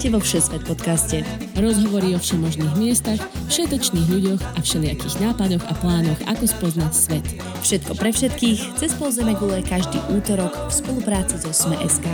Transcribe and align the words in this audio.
Vítajte 0.00 0.16
vo 0.16 0.24
Všesvet 0.24 0.64
podcaste. 0.64 1.16
Rozhovory 1.60 2.16
o 2.16 2.18
všemožných 2.24 2.72
miestach, 2.80 3.20
všetečných 3.52 4.08
ľuďoch 4.08 4.40
a 4.56 4.58
všelijakých 4.64 5.20
nápadoch 5.20 5.60
a 5.68 5.76
plánoch, 5.76 6.16
ako 6.24 6.48
spoznať 6.48 6.92
svet. 6.96 7.26
Všetko 7.60 7.92
pre 8.00 8.08
všetkých, 8.08 8.80
cez 8.80 8.96
pol 8.96 9.12
gule 9.12 9.60
každý 9.60 10.00
útorok 10.08 10.56
v 10.56 10.72
spolupráci 10.72 11.36
so 11.44 11.52
Sme.sk. 11.52 12.08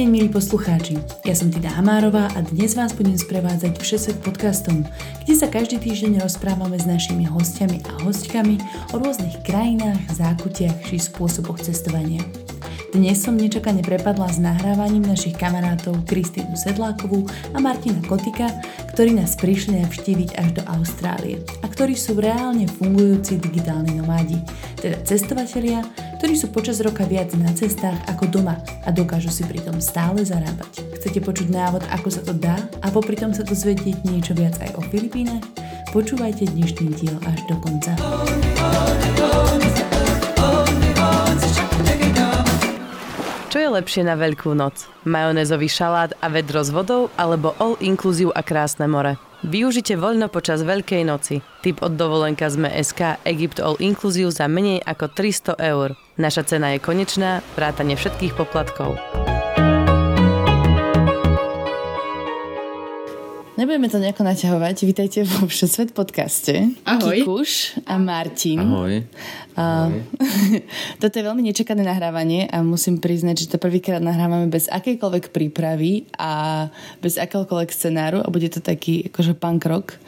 deň, 0.00 0.08
milí 0.08 0.32
poslucháči. 0.32 0.96
Ja 1.28 1.36
som 1.36 1.52
Tina 1.52 1.76
Hamárová 1.76 2.32
a 2.32 2.40
dnes 2.40 2.72
vás 2.72 2.96
budem 2.96 3.20
sprevádzať 3.20 3.84
Všesvet 3.84 4.16
podcastom, 4.24 4.88
kde 5.28 5.34
sa 5.36 5.44
každý 5.44 5.76
týždeň 5.76 6.24
rozprávame 6.24 6.80
s 6.80 6.88
našimi 6.88 7.28
hostiami 7.28 7.84
a 7.84 8.08
hostkami 8.08 8.56
o 8.96 8.96
rôznych 8.96 9.44
krajinách, 9.44 10.00
zákutiach 10.16 10.88
či 10.88 10.96
spôsoboch 10.96 11.60
cestovania. 11.60 12.24
Dnes 12.90 13.22
som 13.22 13.38
nečakane 13.38 13.86
prepadla 13.86 14.26
s 14.26 14.42
nahrávaním 14.42 15.06
našich 15.06 15.38
kamarátov 15.38 16.02
Kristínu 16.10 16.58
Sedlákovú 16.58 17.22
a 17.54 17.62
Martina 17.62 18.02
Kotika, 18.02 18.50
ktorí 18.90 19.14
nás 19.14 19.38
prišli 19.38 19.78
navštíviť 19.78 20.34
až 20.34 20.58
do 20.58 20.62
Austrálie 20.66 21.38
a 21.62 21.70
ktorí 21.70 21.94
sú 21.94 22.18
reálne 22.18 22.66
fungujúci 22.66 23.38
digitálni 23.38 23.94
nomádi, 23.94 24.42
teda 24.82 25.06
cestovatelia, 25.06 25.86
ktorí 26.18 26.34
sú 26.34 26.50
počas 26.50 26.82
roka 26.82 27.06
viac 27.06 27.30
na 27.38 27.54
cestách 27.54 27.94
ako 28.10 28.26
doma 28.26 28.58
a 28.82 28.90
dokážu 28.90 29.30
si 29.30 29.46
pritom 29.46 29.78
stále 29.78 30.26
zarábať. 30.26 30.82
Chcete 30.98 31.22
počuť 31.22 31.46
návod, 31.46 31.86
ako 31.94 32.10
sa 32.10 32.26
to 32.26 32.34
dá 32.34 32.58
a 32.82 32.90
popri 32.90 33.14
tom 33.14 33.30
sa 33.30 33.46
dozvedieť 33.46 34.02
niečo 34.02 34.34
viac 34.34 34.58
aj 34.58 34.74
o 34.74 34.82
Filipínach? 34.90 35.46
Počúvajte 35.94 36.50
dnešný 36.58 36.90
diel 36.98 37.18
až 37.22 37.38
do 37.46 37.54
konca. 37.62 37.94
Čo 43.50 43.58
je 43.58 43.66
lepšie 43.66 44.06
na 44.06 44.14
Veľkú 44.14 44.54
noc? 44.54 44.86
Majonézový 45.02 45.66
šalát 45.66 46.14
a 46.22 46.30
vedro 46.30 46.62
s 46.62 46.70
vodou 46.70 47.10
alebo 47.18 47.50
all 47.58 47.74
inclusive 47.82 48.30
a 48.38 48.46
krásne 48.46 48.86
more? 48.86 49.18
Využite 49.42 49.98
voľno 49.98 50.30
počas 50.30 50.62
Veľkej 50.62 51.02
noci. 51.02 51.42
Typ 51.58 51.82
od 51.82 51.98
dovolenka 51.98 52.46
sme 52.46 52.70
SK 52.70 53.18
Egypt 53.26 53.58
All 53.58 53.74
Inclusive 53.82 54.30
za 54.30 54.46
menej 54.46 54.86
ako 54.86 55.10
300 55.10 55.58
eur. 55.66 55.98
Naša 56.14 56.46
cena 56.46 56.70
je 56.70 56.78
konečná, 56.78 57.42
vrátane 57.58 57.98
všetkých 57.98 58.38
poplatkov. 58.38 58.94
Nebudeme 63.60 63.92
to 63.92 64.00
nejako 64.00 64.24
naťahovať. 64.24 64.88
Vítajte 64.88 65.20
vo 65.20 65.44
Všesvet 65.44 65.92
podcaste. 65.92 66.72
Ahoj. 66.88 67.12
Kikuš 67.12 67.76
a 67.84 68.00
Martin. 68.00 68.56
Ahoj. 68.56 69.04
Uh, 69.52 70.00
toto 71.04 71.20
je 71.20 71.28
veľmi 71.28 71.44
nečakané 71.44 71.84
nahrávanie 71.84 72.48
a 72.48 72.64
musím 72.64 72.96
priznať, 72.96 73.44
že 73.44 73.50
to 73.52 73.56
prvýkrát 73.60 74.00
nahrávame 74.00 74.48
bez 74.48 74.64
akejkoľvek 74.72 75.28
prípravy 75.28 76.08
a 76.16 76.72
bez 77.04 77.20
akéhokoľvek 77.20 77.68
scenáru 77.68 78.24
a 78.24 78.32
bude 78.32 78.48
to 78.48 78.64
taký 78.64 79.12
akože 79.12 79.36
punk 79.36 79.68
rock, 79.68 80.00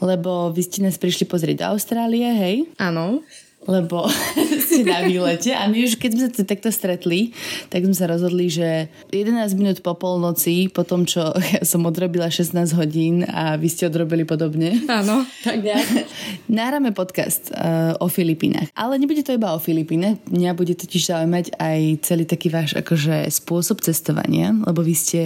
lebo 0.00 0.48
vy 0.48 0.64
ste 0.64 0.80
nás 0.80 0.96
prišli 0.96 1.28
pozrieť 1.28 1.68
do 1.68 1.76
Austrálie, 1.76 2.32
hej? 2.32 2.56
Áno 2.80 3.20
lebo 3.66 4.06
ste 4.66 4.86
na 4.86 5.02
výlete 5.04 5.52
a 5.52 5.66
my 5.66 5.84
už 5.86 5.98
keď 5.98 6.10
sme 6.14 6.26
sa 6.32 6.44
takto 6.46 6.70
stretli, 6.72 7.34
tak 7.68 7.84
sme 7.86 7.94
sa 7.94 8.06
rozhodli, 8.06 8.48
že 8.48 8.88
11 9.12 9.58
minút 9.58 9.82
po 9.82 9.94
polnoci, 9.98 10.70
po 10.70 10.86
tom, 10.86 11.04
čo 11.04 11.34
ja 11.54 11.62
som 11.66 11.84
odrobila 11.86 12.30
16 12.30 12.54
hodín 12.78 13.26
a 13.26 13.58
vy 13.58 13.68
ste 13.68 13.86
odrobili 13.90 14.24
podobne. 14.24 14.80
Áno, 14.86 15.26
tak 15.42 15.62
ja. 15.66 15.78
Nahráme 16.50 16.94
podcast 16.94 17.50
uh, 17.52 17.98
o 17.98 18.06
Filipínach. 18.06 18.70
Ale 18.72 18.96
nebude 18.96 19.22
to 19.26 19.34
iba 19.34 19.52
o 19.52 19.60
Filipínach, 19.60 20.16
mňa 20.30 20.50
bude 20.54 20.74
totiž 20.78 21.12
zaujímať 21.12 21.58
aj 21.58 21.80
celý 22.06 22.24
taký 22.24 22.48
váš 22.48 22.78
akože 22.78 23.26
spôsob 23.30 23.82
cestovania, 23.82 24.54
lebo 24.54 24.80
vy 24.80 24.94
ste 24.94 25.20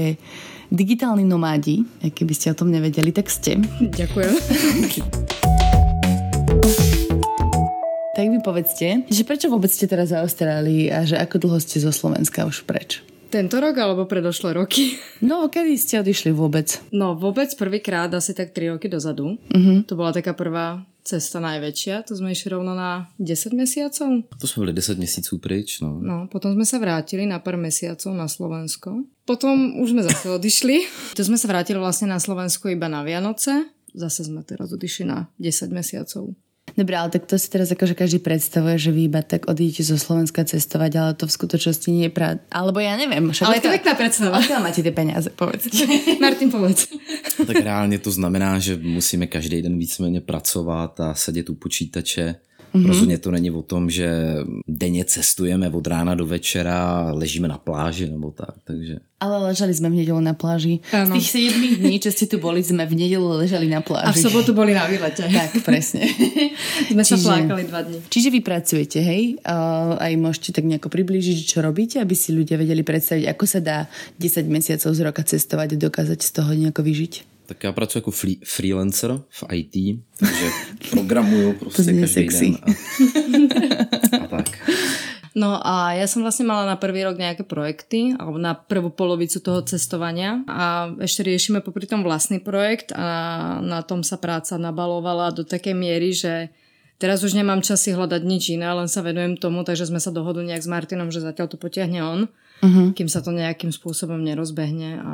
digitálni 0.71 1.27
nomádi, 1.27 1.83
keby 2.01 2.33
ste 2.35 2.55
o 2.55 2.59
tom 2.59 2.71
nevedeli, 2.71 3.11
tak 3.11 3.27
ste. 3.27 3.59
Ďakujem. 3.83 4.33
Tak 8.21 8.29
mi 8.29 8.37
povedzte, 8.45 9.09
že 9.09 9.25
prečo 9.25 9.49
vôbec 9.49 9.73
ste 9.73 9.89
teraz 9.89 10.13
v 10.13 10.21
Austrálii 10.21 10.93
a 10.93 11.09
že 11.09 11.17
ako 11.17 11.41
dlho 11.41 11.57
ste 11.57 11.81
zo 11.81 11.89
Slovenska 11.89 12.45
už 12.45 12.69
preč? 12.69 13.01
Tento 13.33 13.57
rok 13.57 13.73
alebo 13.81 14.05
predošlé 14.05 14.61
roky? 14.61 15.01
No, 15.25 15.49
kedy 15.49 15.73
ste 15.81 16.05
odišli 16.05 16.29
vôbec? 16.29 16.85
No, 16.93 17.17
vôbec 17.17 17.49
prvýkrát 17.57 18.13
asi 18.13 18.37
tak 18.37 18.53
3 18.53 18.77
roky 18.77 18.93
dozadu. 18.93 19.41
Uh-huh. 19.41 19.81
To 19.89 19.97
bola 19.97 20.13
taká 20.13 20.37
prvá 20.37 20.85
cesta 21.01 21.41
najväčšia. 21.41 22.05
To 22.05 22.13
sme 22.13 22.37
išli 22.37 22.53
rovno 22.53 22.77
na 22.77 23.09
10 23.17 23.57
mesiacov. 23.57 24.29
To 24.37 24.45
sme 24.45 24.69
boli 24.69 24.77
10 24.77 25.01
mesiacov 25.01 25.41
preč, 25.41 25.81
no. 25.81 25.97
No, 25.97 26.29
potom 26.29 26.53
sme 26.53 26.69
sa 26.69 26.77
vrátili 26.77 27.25
na 27.25 27.41
pár 27.41 27.57
mesiacov 27.57 28.13
na 28.13 28.29
Slovensko. 28.29 29.01
Potom 29.25 29.81
už 29.81 29.97
sme 29.97 30.05
zase 30.05 30.29
odišli. 30.29 30.77
to 31.17 31.25
sme 31.25 31.41
sa 31.41 31.49
vrátili 31.49 31.81
vlastne 31.81 32.13
na 32.13 32.21
Slovensko 32.21 32.69
iba 32.69 32.85
na 32.85 33.01
Vianoce. 33.01 33.65
Zase 33.97 34.29
sme 34.29 34.45
teraz 34.45 34.69
odišli 34.77 35.09
na 35.09 35.33
10 35.41 35.73
mesiacov. 35.73 36.37
Dobre, 36.77 36.95
ale 36.97 37.11
tak 37.11 37.27
to 37.27 37.39
si 37.39 37.51
teraz 37.51 37.73
akože 37.73 37.95
každý 37.95 38.19
predstavuje, 38.23 38.79
že 38.79 38.91
vy 38.95 39.11
iba 39.11 39.23
tak 39.23 39.51
odídete 39.51 39.83
zo 39.83 39.99
Slovenska 39.99 40.45
cestovať, 40.45 40.93
ale 40.97 41.11
to 41.15 41.27
v 41.27 41.33
skutočnosti 41.33 41.89
nie 41.91 42.07
je 42.09 42.13
pravda. 42.13 42.41
Alebo 42.51 42.79
ja 42.79 42.95
neviem. 42.95 43.31
ale 43.31 43.59
je 43.59 43.65
to 43.67 43.75
pekná 43.75 43.95
predstava. 43.95 44.39
Odkiaľ 44.39 44.61
máte 44.63 44.81
tie 44.83 44.95
peniaze, 44.95 45.29
povedzte. 45.35 45.87
Martin, 46.25 46.51
povedz. 46.51 46.87
Tak 47.47 47.57
reálně 47.57 47.99
to 47.99 48.11
znamená, 48.11 48.59
že 48.59 48.77
musíme 48.77 49.27
každý 49.27 49.63
den 49.63 49.79
víceméně 49.79 50.21
pracovat 50.21 51.01
a 51.01 51.15
sedět 51.15 51.51
u 51.51 51.55
počítače 51.55 52.35
Mm-hmm. 52.75 52.87
Rozhodně 52.87 53.19
to 53.19 53.31
není 53.31 53.51
o 53.51 53.63
tom, 53.63 53.91
že 53.91 54.37
denně 54.69 55.05
cestujeme 55.05 55.69
od 55.69 55.87
rána 55.87 56.15
do 56.15 56.27
večera, 56.27 57.11
ležíme 57.13 57.49
na 57.49 57.59
pláži 57.59 58.11
nebo 58.11 58.31
tak, 58.31 58.55
takže... 58.65 58.99
Ale 59.21 59.53
ležali 59.53 59.77
sme 59.77 59.93
v 59.93 60.01
nedelu 60.01 60.17
na 60.17 60.33
pláži. 60.33 60.81
Ano. 60.97 61.13
Z 61.13 61.29
tých 61.29 61.53
7 61.53 61.77
dní, 61.85 62.01
čo 62.01 62.09
ste 62.09 62.25
tu 62.25 62.41
boli, 62.41 62.65
sme 62.65 62.89
v 62.89 62.97
nedelu 62.97 63.37
ležali 63.37 63.69
na 63.69 63.85
pláži. 63.85 64.09
A 64.09 64.17
v 64.17 64.25
sobotu 64.25 64.57
boli 64.57 64.73
na 64.73 64.89
výlete. 64.89 65.29
Tak, 65.29 65.61
presne. 65.61 66.09
sme 66.95 67.05
čiže, 67.05 67.21
sa 67.21 67.37
plákali 67.37 67.69
dva 67.69 67.85
dní. 67.85 68.01
Čiže 68.09 68.29
vy 68.33 68.41
pracujete, 68.41 68.97
hej? 69.05 69.37
Uh, 69.45 70.01
aj 70.01 70.17
môžete 70.17 70.57
tak 70.57 70.65
nejako 70.65 70.89
priblížiť, 70.89 71.37
čo 71.45 71.61
robíte, 71.61 72.01
aby 72.01 72.17
si 72.17 72.33
ľudia 72.33 72.57
vedeli 72.57 72.81
predstaviť, 72.81 73.29
ako 73.29 73.45
sa 73.45 73.61
dá 73.61 73.79
10 74.17 74.49
mesiacov 74.49 74.89
z 74.89 75.01
roka 75.05 75.21
cestovať 75.21 75.77
a 75.77 75.81
dokázať 75.85 76.17
z 76.25 76.31
toho 76.41 76.51
nejako 76.57 76.81
vyžiť. 76.81 77.30
Tak 77.51 77.65
já 77.65 77.73
pracuji 77.73 77.99
jako 77.99 78.11
free, 78.11 78.39
freelancer 78.45 79.21
v 79.29 79.45
IT, 79.53 80.01
takže 80.19 80.47
programuju 80.91 81.53
prostě 81.53 81.83
to 81.83 81.91
každý 82.01 82.07
sexy. 82.07 82.51
den. 82.51 83.49
A, 84.13 84.25
a 84.25 84.27
tak. 84.27 84.47
No 85.35 85.59
a 85.67 85.99
ja 85.99 86.07
som 86.07 86.23
vlastne 86.23 86.47
mala 86.47 86.63
na 86.67 86.79
prvý 86.79 87.03
rok 87.03 87.19
nejaké 87.19 87.43
projekty, 87.43 88.15
alebo 88.19 88.39
na 88.39 88.55
prvú 88.55 88.91
polovicu 88.91 89.43
toho 89.43 89.63
cestovania 89.63 90.47
a 90.47 90.95
ešte 91.03 91.27
riešime 91.27 91.63
popri 91.63 91.91
tom 91.91 92.07
vlastný 92.07 92.39
projekt 92.39 92.95
a 92.95 93.59
na 93.63 93.83
tom 93.83 94.07
sa 94.07 94.19
práca 94.19 94.55
nabalovala 94.59 95.35
do 95.35 95.43
takej 95.43 95.75
miery, 95.75 96.15
že 96.15 96.55
teraz 97.03 97.23
už 97.27 97.35
nemám 97.35 97.63
čas 97.67 97.83
si 97.83 97.91
hľadať 97.91 98.23
nič 98.27 98.55
iné, 98.59 98.71
len 98.75 98.87
sa 98.87 99.03
venujem 99.03 99.39
tomu, 99.39 99.67
takže 99.67 99.91
sme 99.91 99.99
sa 99.99 100.15
dohodli 100.15 100.51
nejak 100.51 100.63
s 100.63 100.71
Martinom, 100.71 101.11
že 101.11 101.23
zatiaľ 101.23 101.51
to 101.51 101.59
potiahne 101.59 101.99
on, 101.99 102.21
uh-huh. 102.63 102.95
kým 102.95 103.11
sa 103.11 103.23
to 103.23 103.35
nejakým 103.35 103.75
spôsobom 103.75 104.23
nerozbehne 104.23 104.91
a 105.03 105.13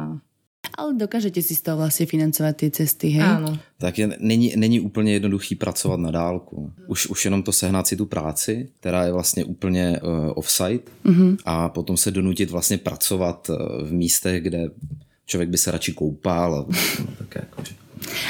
ale 0.75 0.95
dokážete 0.95 1.43
si 1.43 1.55
z 1.55 1.61
toho 1.61 1.77
vlastně 1.77 2.07
financovat 2.07 2.57
ty 2.57 2.71
cesty, 2.71 3.09
hej? 3.09 3.23
Áno. 3.23 3.59
Tak 3.79 3.99
je, 3.99 4.17
není, 4.21 4.53
není 4.57 4.81
úplně 4.81 5.13
jednoduchý 5.13 5.55
pracovat 5.55 6.01
na 6.01 6.11
dálku. 6.11 6.73
Už, 6.87 7.07
už 7.07 7.25
jenom 7.25 7.43
to 7.43 7.53
sehnat 7.53 7.87
si 7.87 7.97
tu 7.97 8.07
práci, 8.07 8.69
která 8.81 9.05
je 9.05 9.13
vlastně 9.13 9.45
úplně 9.45 10.01
uh, 10.03 10.33
offsite 10.35 10.91
mm-hmm. 11.05 11.37
a 11.45 11.69
potom 11.69 11.97
se 11.97 12.11
donutit 12.11 12.51
vlastně 12.51 12.79
pracovat 12.79 13.51
uh, 13.51 13.57
v 13.89 13.93
místech, 13.93 14.43
kde 14.43 14.71
člověk 15.27 15.51
by 15.51 15.59
se 15.59 15.71
radši 15.71 15.93
koupal. 15.93 16.55
A, 16.55 16.67
no, 17.01 17.07
tak 17.19 17.35
jako, 17.35 17.63
že 17.65 17.75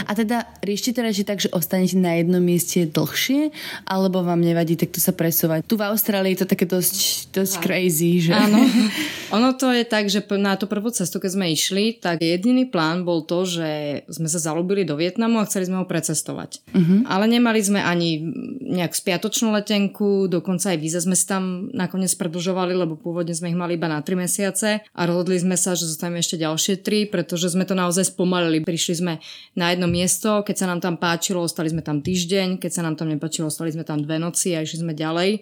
a 0.07 0.15
teda 0.15 0.47
riešte 0.63 0.95
teda, 0.95 1.11
že 1.11 1.27
tak, 1.27 1.43
že 1.43 1.51
ostanete 1.51 1.99
na 1.99 2.17
jednom 2.17 2.39
mieste 2.39 2.87
dlhšie, 2.87 3.51
alebo 3.85 4.23
vám 4.23 4.39
nevadí 4.39 4.79
takto 4.79 5.03
sa 5.03 5.11
presovať? 5.11 5.67
Tu 5.67 5.75
v 5.75 5.85
Austrálii 5.87 6.39
je 6.39 6.47
to 6.47 6.49
také 6.49 6.67
dosť, 6.71 7.31
dosť 7.35 7.55
crazy, 7.61 8.31
že? 8.31 8.33
Áno. 8.33 8.63
Ono 9.37 9.51
to 9.59 9.75
je 9.75 9.83
tak, 9.83 10.07
že 10.07 10.23
na 10.39 10.55
tú 10.55 10.71
prvú 10.71 10.95
cestu, 10.95 11.19
keď 11.19 11.31
sme 11.35 11.47
išli, 11.51 11.99
tak 11.99 12.23
jediný 12.23 12.71
plán 12.71 13.03
bol 13.03 13.27
to, 13.27 13.43
že 13.43 14.03
sme 14.07 14.31
sa 14.31 14.39
zalúbili 14.39 14.87
do 14.87 14.95
Vietnamu 14.95 15.43
a 15.43 15.49
chceli 15.51 15.67
sme 15.67 15.83
ho 15.83 15.87
precestovať. 15.87 16.63
Uh-huh. 16.71 17.03
Ale 17.11 17.27
nemali 17.27 17.59
sme 17.59 17.83
ani 17.83 18.23
nejak 18.63 18.95
spiatočnú 18.95 19.51
letenku, 19.51 20.31
dokonca 20.31 20.71
aj 20.75 20.79
víza 20.79 21.03
sme 21.03 21.19
si 21.19 21.27
tam 21.27 21.71
nakoniec 21.75 22.15
predlžovali, 22.15 22.75
lebo 22.75 22.95
pôvodne 22.95 23.35
sme 23.35 23.51
ich 23.51 23.59
mali 23.59 23.75
iba 23.75 23.91
na 23.91 23.99
3 23.99 24.15
mesiace 24.15 24.87
a 24.95 25.01
rozhodli 25.07 25.43
sme 25.43 25.59
sa, 25.59 25.75
že 25.75 25.91
zostaneme 25.91 26.23
ešte 26.23 26.39
ďalšie 26.39 26.83
3, 26.83 27.11
pretože 27.11 27.51
sme 27.51 27.67
to 27.67 27.75
naozaj 27.75 28.07
spomalili. 28.07 28.63
Prišli 28.63 28.95
sme 28.95 29.13
na 29.57 29.73
jedno 29.73 29.89
miesto, 29.89 30.45
keď 30.45 30.57
sa 30.57 30.67
nám 30.69 30.85
tam 30.85 31.01
páčilo, 31.01 31.41
ostali 31.41 31.73
sme 31.73 31.81
tam 31.81 32.05
týždeň, 32.05 32.61
keď 32.61 32.71
sa 32.71 32.85
nám 32.85 33.01
tam 33.01 33.09
nepáčilo, 33.09 33.49
ostali 33.49 33.73
sme 33.73 33.89
tam 33.89 34.05
dve 34.05 34.21
noci 34.21 34.53
a 34.53 34.61
išli 34.61 34.85
sme 34.85 34.93
ďalej. 34.93 35.41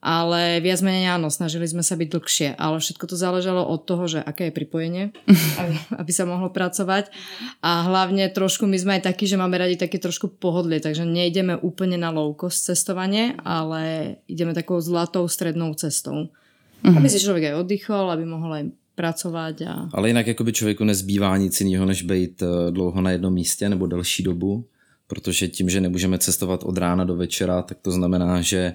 ale 0.00 0.64
viac 0.64 0.80
menej 0.80 1.12
áno, 1.12 1.28
snažili 1.28 1.68
sme 1.68 1.84
sa 1.84 1.92
byť 1.92 2.08
dlhšie, 2.08 2.48
ale 2.56 2.80
všetko 2.80 3.04
to 3.04 3.20
záležalo 3.20 3.60
od 3.60 3.84
toho, 3.84 4.08
že 4.08 4.24
aké 4.24 4.48
je 4.48 4.56
pripojenie, 4.56 5.04
aby, 5.60 5.76
aby 6.00 6.12
sa 6.14 6.24
mohlo 6.24 6.48
pracovať 6.48 7.12
a 7.60 7.84
hlavne 7.84 8.32
trošku 8.32 8.64
my 8.64 8.80
sme 8.80 8.92
aj 8.96 9.12
takí, 9.12 9.28
že 9.28 9.36
máme 9.36 9.60
radi 9.60 9.76
také 9.76 10.00
trošku 10.00 10.40
pohodlie, 10.40 10.80
takže 10.80 11.04
nejdeme 11.04 11.58
úplne 11.60 12.00
na 12.00 12.08
low 12.08 12.32
cost 12.32 12.64
cestovanie, 12.64 13.36
ale 13.44 14.16
ideme 14.24 14.56
takou 14.56 14.80
zlatou 14.80 15.28
strednou 15.28 15.76
cestou. 15.76 16.32
Mm-hmm. 16.80 16.96
Aby 16.96 17.08
si 17.12 17.20
človek 17.20 17.52
aj 17.52 17.60
oddychol, 17.60 18.08
aby 18.08 18.24
mohol 18.24 18.50
aj 18.56 18.64
pracovat. 19.00 19.62
A... 19.62 19.88
Ale 19.92 20.08
jinak 20.08 20.26
by 20.42 20.52
člověku 20.52 20.84
nezbývá 20.84 21.36
nic 21.36 21.60
jiného, 21.60 21.86
než 21.86 22.02
být 22.02 22.42
eh, 22.42 22.70
dlouho 22.70 23.00
na 23.00 23.10
jednom 23.10 23.32
místě 23.32 23.68
nebo 23.68 23.86
delší 23.86 24.22
dobu, 24.22 24.64
protože 25.06 25.48
tím, 25.48 25.70
že 25.70 25.80
nemůžeme 25.80 26.18
cestovat 26.18 26.62
od 26.62 26.78
rána 26.78 27.04
do 27.04 27.16
večera, 27.16 27.62
tak 27.62 27.78
to 27.82 27.90
znamená, 27.90 28.40
že 28.40 28.74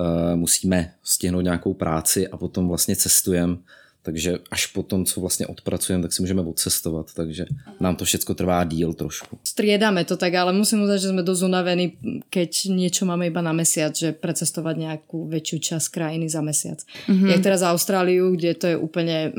uh, 0.00 0.36
musíme 0.36 0.92
stihnout 1.02 1.40
nějakou 1.40 1.74
práci 1.74 2.28
a 2.28 2.36
potom 2.36 2.68
vlastně 2.68 2.96
cestujeme 2.96 3.56
takže 4.02 4.38
až 4.50 4.66
po 4.66 4.82
tom, 4.82 5.04
co 5.04 5.20
vlastně 5.20 5.46
odpracujeme, 5.46 6.02
tak 6.02 6.12
si 6.12 6.22
můžeme 6.22 6.42
odcestovat, 6.42 7.06
takže 7.14 7.44
nám 7.80 7.96
to 7.96 8.04
všechno 8.04 8.34
trvá 8.34 8.64
díl 8.64 8.94
trošku. 8.94 9.38
Striedame 9.44 10.04
to 10.04 10.16
tak, 10.16 10.34
ale 10.34 10.52
musím 10.52 10.82
uznať, 10.82 11.00
že 11.00 11.08
sme 11.08 11.22
dosť 11.22 11.42
unavení, 11.44 11.86
keď 12.30 12.50
niečo 12.72 13.04
máme 13.04 13.26
iba 13.26 13.42
na 13.44 13.52
mesiac, 13.52 13.92
že 13.92 14.16
precestovať 14.16 14.76
nejakú 14.76 15.28
väčšiu 15.28 15.58
časť 15.60 15.86
krajiny 15.92 16.28
za 16.32 16.40
mesiac. 16.40 16.80
Mm-hmm. 17.08 17.28
Jak 17.28 17.40
teraz 17.44 17.60
Austráliu, 17.62 18.32
kde 18.32 18.54
to 18.54 18.66
je 18.72 18.76
úplne... 18.76 19.32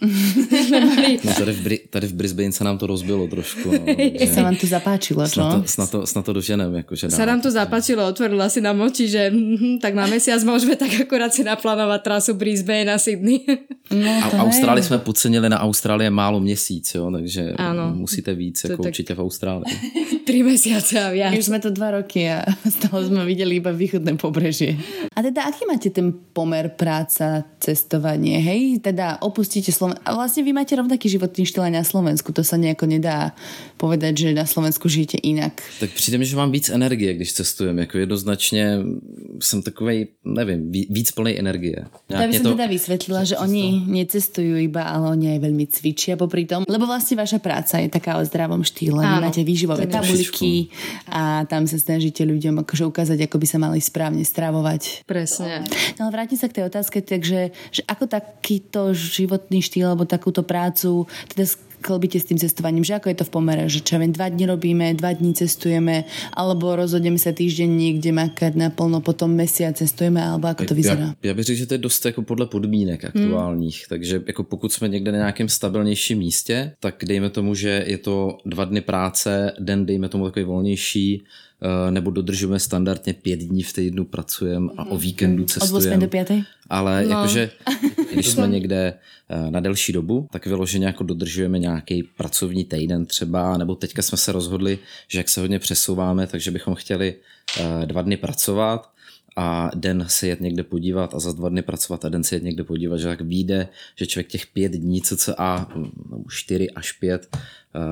no 1.24 1.32
tady 1.38 1.52
v, 1.52 1.60
Bri- 1.66 1.82
tady 1.90 2.06
v 2.06 2.14
Brisbane 2.14 2.52
sa 2.52 2.64
nám 2.64 2.78
to 2.78 2.86
rozbilo 2.86 3.26
trošku. 3.26 3.68
No, 3.70 3.84
sa 4.34 4.40
vám 4.42 4.56
to 4.56 4.66
zapáčilo, 4.66 5.26
čo? 5.26 5.42
Snad 5.42 5.50
to, 5.50 5.58
snad 5.66 5.88
to, 5.90 5.98
snad 6.06 6.24
to 6.24 6.32
doženem. 6.32 6.70
Akože 6.82 7.10
sa 7.10 7.26
nám 7.26 7.40
to 7.40 7.50
zapáčilo, 7.50 8.06
otvorila 8.06 8.48
si 8.48 8.60
nám 8.60 8.80
oči, 8.80 9.08
že 9.08 9.30
mm, 9.30 9.78
tak 9.82 9.94
na 9.94 10.06
mesiac 10.06 10.40
môžeme 10.42 10.74
tak 10.78 10.90
akorát 10.94 11.34
si 11.34 11.44
naplánovať 11.44 12.00
trasu 12.02 12.32
Brisbane 12.34 12.90
a 12.90 12.98
Sydney. 12.98 13.42
No, 13.90 14.12
a 14.22 14.26
Austrálii 14.42 14.84
jsme 14.84 14.98
podcenili 14.98 15.48
na 15.48 15.60
Austrálie 15.60 16.10
málo 16.10 16.40
měsíc, 16.40 16.94
jo, 16.94 17.10
takže 17.10 17.52
ano. 17.56 17.92
musíte 17.94 18.34
víc, 18.34 18.64
jako 18.64 18.82
tak... 18.82 18.90
určitě 18.90 19.14
v 19.14 19.20
Austrálii. 19.20 19.74
Tri 20.24 20.40
mesiace 20.40 20.96
a 20.96 21.12
viac. 21.12 21.36
Už 21.36 21.52
sme 21.52 21.60
to 21.60 21.68
dva 21.68 22.00
roky 22.00 22.24
a 22.32 22.48
toho 22.88 23.04
sme 23.04 23.28
videli 23.28 23.60
iba 23.60 23.70
východné 23.70 24.16
pobrežie. 24.16 24.80
A 25.12 25.20
teda 25.20 25.44
aký 25.44 25.68
máte 25.68 25.92
ten 25.92 26.16
pomer 26.32 26.72
práca, 26.72 27.44
cestovanie, 27.60 28.40
hej? 28.40 28.80
Teda 28.80 29.20
opustíte 29.20 29.68
Slovensko. 29.68 30.00
A 30.04 30.16
vlastne 30.16 30.40
vy 30.40 30.56
máte 30.56 30.72
rovnaký 30.76 31.12
životný 31.12 31.44
štýl 31.44 31.68
aj 31.68 31.74
na 31.76 31.84
Slovensku. 31.84 32.32
To 32.32 32.40
sa 32.40 32.56
nejako 32.56 32.88
nedá 32.88 33.36
povedať, 33.76 34.28
že 34.28 34.28
na 34.32 34.48
Slovensku 34.48 34.88
žijete 34.88 35.20
inak. 35.20 35.60
Tak 35.80 35.92
přijde 35.92 36.18
mi, 36.18 36.24
že 36.24 36.36
mám 36.36 36.50
víc 36.52 36.68
energie, 36.68 37.14
když 37.14 37.32
cestujem. 37.32 37.78
Jako 37.78 37.98
jednoznačně 37.98 38.78
jsem 39.40 39.62
takovej, 39.62 40.06
nevím, 40.24 40.72
víc 40.72 41.10
plnej 41.12 41.38
energie. 41.38 41.84
Ja 42.08 42.26
by 42.26 42.34
som 42.36 42.46
to... 42.46 42.56
teda 42.56 42.68
vysvetlila, 42.70 43.20
že 43.24 43.34
oni 43.40 43.84
necestujú 43.90 44.56
iba, 44.60 44.86
ale 44.86 45.10
oni 45.16 45.26
aj 45.36 45.38
veľmi 45.40 45.64
cvičia 45.66 46.14
popri 46.14 46.46
tom, 46.46 46.62
lebo 46.68 46.86
vlastne 46.86 47.18
vaša 47.18 47.42
práca 47.42 47.80
je 47.82 47.88
taká 47.90 48.20
o 48.20 48.22
zdravom 48.22 48.62
štýle. 48.62 49.02
Áno, 49.02 49.24
máte 49.24 49.42
výživové 49.42 49.90
tabuľky 50.14 50.70
a 51.10 51.42
tam 51.50 51.66
sa 51.66 51.76
snažíte 51.76 52.22
ľuďom 52.22 52.62
akože 52.62 52.84
ukázať, 52.86 53.18
ako 53.26 53.36
by 53.42 53.46
sa 53.50 53.58
mali 53.58 53.78
správne 53.82 54.22
stravovať. 54.22 55.02
Presne. 55.04 55.66
No 55.98 56.06
ale 56.06 56.14
vrátim 56.14 56.38
sa 56.38 56.46
k 56.46 56.62
tej 56.62 56.64
otázke, 56.70 57.02
takže 57.02 57.50
že 57.74 57.82
ako 57.90 58.06
takýto 58.06 58.94
životný 58.94 59.58
štýl 59.60 59.90
alebo 59.90 60.06
takúto 60.06 60.46
prácu, 60.46 61.10
teda 61.34 61.44
klbíte 61.84 62.16
s 62.16 62.24
tým 62.24 62.40
cestovaním, 62.40 62.80
že 62.80 62.96
ako 62.96 63.12
je 63.12 63.18
to 63.20 63.28
v 63.28 63.32
pomere, 63.36 63.68
že 63.68 63.84
čo 63.84 64.00
viem, 64.00 64.08
dva 64.08 64.32
dní 64.32 64.48
robíme, 64.48 64.96
dva 64.96 65.12
dní 65.12 65.36
cestujeme, 65.36 66.08
alebo 66.32 66.72
rozhodneme 66.72 67.20
sa 67.20 67.36
týždeň 67.36 67.68
niekde 67.68 68.08
makať 68.16 68.56
naplno, 68.56 69.04
potom 69.04 69.36
mesiac 69.36 69.76
cestujeme, 69.76 70.24
alebo 70.24 70.48
ako 70.48 70.64
to 70.64 70.74
vyzerá? 70.74 71.12
Já, 71.20 71.28
já 71.28 71.34
bych 71.34 71.44
řekl, 71.44 71.58
že 71.58 71.66
to 71.66 71.74
je 71.74 71.78
dost 71.78 72.04
jako 72.06 72.22
podle 72.22 72.46
podmínek 72.46 73.04
aktuálních, 73.04 73.76
hmm. 73.76 73.88
takže 73.88 74.22
jako 74.26 74.44
pokud 74.44 74.72
jsme 74.72 74.88
někde 74.88 75.12
na 75.12 75.18
nějakém 75.18 75.48
stabilnějším 75.48 76.18
místě, 76.18 76.72
tak 76.80 77.04
dejme 77.04 77.30
tomu, 77.30 77.54
že 77.54 77.84
je 77.86 77.98
to 77.98 78.38
dva 78.46 78.64
dny 78.64 78.80
práce, 78.80 79.52
den 79.60 79.86
dejme 79.86 80.08
tomu 80.08 80.24
takový 80.24 80.44
volnější, 80.44 81.24
nebo 81.90 82.10
dodržujeme 82.10 82.58
standardně 82.58 83.12
pět 83.12 83.36
dní 83.36 83.62
v 83.62 83.72
týdnu 83.72 84.04
pracujeme 84.04 84.72
a 84.76 84.84
o 84.84 84.98
víkendu 84.98 85.44
cestujeme. 85.44 85.96
Od 85.96 86.00
do 86.00 86.08
pěty? 86.08 86.44
Ale 86.70 87.04
no. 87.04 87.10
jakože, 87.10 87.50
když 88.12 88.26
jsme 88.26 88.48
někde 88.48 88.94
eh, 89.28 89.50
na 89.50 89.60
delší 89.60 89.92
dobu, 89.92 90.28
tak 90.32 90.46
vyloženě 90.46 90.86
jako 90.86 91.04
dodržujeme 91.04 91.58
nějaký 91.58 92.02
pracovní 92.02 92.64
týden 92.64 93.06
třeba, 93.06 93.56
nebo 93.56 93.74
teďka 93.74 94.02
jsme 94.02 94.18
se 94.18 94.32
rozhodli, 94.32 94.78
že 95.08 95.18
jak 95.18 95.28
se 95.28 95.40
hodně 95.40 95.58
přesouváme, 95.58 96.26
takže 96.26 96.50
bychom 96.50 96.74
chtěli 96.74 97.14
eh, 97.60 97.86
dva 97.86 98.02
dny 98.02 98.16
pracovat 98.16 98.90
a 99.36 99.70
den 99.74 100.04
se 100.08 100.26
jet 100.26 100.40
někde 100.40 100.62
podívat 100.62 101.14
a 101.14 101.18
za 101.18 101.32
dva 101.32 101.48
dny 101.48 101.62
pracovat 101.62 102.04
a 102.04 102.08
den 102.08 102.24
se 102.24 102.36
jet 102.36 102.42
někde 102.42 102.64
podívat, 102.64 102.96
že 102.96 103.06
tak 103.06 103.20
vyjde, 103.20 103.68
že 103.96 104.06
člověk 104.06 104.28
těch 104.28 104.46
pět 104.46 104.72
dní 104.72 105.02
cca, 105.02 105.68
nebo 106.10 106.24
čtyři 106.28 106.70
až 106.70 106.92
pět 106.92 107.28
Eh, 107.36 107.38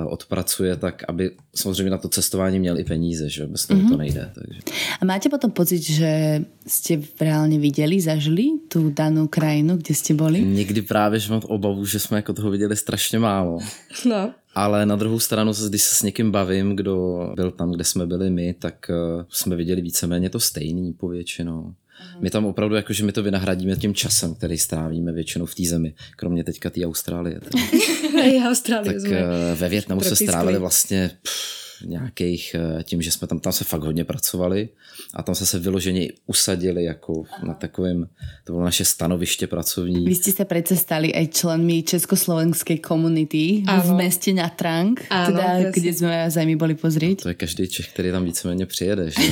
odpracuje, 0.06 0.76
tak 0.76 1.02
aby 1.08 1.30
samozřejmě 1.54 1.90
na 1.90 1.98
to 1.98 2.08
cestování 2.08 2.58
měl 2.58 2.78
i 2.78 2.84
peníze, 2.84 3.28
že 3.28 3.46
bez 3.46 3.66
toho 3.66 3.80
mm-hmm. 3.80 3.88
to 3.88 3.94
mhm. 3.94 3.98
nejde. 3.98 4.30
Takže. 4.34 4.60
A 5.00 5.04
máte 5.04 5.28
potom 5.28 5.50
pocit, 5.50 5.82
že 5.82 6.42
jste 6.66 7.00
reálně 7.20 7.58
viděli, 7.58 8.00
zažili 8.00 8.44
tu 8.68 8.90
danou 8.90 9.26
krajinu, 9.26 9.76
kde 9.76 9.94
jste 9.94 10.14
byli? 10.14 10.40
Někdy 10.40 10.82
právě, 10.82 11.18
že 11.18 11.32
mám 11.32 11.42
obavu, 11.44 11.86
že 11.86 11.98
jsme 11.98 12.18
jako 12.18 12.32
toho 12.32 12.50
viděli 12.50 12.76
strašně 12.76 13.18
málo. 13.18 13.58
No. 14.08 14.34
Ale 14.54 14.86
na 14.86 14.96
druhou 14.96 15.20
stranu, 15.20 15.52
když 15.68 15.82
se 15.82 15.94
s 15.96 16.02
někým 16.02 16.30
bavím, 16.30 16.76
kdo 16.76 17.28
byl 17.36 17.50
tam, 17.50 17.72
kde 17.72 17.84
jsme 17.84 18.06
byli 18.06 18.30
my, 18.30 18.54
tak 18.54 18.90
uh, 18.90 19.24
jsme 19.28 19.56
viděli 19.56 19.82
víceméně 19.82 20.30
to 20.30 20.40
stejný 20.40 20.92
povětšinou. 20.92 21.74
My 22.20 22.30
tam 22.30 22.44
opravdu 22.44 22.74
jakože 22.74 23.04
my 23.04 23.12
to 23.12 23.22
vynahradíme 23.22 23.76
tím 23.76 23.94
časem, 23.94 24.34
který 24.34 24.58
strávíme 24.58 25.12
většinou 25.12 25.46
v 25.46 25.54
té 25.54 25.64
zemi, 25.64 25.94
kromě 26.16 26.44
teďka 26.44 26.70
té 26.70 26.86
Austrálie. 26.86 27.40
Austrálie 28.48 29.00
tak 29.00 29.12
eh, 29.12 29.54
ve 29.54 29.68
Větnamu 29.68 30.00
se 30.00 30.16
strávili 30.16 30.58
vlastně 30.58 31.10
pff, 31.22 31.61
nějakých, 31.84 32.56
eh, 32.58 32.82
tím, 32.82 33.02
že 33.02 33.10
jsme 33.10 33.26
tam, 33.28 33.40
tam 33.40 33.52
se 33.52 33.64
fakt 33.64 33.82
hodně 33.82 34.04
pracovali 34.04 34.68
a 35.14 35.22
tam 35.22 35.34
se 35.34 35.46
se 35.46 35.58
vyloženě 35.58 36.08
usadili 36.26 36.84
jako 36.84 37.24
Aha. 37.32 37.46
na 37.46 37.54
takovém, 37.54 38.08
to 38.44 38.52
bylo 38.52 38.64
naše 38.64 38.84
stanoviště 38.84 39.46
pracovní. 39.46 40.04
Vy 40.04 40.14
jste 40.14 40.32
se 40.32 40.44
přece 40.44 40.76
stali 40.76 41.12
i 41.14 41.28
členmi 41.28 41.82
československé 41.82 42.78
komunity 42.78 43.62
v 43.84 43.94
městě 43.94 44.32
Natrank, 44.34 45.04
ano, 45.10 45.26
teda, 45.26 45.70
kde 45.70 45.92
jsme 45.92 46.30
za 46.30 46.40
nimi 46.40 46.56
byli 46.56 46.74
pozrieť. 46.74 47.22
To 47.22 47.28
je 47.28 47.34
každý 47.34 47.68
Čech, 47.68 47.88
který 47.88 48.10
tam 48.10 48.24
víceméně 48.24 48.66
přijede. 48.66 49.10
Že? 49.10 49.22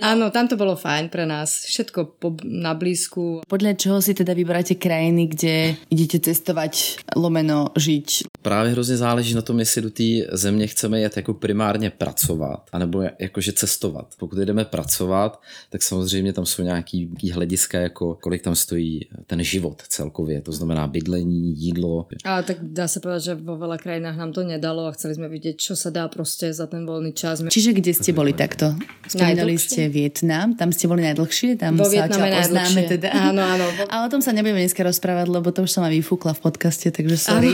Áno, 0.00 0.30
tam 0.34 0.48
to 0.48 0.56
bolo 0.56 0.76
fajn 0.76 1.08
pre 1.08 1.26
nás. 1.26 1.66
Všetko 1.66 2.04
po, 2.18 2.36
na 2.44 2.74
blízku. 2.74 3.42
Podľa 3.46 3.72
čoho 3.76 3.98
si 3.98 4.14
teda 4.14 4.32
vyberáte 4.34 4.74
krajiny, 4.78 5.26
kde 5.26 5.54
idete 5.90 6.18
cestovať, 6.20 7.04
lomeno 7.16 7.74
žiť? 7.76 8.30
Právě 8.42 8.72
hrozně 8.72 8.96
záleží 8.96 9.34
na 9.34 9.42
tom, 9.42 9.58
jestli 9.58 9.82
do 9.82 9.90
té 9.90 10.08
země 10.32 10.66
chceme 10.66 11.00
jet 11.00 11.09
jako 11.16 11.34
primárně 11.34 11.90
pracovat, 11.90 12.62
anebo 12.72 13.02
jakože 13.18 13.52
cestovat. 13.52 14.06
Pokud 14.18 14.38
jdeme 14.38 14.64
pracovat, 14.64 15.40
tak 15.70 15.82
samozřejmě 15.82 16.32
tam 16.32 16.46
jsou 16.46 16.62
nějaký, 16.62 17.10
hlediska, 17.32 17.78
jako 17.78 18.14
kolik 18.14 18.42
tam 18.42 18.54
stojí 18.54 19.00
ten 19.26 19.42
život 19.44 19.82
celkově, 19.88 20.40
to 20.40 20.52
znamená 20.52 20.86
bydlení, 20.86 21.54
jídlo. 21.56 22.06
A 22.24 22.42
tak 22.42 22.56
dá 22.62 22.88
se 22.88 23.00
povedať, 23.00 23.22
že 23.22 23.34
vo 23.34 23.56
veľa 23.56 23.78
krajinách 23.78 24.16
nám 24.16 24.32
to 24.32 24.42
nedalo 24.42 24.86
a 24.86 24.94
chceli 24.94 25.14
sme 25.14 25.28
vidieť, 25.28 25.56
čo 25.56 25.74
sa 25.76 25.90
dá 25.90 26.08
prostě 26.08 26.52
za 26.52 26.66
ten 26.66 26.86
voľný 26.86 27.12
čas. 27.12 27.42
Čiže 27.48 27.72
kde 27.72 27.92
ste 27.94 28.10
boli 28.12 28.32
takto? 28.32 28.74
Spomínali 29.08 29.58
ste 29.58 29.88
Vietnam, 29.88 30.54
tam 30.54 30.70
ste 30.72 30.86
boli 30.86 31.02
najdlhšie, 31.02 31.56
tam 31.56 31.76
vo 31.76 31.88
sa 31.88 32.06
poznáme 32.06 32.80
teda. 32.86 33.08
Áno, 33.10 33.42
áno. 33.42 33.66
A 33.92 34.06
o 34.06 34.08
tom 34.12 34.20
sa 34.22 34.30
nebudeme 34.36 34.60
dneska 34.60 34.84
rozprávať, 34.84 35.26
lebo 35.28 35.48
to 35.50 35.64
už 35.66 35.70
som 35.72 35.82
ma 35.82 35.90
vyfúkla 35.90 36.36
v 36.36 36.40
podcaste, 36.40 36.88
takže 36.92 37.16
sorry. 37.16 37.52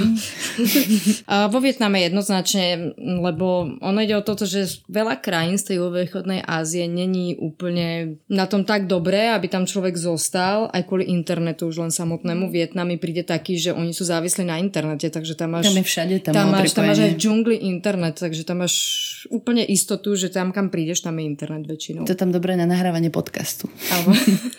A 1.33 1.49
vo 1.49 1.59
Vietname 1.63 2.05
jednoznačne, 2.07 2.93
lebo 2.99 3.46
ono 3.81 3.99
ide 4.01 4.17
o 4.17 4.25
toto, 4.25 4.49
že 4.49 4.83
veľa 4.91 5.21
krajín 5.23 5.57
z 5.61 5.73
tej 5.73 5.79
východnej 5.83 6.43
Ázie 6.45 6.89
není 6.91 7.39
úplne 7.39 8.19
na 8.27 8.49
tom 8.51 8.67
tak 8.67 8.91
dobré, 8.91 9.31
aby 9.33 9.47
tam 9.47 9.65
človek 9.65 9.97
zostal, 9.97 10.73
aj 10.73 10.87
kvôli 10.87 11.09
internetu 11.09 11.69
už 11.69 11.89
len 11.89 11.93
samotnému. 11.93 12.49
Vietnami 12.49 12.97
príde 12.97 13.23
taký, 13.23 13.57
že 13.61 13.71
oni 13.77 13.93
sú 13.93 14.07
závislí 14.07 14.47
na 14.47 14.59
internete, 14.59 15.09
takže 15.09 15.37
tam 15.37 15.59
máš... 15.59 15.71
Tam 15.71 15.79
je 15.81 15.87
všade, 15.87 16.15
tam, 16.25 16.33
tam 16.35 16.47
máš, 16.53 16.73
tam 16.73 16.85
máš 16.87 17.01
aj 17.03 17.11
v 17.15 17.21
džungli 17.21 17.57
internet, 17.67 18.17
takže 18.19 18.43
tam 18.43 18.65
máš 18.65 18.75
úplne 19.29 19.63
istotu, 19.67 20.15
že 20.15 20.29
tam 20.29 20.51
kam 20.51 20.69
prídeš, 20.69 21.03
tam 21.03 21.17
je 21.19 21.25
internet 21.27 21.65
väčšinou. 21.67 22.05
To 22.05 22.15
tam 22.15 22.31
dobré 22.31 22.55
na 22.55 22.67
nahrávanie 22.67 23.11
podcastu. 23.11 23.67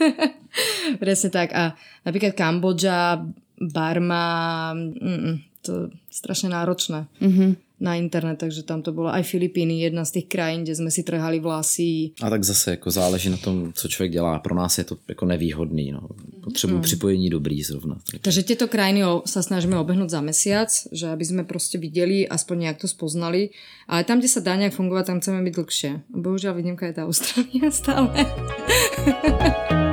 Presne 1.02 1.30
tak. 1.30 1.54
A 1.54 1.76
napríklad 2.08 2.34
Kambodža, 2.34 3.22
Barma, 3.58 4.72
mm, 4.78 5.48
to 5.66 5.92
strašne 6.08 6.54
náročné 6.54 7.12
mm-hmm. 7.20 7.67
Na 7.80 7.96
internet, 7.96 8.38
takže 8.38 8.64
tam 8.64 8.82
to 8.82 8.92
bylo 8.92 9.14
aj 9.14 9.24
Filipíny, 9.24 9.80
jedna 9.80 10.06
z 10.06 10.12
těch 10.12 10.26
krajín, 10.26 10.64
kde 10.64 10.76
jsme 10.76 10.92
si 10.92 11.04
trhali 11.04 11.40
vlasy. 11.40 12.12
A 12.22 12.30
tak 12.30 12.44
zase 12.44 12.72
jako 12.72 12.92
záleží 12.92 13.30
na 13.30 13.38
tom, 13.38 13.74
co 13.74 13.88
člověk 13.88 14.12
dělá. 14.12 14.40
Pro 14.40 14.56
nás 14.56 14.78
je 14.78 14.84
to 14.84 14.98
jako 15.08 15.26
nevýhodný. 15.26 15.92
No. 15.92 16.02
Potřebuji 16.44 16.76
mm. 16.76 16.82
připojení 16.82 17.30
dobrý 17.30 17.64
zrovna. 17.64 17.98
Takže, 18.22 18.44
tieto 18.44 18.68
krajiny 18.68 19.04
sa 19.26 19.44
snažíme 19.44 19.76
obehnúť 19.78 20.10
za 20.10 20.22
mesiac, 20.22 20.70
že 20.92 21.08
aby 21.08 21.26
sme 21.26 21.44
prostě 21.44 21.78
viděli, 21.78 22.28
aspoň 22.28 22.60
nějak 22.60 22.78
to 22.78 22.88
spoznali. 22.88 23.50
Ale 23.88 24.04
tam, 24.04 24.20
kde 24.20 24.28
sa 24.28 24.40
dá 24.40 24.56
nějak 24.56 24.74
fungovat, 24.74 25.06
tam 25.06 25.20
chceme 25.20 25.44
byť 25.44 25.54
dlhšie. 25.56 25.92
Bohužiaľ 26.10 26.54
výnimka 26.54 26.88
je 26.88 26.94
tá 26.94 27.04
Austrália 27.04 27.72
stále. 27.72 28.26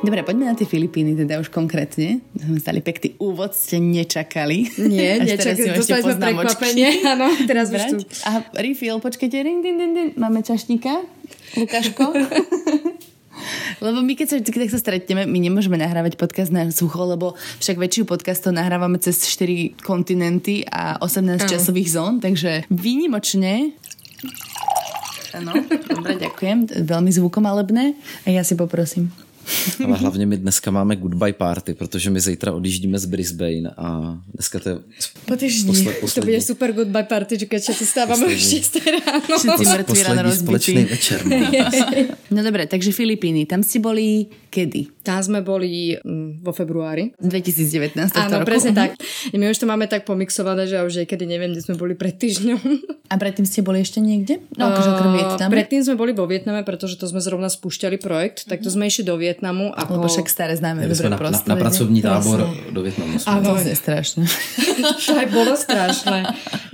Dobre, 0.00 0.24
poďme 0.24 0.48
na 0.48 0.56
tie 0.56 0.64
Filipíny, 0.64 1.12
teda 1.12 1.36
už 1.44 1.52
konkrétne. 1.52 2.24
Sme 2.32 2.56
stali 2.56 2.80
pekný 2.80 3.20
úvod, 3.20 3.52
ste 3.52 3.76
nečakali. 3.76 4.72
Nie, 4.80 5.20
nečakali, 5.20 5.76
dostali 5.76 6.00
sme 6.00 6.16
prekvapenie. 6.16 6.88
Áno, 7.12 7.28
teraz 7.44 7.68
už 7.68 7.82
tu. 7.84 7.96
A 8.24 8.40
refill, 8.64 8.96
počkajte, 8.96 9.36
ring, 9.44 9.60
din, 9.60 9.76
din, 9.76 9.92
din. 9.92 10.08
máme 10.16 10.40
čašníka. 10.40 11.04
Lukáško. 11.52 12.16
Lebo 13.84 14.00
my 14.00 14.12
keď 14.16 14.26
sa, 14.28 14.36
keď 14.40 14.72
sa 14.72 14.80
stretneme, 14.80 15.28
my 15.28 15.38
nemôžeme 15.40 15.76
nahrávať 15.76 16.16
podcast 16.20 16.52
na 16.52 16.68
sucho, 16.68 17.08
lebo 17.08 17.32
však 17.56 17.80
väčšiu 17.80 18.04
podcastov 18.04 18.52
nahrávame 18.52 19.00
cez 19.00 19.24
4 19.32 19.80
kontinenty 19.80 20.60
a 20.68 21.00
18 21.00 21.48
časových 21.48 21.88
zón, 21.88 22.20
takže 22.20 22.68
výnimočne 22.68 23.72
Áno, 25.30 25.54
dobre, 25.88 26.18
ďakujem. 26.18 26.84
Veľmi 26.84 27.10
zvukomalebné. 27.14 27.94
A 28.26 28.28
ja 28.34 28.42
si 28.42 28.58
poprosím. 28.58 29.14
Ale 29.84 29.96
hlavně 29.96 30.26
my 30.26 30.36
dneska 30.36 30.70
máme 30.70 30.96
goodbye 30.96 31.32
party, 31.32 31.74
protože 31.74 32.10
my 32.10 32.20
zítra 32.20 32.52
odjíždíme 32.52 32.98
z 32.98 33.04
Brisbane 33.04 33.70
a 33.76 34.18
dneska 34.34 34.58
to 34.58 34.68
je 34.68 34.76
posled, 35.66 35.96
poslední. 36.00 36.14
To 36.14 36.20
bude 36.20 36.40
super 36.40 36.72
goodbye 36.72 37.04
party, 37.04 37.38
že 37.38 37.46
keď 37.46 37.60
sa 37.62 37.72
stávame 37.72 38.26
už 38.26 38.38
6 38.38 38.80
ráno. 38.86 39.20
Všetci 39.38 39.64
mŕtvi 39.64 40.00
ráno 40.02 40.30
večer. 40.90 41.18
No. 41.26 41.36
no 42.36 42.40
dobre, 42.44 42.66
takže 42.66 42.92
Filipíny, 42.92 43.46
tam 43.46 43.62
ste 43.62 43.80
boli 43.80 44.28
kedy? 44.50 45.00
Tam 45.06 45.22
sme 45.22 45.40
boli 45.40 45.96
mm, 45.96 46.44
vo 46.44 46.52
februári. 46.52 47.14
2019. 47.22 47.96
Áno, 48.18 48.44
presne 48.44 48.74
tak. 48.74 48.98
My 49.32 49.48
už 49.48 49.62
to 49.62 49.66
máme 49.70 49.86
tak 49.86 50.04
pomixované, 50.04 50.66
že 50.66 50.76
už 50.82 51.06
kedy 51.06 51.24
neviem, 51.24 51.54
kde 51.54 51.64
sme 51.64 51.78
boli 51.78 51.94
pred 51.94 52.12
týždňom. 52.18 52.60
A 53.10 53.14
predtým 53.16 53.46
ste 53.48 53.64
boli 53.64 53.80
ešte 53.82 53.98
niekde? 53.98 54.38
No, 54.54 54.70
akože 54.70 54.90
okrem 54.94 55.12
Vietnamu? 55.18 55.50
Predtým 55.50 55.80
sme 55.82 55.96
boli 55.96 56.12
vo 56.12 56.28
Vietname, 56.28 56.62
pretože 56.62 56.94
to 56.98 57.08
sme 57.08 57.22
zrovna 57.22 57.48
spúšťali 57.48 57.96
projekt, 57.96 58.46
tak 58.46 58.60
to 58.60 58.68
sme 58.68 58.86
išli 58.86 59.06
do 59.06 59.16
Vietnamu 59.16 59.39
Vietnamu. 59.40 59.72
Ako... 59.72 59.96
Lebo 59.96 60.08
však 60.12 60.28
staré 60.28 60.52
známe 60.52 60.84
dobre 60.84 61.08
na, 61.08 61.16
na, 61.16 61.32
na 61.32 61.56
pracovní 61.56 62.04
tábor 62.04 62.44
Prosím. 62.44 62.74
do 62.76 62.80
Vietnamu. 62.84 63.16
To 63.16 63.56
je 63.56 63.76
strašné. 63.76 64.24
to 65.08 65.12
aj 65.16 65.28
bolo 65.32 65.56
strašné. 65.56 66.18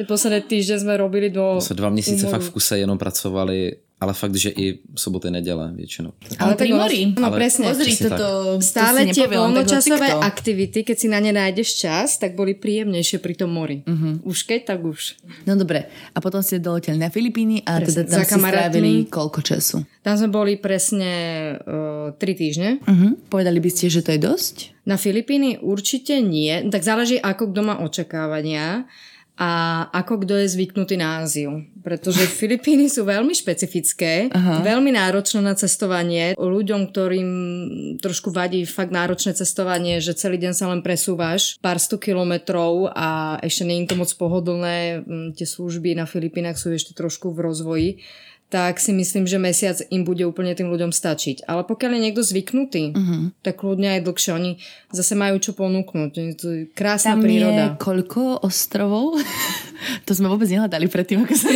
Posledné 0.02 0.40
týždne 0.50 0.82
sme 0.82 0.98
robili 0.98 1.30
do... 1.30 1.62
Se 1.62 1.78
dva 1.78 1.94
měsíce 1.94 2.26
fakt 2.26 2.42
v 2.42 2.50
kuse 2.58 2.78
jenom 2.82 2.98
pracovali 2.98 3.85
ale 3.96 4.12
fakt, 4.12 4.36
že 4.36 4.52
i 4.52 4.78
soboty, 4.94 5.30
nedele 5.30 5.72
většinou. 5.72 6.12
Ale, 6.38 6.52
ale 6.52 6.54
pri 6.56 6.72
mori. 6.72 7.02
No 7.16 7.26
ale 7.26 7.36
presne. 7.40 7.72
Pozri, 7.72 7.96
toto, 7.96 8.60
Stále 8.60 9.08
tie 9.08 9.24
voľnočasové 9.24 10.20
aktivity, 10.20 10.84
keď 10.84 10.96
si 11.00 11.08
na 11.08 11.16
ne 11.16 11.32
nájdeš 11.32 11.80
čas, 11.80 12.20
tak 12.20 12.36
boli 12.36 12.52
príjemnejšie 12.52 13.24
pri 13.24 13.34
tom 13.40 13.56
mori. 13.56 13.80
Uh-huh. 13.88 14.20
Už 14.28 14.44
keď, 14.44 14.76
tak 14.76 14.84
už. 14.84 15.16
No 15.48 15.56
dobre. 15.56 15.88
A 16.12 16.20
potom 16.20 16.44
ste 16.44 16.60
doleteli 16.60 17.00
na 17.00 17.08
Filipíny 17.08 17.64
a 17.64 17.80
presne. 17.80 18.04
teda 18.04 18.12
tam 18.12 18.20
Za 18.20 18.24
si 18.28 18.36
strávili 18.36 18.92
koľko 19.08 19.40
času? 19.40 19.76
Tam 20.04 20.14
sme 20.20 20.28
boli 20.28 20.60
presne 20.60 21.12
uh, 21.64 22.12
3 22.12 22.20
týždne. 22.36 22.70
Uh-huh. 22.84 23.16
Povedali 23.32 23.64
by 23.64 23.70
ste, 23.72 23.88
že 23.88 24.04
to 24.04 24.12
je 24.12 24.20
dosť? 24.20 24.56
Na 24.84 25.00
Filipíny 25.00 25.64
určite 25.64 26.20
nie. 26.20 26.52
Tak 26.68 26.84
záleží, 26.84 27.16
ako 27.16 27.48
kto 27.48 27.60
má 27.64 27.80
očakávania 27.80 28.84
a 29.36 29.84
ako 29.92 30.24
kto 30.24 30.34
je 30.40 30.48
zvyknutý 30.48 30.96
na 30.96 31.20
Áziu. 31.20 31.60
Pretože 31.84 32.24
Filipíny 32.40 32.88
sú 32.88 33.04
veľmi 33.04 33.36
špecifické, 33.36 34.32
Aha. 34.32 34.64
veľmi 34.64 34.96
náročné 34.96 35.44
na 35.44 35.52
cestovanie. 35.52 36.32
Ľuďom, 36.40 36.88
ktorým 36.88 37.30
trošku 38.00 38.32
vadí 38.32 38.64
fakt 38.64 38.90
náročné 38.90 39.36
cestovanie, 39.36 40.00
že 40.00 40.16
celý 40.16 40.40
deň 40.40 40.52
sa 40.56 40.72
len 40.72 40.80
presúvaš 40.80 41.60
pár 41.60 41.76
sto 41.76 42.00
kilometrov 42.00 42.88
a 42.96 43.36
ešte 43.44 43.68
nie 43.68 43.84
je 43.84 43.92
to 43.92 44.00
moc 44.00 44.10
pohodlné. 44.16 45.04
Tie 45.36 45.44
služby 45.44 45.92
na 45.92 46.08
Filipínach 46.08 46.56
sú 46.56 46.72
ešte 46.72 46.96
trošku 46.96 47.28
v 47.36 47.44
rozvoji 47.44 47.90
tak 48.46 48.78
si 48.78 48.94
myslím, 48.94 49.26
že 49.26 49.42
mesiac 49.42 49.74
im 49.90 50.06
bude 50.06 50.22
úplne 50.22 50.54
tým 50.54 50.70
ľuďom 50.70 50.94
stačiť. 50.94 51.50
Ale 51.50 51.66
pokiaľ 51.66 51.98
je 51.98 52.00
niekto 52.00 52.22
zvyknutý, 52.22 52.94
uh-huh. 52.94 53.34
tak 53.42 53.58
ľudia 53.58 53.98
aj 53.98 54.06
dlhšie. 54.06 54.30
Oni 54.38 54.62
zase 54.94 55.18
majú 55.18 55.42
čo 55.42 55.50
ponúknuť. 55.58 56.10
To 56.38 56.46
je 56.54 56.60
krásna 56.70 57.18
Tam 57.18 57.26
príroda. 57.26 57.74
je 57.74 57.82
koľko 57.82 58.46
ostrovov? 58.46 59.18
to 60.06 60.12
sme 60.14 60.30
vôbec 60.30 60.46
nehľadali 60.46 60.86
predtým, 60.86 61.26
ako 61.26 61.34
sa 61.34 61.50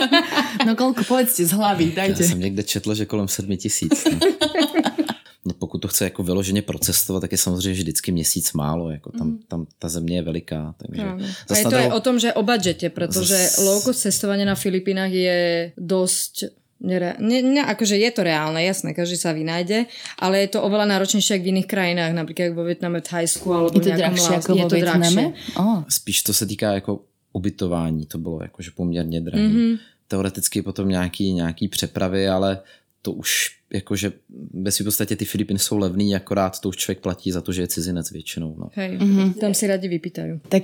No 0.70 0.78
koľko, 0.78 1.02
povedzte 1.02 1.42
z 1.42 1.50
hlavy, 1.50 1.98
dajte. 1.98 2.22
Ja 2.22 2.30
som 2.30 2.38
niekde 2.38 2.62
četl, 2.62 2.94
že 2.94 3.10
kolem 3.10 3.26
7 3.26 3.50
tisíc. 3.58 3.90
No. 5.44 5.54
Pokud 5.54 5.78
to 5.78 5.88
chce 5.88 6.04
jako 6.04 6.22
vyloženě 6.22 6.62
procestovat, 6.62 7.20
tak 7.20 7.32
je 7.32 7.38
samozřejmě 7.38 7.72
vždycky 7.72 8.12
měsíc 8.12 8.52
málo, 8.52 8.90
jako 8.90 9.12
tam, 9.12 9.26
mm. 9.26 9.38
tam 9.48 9.66
ta 9.78 9.88
země 9.88 10.16
je 10.16 10.22
veliká. 10.22 10.74
Takže 10.76 11.02
no. 11.04 11.18
A 11.50 11.56
je 11.56 11.64
to 11.64 11.76
aj 11.76 11.90
o 11.92 12.00
tom, 12.00 12.18
že 12.20 12.32
o 12.32 12.42
budžete, 12.42 12.90
pretože 12.90 13.36
zas... 13.36 13.58
low 13.58 13.80
cost 13.82 14.00
cestovanie 14.00 14.44
na 14.44 14.54
Filipínach 14.54 15.12
je 15.12 15.72
dosť 15.76 16.60
Nere- 16.80 17.20
ne, 17.20 17.44
ne, 17.44 17.60
akože 17.60 17.92
je 17.92 18.08
to 18.08 18.24
reálne, 18.24 18.56
jasné, 18.64 18.96
každý 18.96 19.20
sa 19.20 19.36
vynájde, 19.36 19.84
ale 20.16 20.48
je 20.48 20.56
to 20.56 20.64
oveľa 20.64 20.88
náročnejšie 20.88 21.36
ako 21.36 21.44
v 21.44 21.50
iných 21.52 21.68
krajinách, 21.68 22.12
napríklad 22.16 22.56
vo 22.56 22.64
Vietname, 22.64 23.04
Thajsku 23.04 23.52
alebo 23.52 23.76
je 23.76 23.84
to 23.84 24.00
drahšie 24.00 24.40
ako 24.40 24.52
je 24.56 24.64
to 24.64 24.76
drahšie. 24.80 25.24
Oh. 25.60 25.84
Spíš 25.88 26.24
to 26.24 26.32
se 26.32 26.48
týká 26.48 26.72
jako 26.80 27.04
ubytování, 27.32 28.06
to 28.06 28.18
bylo 28.18 28.42
jakože 28.42 28.70
poměrně 28.72 29.20
drahé. 29.20 29.44
Mm-hmm. 29.44 29.78
Teoreticky 30.08 30.62
potom 30.62 30.88
nějaký, 30.88 31.32
nějaký 31.32 31.68
přepravy, 31.68 32.28
ale 32.28 32.64
to 33.02 33.12
už 33.12 33.56
jakože 33.72 34.12
ve 34.52 34.70
v 34.70 34.84
podstatě 34.84 35.16
ty 35.16 35.24
Filipiny 35.24 35.58
jsou 35.58 35.78
levný, 35.78 36.14
akorát 36.14 36.60
to 36.60 36.68
už 36.68 36.76
člověk 36.76 37.00
platí 37.00 37.32
za 37.32 37.40
to, 37.40 37.52
že 37.52 37.62
je 37.62 37.68
cizinec 37.68 38.10
většinou. 38.10 38.56
No. 38.58 38.68
Hej, 38.72 38.98
mm-hmm. 38.98 39.34
tam 39.34 39.54
si 39.54 39.66
radi 39.66 39.88
vypýtajú. 39.88 40.40
Tak 40.48 40.62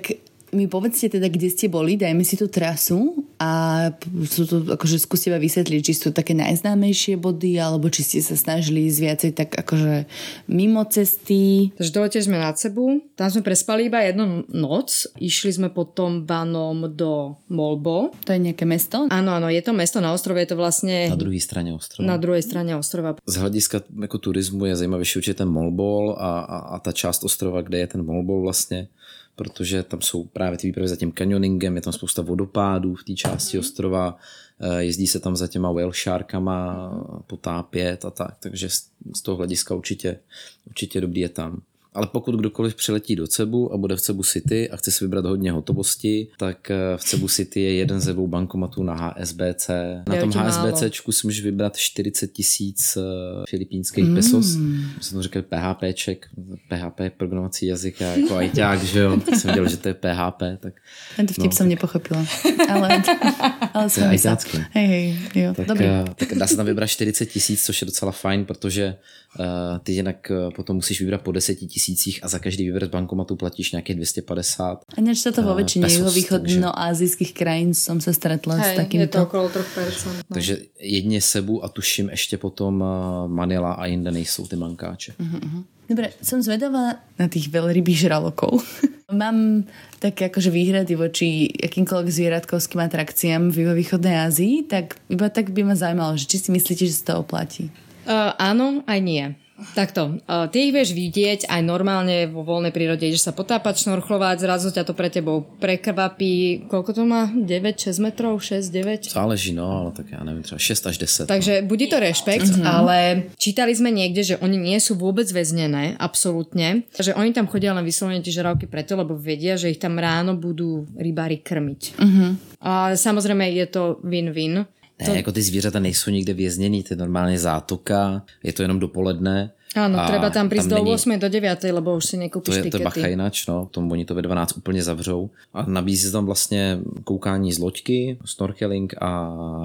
mi 0.56 0.64
povedzte 0.66 1.12
teda, 1.12 1.28
kde 1.28 1.52
ste 1.52 1.68
boli, 1.68 2.00
dajme 2.00 2.24
si 2.24 2.40
tú 2.40 2.48
trasu 2.48 3.28
a 3.36 3.92
sú 4.24 4.48
to, 4.48 4.64
akože 4.72 4.96
skúste 4.96 5.28
vysvetliť, 5.28 5.80
či 5.84 5.92
sú 5.92 6.08
také 6.16 6.32
najznámejšie 6.32 7.20
body, 7.20 7.60
alebo 7.60 7.92
či 7.92 8.00
ste 8.00 8.18
sa 8.24 8.32
snažili 8.32 8.88
ísť 8.88 8.98
viacej 9.04 9.30
tak 9.36 9.52
akože 9.52 10.08
mimo 10.48 10.80
cesty. 10.88 11.76
Takže 11.76 11.92
doleteli 11.92 12.24
sme 12.24 12.40
na 12.40 12.56
Cebu, 12.56 13.04
tam 13.12 13.28
sme 13.28 13.44
prespali 13.44 13.92
iba 13.92 14.00
jednu 14.00 14.48
noc, 14.48 15.04
išli 15.20 15.52
sme 15.52 15.68
potom 15.68 16.24
vanom 16.24 16.88
do 16.88 17.36
Molbo. 17.52 18.16
To 18.24 18.32
je 18.32 18.40
nejaké 18.40 18.64
mesto? 18.64 19.04
Áno, 19.12 19.36
áno, 19.36 19.52
je 19.52 19.60
to 19.60 19.76
mesto 19.76 20.00
na 20.00 20.16
ostrove, 20.16 20.40
je 20.40 20.50
to 20.50 20.56
vlastne... 20.56 21.12
Na 21.12 21.20
druhej 21.20 21.44
strane 21.44 21.76
ostrova. 21.76 22.08
Na 22.08 22.16
druhej 22.16 22.40
strane 22.40 22.72
ostrova. 22.72 23.20
Z 23.28 23.36
hlediska 23.36 23.84
jako 24.00 24.18
turismu 24.18 24.64
je 24.64 24.76
zajímavější 24.76 25.18
určitě 25.18 25.34
ten 25.34 25.48
Molbol 25.48 26.16
a, 26.18 26.40
a, 26.40 26.56
a 26.58 26.78
ta 26.78 26.92
část 26.92 27.24
ostrova, 27.24 27.60
kde 27.60 27.78
je 27.78 27.86
ten 27.86 28.02
Molbol 28.02 28.40
vlastně 28.40 28.88
protože 29.36 29.82
tam 29.82 30.02
jsou 30.02 30.24
právě 30.24 30.58
ty 30.58 30.66
výpravy 30.66 30.88
za 30.88 30.96
tím 30.96 31.12
canioningem, 31.12 31.76
je 31.76 31.82
tam 31.82 31.92
spousta 31.92 32.22
vodopádů 32.22 32.94
v 32.94 33.04
té 33.04 33.14
části 33.14 33.56
mm. 33.56 33.60
ostrova, 33.60 34.18
eh, 34.60 34.84
jezdí 34.84 35.06
se 35.06 35.20
tam 35.20 35.36
za 35.36 35.46
těma 35.46 35.72
whale 35.72 35.92
sharkama 35.92 36.90
potápět 37.26 38.04
a 38.04 38.10
tak, 38.10 38.36
takže 38.40 38.68
z 39.14 39.22
toho 39.22 39.36
hlediska 39.36 39.74
určitě, 39.74 40.18
určitě 40.66 41.00
dobrý 41.00 41.20
je 41.20 41.28
tam 41.28 41.62
ale 41.96 42.06
pokud 42.06 42.34
kdokoliv 42.34 42.74
přiletí 42.74 43.16
do 43.16 43.26
Cebu 43.26 43.72
a 43.72 43.76
bude 43.76 43.96
v 43.96 44.00
Cebu 44.00 44.22
City 44.22 44.70
a 44.70 44.76
chce 44.76 44.90
si 44.90 45.04
vybrat 45.04 45.26
hodně 45.26 45.52
hotovosti, 45.52 46.28
tak 46.38 46.70
eh, 46.70 46.76
v 46.96 47.04
Cebu 47.04 47.28
City 47.28 47.60
je 47.60 47.74
jeden 47.74 48.00
ze 48.00 48.12
dvou 48.12 48.26
bankomatů 48.26 48.82
na 48.82 48.94
HSBC. 48.94 49.70
Na 50.08 50.16
tom 50.20 50.30
HSBCčku 50.32 51.12
si 51.12 51.26
můžeš 51.26 51.44
vybrat 51.44 51.76
40 51.76 52.32
tisíc 52.32 52.96
eh, 52.96 53.00
filipínských 53.48 54.04
mm. 54.04 54.14
pesos. 54.14 54.56
My 54.56 55.02
jsme 55.02 55.16
to 55.16 55.22
říkali 55.22 55.44
PHPček, 55.48 56.28
PHP 56.68 57.00
programovací 57.16 57.66
jazyk, 57.66 58.02
a 58.02 58.04
jako 58.04 58.36
ajťák, 58.36 58.82
že 58.82 59.00
jo. 59.00 59.20
Tak 59.24 59.34
jsem 59.34 59.48
věděl, 59.48 59.68
že 59.68 59.76
to 59.76 59.88
je 59.88 59.94
PHP. 59.94 60.42
Tak, 60.60 60.74
Tento 61.16 61.32
vtip 61.32 61.44
no, 61.44 61.52
jsem 61.52 61.68
nepochopila. 61.68 62.26
Ale, 62.68 63.02
ale 63.76 63.92
to 63.92 64.00
je 64.00 64.06
ajťácky. 64.06 64.56
Hej, 64.72 64.86
hej, 64.88 65.04
jo, 65.34 65.50
tak, 65.54 65.66
dobrý. 65.68 65.86
Eh, 65.86 66.04
tak 66.16 66.34
dá 66.34 66.46
se 66.46 66.56
tam 66.56 66.66
vybrat 66.66 66.88
40 66.88 67.26
tisíc, 67.26 67.64
což 67.64 67.76
je 67.82 67.86
docela 67.86 68.12
fajn, 68.12 68.44
protože 68.44 68.96
uh, 69.38 69.44
ty 69.84 69.92
jinak 69.92 70.32
potom 70.56 70.76
musíš 70.76 71.00
vybrat 71.00 71.20
po 71.20 71.32
10 71.32 71.54
tisíc 71.54 71.86
tisících 71.96 72.24
a 72.24 72.28
za 72.28 72.38
každý 72.38 72.64
výber 72.64 72.86
z 72.86 72.88
bankomatu 72.88 73.36
platíš 73.36 73.72
nějakých 73.72 73.96
250. 73.96 74.78
A 74.96 75.00
než 75.00 75.22
to 75.22 75.42
vo 75.42 75.54
väčšine 75.54 75.86
východnoazijských 75.86 77.32
krajín 77.36 77.74
som 77.74 78.00
sa 78.00 78.12
stretla 78.12 78.56
Hej, 78.56 78.74
s 78.74 78.76
takýmto. 78.76 79.02
je 79.02 79.08
to 79.08 79.22
okolo 79.22 79.48
3%. 79.48 80.06
No. 80.06 80.34
Takže 80.34 80.58
jedně 80.80 81.20
Sebu 81.22 81.64
a 81.64 81.68
tuším 81.68 82.10
ještě 82.10 82.36
potom 82.36 82.84
eh, 82.84 83.28
Manila 83.28 83.72
a 83.72 83.86
jinde 83.86 84.10
nejsou 84.10 84.46
ty 84.46 84.56
bankáče. 84.56 85.12
Uh-huh. 85.20 85.64
Dobre, 85.86 86.10
som 86.18 86.42
zvedavá 86.42 86.98
na 87.14 87.30
tých 87.30 87.46
veľrybých 87.46 88.10
žralokov. 88.10 88.58
Mám 89.06 89.62
také 90.02 90.26
akože 90.26 90.50
výhrady 90.50 90.98
voči 90.98 91.46
akýmkoľvek 91.62 92.10
zvieratkovským 92.10 92.82
atrakciám 92.90 93.54
v 93.54 93.70
východnej 93.78 94.26
Ázii, 94.26 94.66
tak 94.66 94.98
iba 95.06 95.30
tak 95.30 95.54
by 95.54 95.62
ma 95.62 95.78
zaujímalo, 95.78 96.18
že 96.18 96.26
či 96.26 96.42
si 96.42 96.50
myslíte, 96.50 96.90
že 96.90 96.98
sa 96.98 97.14
to 97.14 97.22
oplatí? 97.22 97.70
Uh, 98.02 98.34
áno, 98.34 98.82
aj 98.82 98.98
nie. 98.98 99.38
Takto, 99.72 100.20
uh, 100.28 100.52
ty 100.52 100.68
ich 100.68 100.72
vieš 100.76 100.92
vidieť 100.92 101.48
aj 101.48 101.60
normálne 101.64 102.28
vo 102.28 102.44
voľnej 102.44 102.76
prírode, 102.76 103.08
ideš 103.08 103.24
sa 103.24 103.32
potápať, 103.32 103.88
šnorchlovať, 103.88 104.36
zrazu 104.44 104.68
ťa 104.68 104.84
to 104.84 104.92
pre 104.92 105.08
tebou 105.08 105.48
prekvapí. 105.56 106.68
Koľko 106.68 106.90
to 106.92 107.02
má? 107.08 107.32
9, 107.32 107.40
6 107.40 108.04
metrov? 108.04 108.36
6, 108.36 108.68
9? 108.68 109.16
Záleží, 109.16 109.56
no, 109.56 109.64
ale 109.64 109.90
tak 109.96 110.12
ja 110.12 110.20
neviem, 110.20 110.44
třeba 110.44 110.60
6 110.60 110.92
až 110.92 110.96
10. 111.00 111.32
Takže 111.32 111.54
no. 111.64 111.68
budí 111.72 111.88
to 111.88 111.96
rešpekt, 111.96 112.52
mm-hmm. 112.52 112.68
ale 112.68 112.96
čítali 113.40 113.72
sme 113.72 113.88
niekde, 113.88 114.22
že 114.22 114.34
oni 114.44 114.60
nie 114.60 114.76
sú 114.76 114.92
vôbec 114.92 115.24
väznené, 115.32 115.96
absolútne. 115.96 116.84
Že 116.92 117.16
oni 117.16 117.32
tam 117.32 117.48
chodia 117.48 117.72
len 117.72 117.84
vyslovene 117.84 118.20
tie 118.20 118.36
žraloky 118.36 118.68
preto, 118.68 118.92
lebo 118.92 119.16
vedia, 119.16 119.56
že 119.56 119.72
ich 119.72 119.80
tam 119.80 119.96
ráno 119.96 120.36
budú 120.36 120.84
rybári 121.00 121.40
krmiť. 121.40 121.96
Mm-hmm. 121.96 122.30
A 122.60 122.92
samozrejme 122.92 123.48
je 123.56 123.66
to 123.72 123.82
win-win 124.04 124.68
ne, 125.00 125.06
to... 125.06 125.14
jako 125.14 125.32
ty 125.32 125.42
zvířata 125.42 125.78
nejsou 125.78 126.10
nikde 126.10 126.34
vězněný, 126.34 126.82
to 126.82 126.94
je 126.94 126.98
normálně 126.98 127.38
zátoka, 127.38 128.22
je 128.42 128.52
to 128.52 128.62
jenom 128.62 128.80
dopoledne 128.80 129.50
Áno, 129.74 129.98
A 129.98 130.06
treba 130.08 130.30
tam 130.30 130.48
prísť 130.48 130.68
tam 130.70 130.78
do 130.78 130.84
není- 130.84 130.94
8 130.94 131.18
do 131.18 131.28
9, 131.28 131.72
lebo 131.72 131.96
už 131.96 132.04
si 132.06 132.16
To 132.16 132.22
nekúpiš 132.22 132.54
to 132.64 132.78
je 132.78 132.84
bacha 132.84 132.96
tikety. 133.02 133.12
inač, 133.12 133.46
no, 133.46 133.68
tomu 133.70 133.92
oni 133.92 134.04
to 134.04 134.14
ve 134.14 134.22
12 134.22 134.56
úplně 134.56 134.82
zavřou. 134.82 135.30
A 135.54 135.66
nabízí 135.66 136.06
se 136.06 136.12
tam 136.12 136.26
vlastně 136.26 136.78
koukání 137.04 137.52
z 137.52 137.58
loďky, 137.58 138.16
snorkeling 138.24 138.94
a 139.02 139.10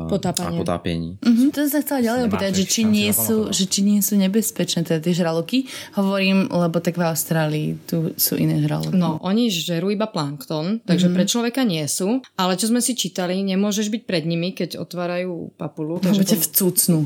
Potápanie. 0.10 0.58
A 0.60 0.62
potápění. 0.64 1.18
Mhm. 1.26 1.52
To 1.52 1.58
som 1.64 1.70
sa 1.70 1.80
chcela 1.82 2.00
ďalej 2.02 2.22
opýtať, 2.28 2.52
že 2.56 2.66
či 2.66 2.82
nie, 2.84 3.08
sú, 3.14 3.48
že 3.56 3.64
či 3.72 3.80
nie 3.88 4.02
sú 4.04 4.16
nebezpečné 4.20 4.84
teda 4.84 5.00
tie 5.00 5.14
žraloky. 5.16 5.68
Hovorím, 5.96 6.48
lebo 6.52 6.80
tak 6.84 6.98
v 6.98 7.04
Austrálii 7.08 7.68
tu 7.88 8.12
sú 8.18 8.36
iné 8.36 8.60
žraloky. 8.60 8.92
No, 8.98 9.16
oni 9.24 9.48
žerú 9.48 9.92
iba 9.92 10.08
plankton, 10.12 10.80
takže 10.84 11.08
Mhm. 11.08 11.14
pre 11.16 11.24
človeka 11.24 11.62
nie 11.64 11.88
sú, 11.88 12.20
ale 12.36 12.58
čo 12.60 12.68
sme 12.68 12.82
si 12.82 12.96
čítali, 12.96 13.40
nemôžeš 13.44 13.88
byť 13.88 14.02
pred 14.04 14.24
nimi, 14.26 14.52
keď 14.52 14.76
otvárajú 14.76 15.56
papulu. 15.56 16.00
Takže 16.00 16.20
Takže 16.20 16.36
ťa 16.36 16.38
vcucnú. 16.42 17.00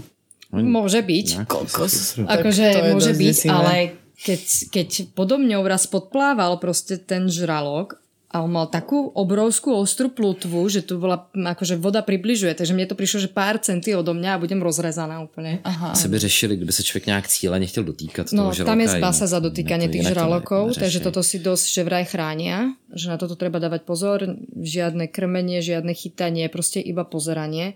Môže 0.63 1.01
byť. 1.01 1.27
Kokos. 1.43 2.15
Akože 2.21 2.95
môže 2.95 3.11
byť, 3.11 3.35
desivé. 3.35 3.51
ale 3.51 3.75
keď, 4.15 4.41
keď 4.71 4.89
podo 5.11 5.35
mňou 5.35 5.67
raz 5.67 5.83
podplával 5.85 6.55
proste 6.57 6.95
ten 6.95 7.27
žralok 7.27 7.99
a 8.31 8.43
on 8.43 8.51
mal 8.51 8.67
takú 8.67 9.15
obrovskú 9.15 9.71
ostrú 9.71 10.11
plutvu, 10.11 10.59
že 10.67 10.83
tu 10.83 10.99
bola, 10.99 11.23
akože 11.31 11.79
voda 11.79 12.03
približuje, 12.03 12.51
takže 12.51 12.75
mne 12.75 12.83
to 12.83 12.95
prišlo, 12.95 13.23
že 13.23 13.31
pár 13.31 13.63
centy 13.63 13.95
odo 13.95 14.11
mňa 14.11 14.35
a 14.35 14.41
budem 14.43 14.59
rozrezaná 14.59 15.23
úplne. 15.23 15.63
Aha. 15.63 15.95
Asi 15.95 16.07
by 16.11 16.19
řešili, 16.19 16.55
kdyby 16.59 16.71
se 16.71 16.83
člověk 16.83 17.05
nějak 17.05 17.27
cíleně 17.27 17.67
chtěl 17.67 17.83
dotýkat 17.83 18.27
No, 18.35 18.43
toho 18.43 18.53
žraloka. 18.53 18.71
tam 18.71 18.79
je 18.81 18.87
spása 18.89 19.25
za 19.27 19.39
dotýkanie 19.39 19.87
tých 19.87 20.07
žralokov, 20.11 20.75
takže 20.75 20.99
toto 20.99 21.23
si 21.23 21.39
dosť 21.39 21.65
že 21.79 21.81
vraj 21.87 22.03
chránia, 22.03 22.75
že 22.95 23.11
na 23.11 23.19
toto 23.19 23.35
treba 23.35 23.59
dávať 23.59 23.83
pozor, 23.83 24.23
žiadne 24.55 25.11
krmenie, 25.11 25.59
žiadne 25.59 25.91
chytanie, 25.93 26.47
proste 26.47 26.79
iba 26.79 27.03
pozeranie. 27.03 27.75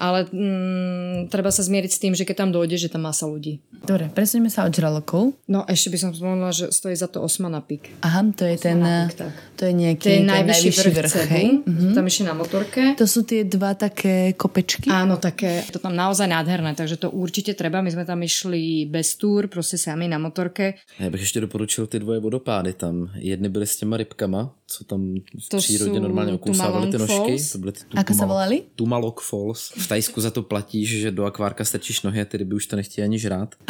Ale 0.00 0.24
mm, 0.32 1.28
treba 1.28 1.52
sa 1.52 1.60
zmieriť 1.60 1.90
s 1.92 2.00
tým, 2.00 2.14
že 2.16 2.24
keď 2.24 2.46
tam 2.46 2.50
dojde, 2.56 2.80
že 2.80 2.88
tam 2.88 3.04
masa 3.04 3.28
ľudí. 3.28 3.60
Dobre, 3.84 4.08
presunieme 4.08 4.48
sa 4.48 4.64
od 4.64 4.72
žralokov. 4.72 5.36
No 5.44 5.68
ešte 5.68 5.92
by 5.92 5.98
som 6.00 6.10
spomenula, 6.16 6.56
že 6.56 6.72
stojí 6.72 6.96
za 6.96 7.04
to 7.04 7.20
osma 7.20 7.52
na 7.52 7.60
pik. 7.60 7.92
Aha, 8.00 8.24
to 8.32 8.48
je 8.48 8.56
ten, 8.56 8.80
Osmanapik, 8.80 9.16
tak. 9.18 9.34
to 9.60 9.62
je 9.68 9.72
nejaký 9.76 10.06
To 10.06 10.08
je 10.08 10.20
ten 10.22 10.30
najvyšší 10.30 10.70
vrch, 10.70 11.14
hej? 11.28 11.48
cebu. 11.50 11.68
Mm-hmm. 11.68 11.92
Tam 11.92 12.04
ešte 12.08 12.24
na 12.24 12.34
motorke. 12.34 12.82
To 12.96 13.04
sú 13.04 13.20
tie 13.28 13.44
dva 13.44 13.76
také 13.76 14.32
kopečky. 14.32 14.88
Áno, 14.88 15.20
také, 15.20 15.68
to 15.68 15.76
tam 15.76 15.92
naozaj 15.92 16.30
nádherné, 16.32 16.72
takže 16.72 16.96
to 16.96 17.12
určite 17.12 17.52
treba. 17.52 17.84
My 17.84 17.92
sme 17.92 18.08
tam 18.08 18.24
išli 18.24 18.88
bez 18.88 19.20
túr, 19.20 19.52
proste 19.52 19.76
sami 19.76 20.08
na 20.08 20.16
motorke. 20.16 20.74
Já 21.00 21.10
bych 21.10 21.20
ještě 21.20 21.40
doporučil 21.40 21.86
ty 21.86 21.98
dvoje 21.98 22.20
vodopády 22.20 22.72
tam. 22.72 23.10
Jedny 23.14 23.48
byly 23.48 23.66
s 23.66 23.76
těma 23.76 23.96
rybkama, 23.96 24.54
co 24.66 24.84
tam 24.84 25.14
v 25.14 25.48
To 25.48 26.00
normálně 26.00 26.32
okousávaly 26.32 26.86
ty 26.86 26.98
Tumalong 26.98 27.28
nožky. 27.30 27.52
To 27.52 27.58
byly 27.58 27.72
ty 27.72 27.80
Ako 27.96 28.12
sa 28.14 28.24
volali? 28.26 28.56
Tumalog 28.76 29.20
Falls. 29.20 29.72
V 29.76 29.86
Tajsku 29.88 30.20
za 30.20 30.30
to 30.30 30.42
platíš, 30.42 30.88
že 31.02 31.10
do 31.10 31.24
akvárka 31.26 31.64
strčíš 31.64 32.02
nohy 32.02 32.20
a 32.20 32.24
ty 32.24 32.36
ryby 32.36 32.54
už 32.54 32.66
to 32.66 32.76
nechtějí 32.76 33.04
ani 33.04 33.18
žrát. 33.18 33.54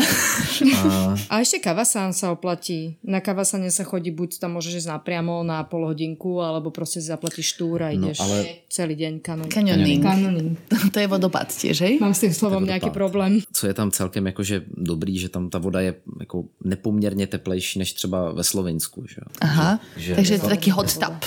A 0.80 1.14
A 1.28 1.34
ešte 1.40 1.58
Kavasan 1.60 2.12
sa 2.12 2.32
oplatí. 2.32 2.96
Na 3.04 3.20
Kavasane 3.20 3.70
sa 3.72 3.84
chodí, 3.84 4.10
buď 4.12 4.38
tam 4.40 4.56
môžeš 4.60 4.84
ísť 4.84 4.90
napriamo 4.92 5.40
na 5.44 5.64
pol 5.64 5.88
hodinku, 5.88 6.40
alebo 6.42 6.68
proste 6.72 7.00
si 7.00 7.08
zaplatíš 7.08 7.56
túr 7.56 7.80
a 7.82 7.90
ideš 7.92 8.20
ale- 8.20 8.66
celý 8.68 8.94
deň 8.96 9.12
kanon. 9.20 9.48
Canyoning. 9.48 10.02
Canyoning. 10.02 10.50
To 10.94 10.98
je 11.00 11.06
vodopád 11.06 11.48
tiež, 11.54 11.76
hej? 11.86 11.94
Mám 12.00 12.14
s 12.14 12.24
tým 12.26 12.34
slovom 12.34 12.64
nejaký 12.66 12.90
problém. 12.90 13.40
co 13.52 13.66
je 13.66 13.74
tam 13.74 13.90
celkem 13.90 14.26
jakože 14.26 14.64
dobrý, 14.68 15.18
že 15.18 15.28
tam 15.28 15.50
ta 15.50 15.58
voda 15.58 15.80
je 15.80 15.94
jako 16.20 16.44
nepoměrně 16.64 17.26
teplejší 17.26 17.78
než 17.78 17.92
třeba 17.92 18.32
ve 18.32 18.44
Slovensku. 18.44 19.04
Že? 19.06 19.20
Aha, 19.40 19.80
Že- 19.96 20.14
takže 20.14 20.34
je 20.34 20.38
to 20.40 20.48
taký 20.48 20.69
hot 20.70 20.94
tub. 20.94 21.24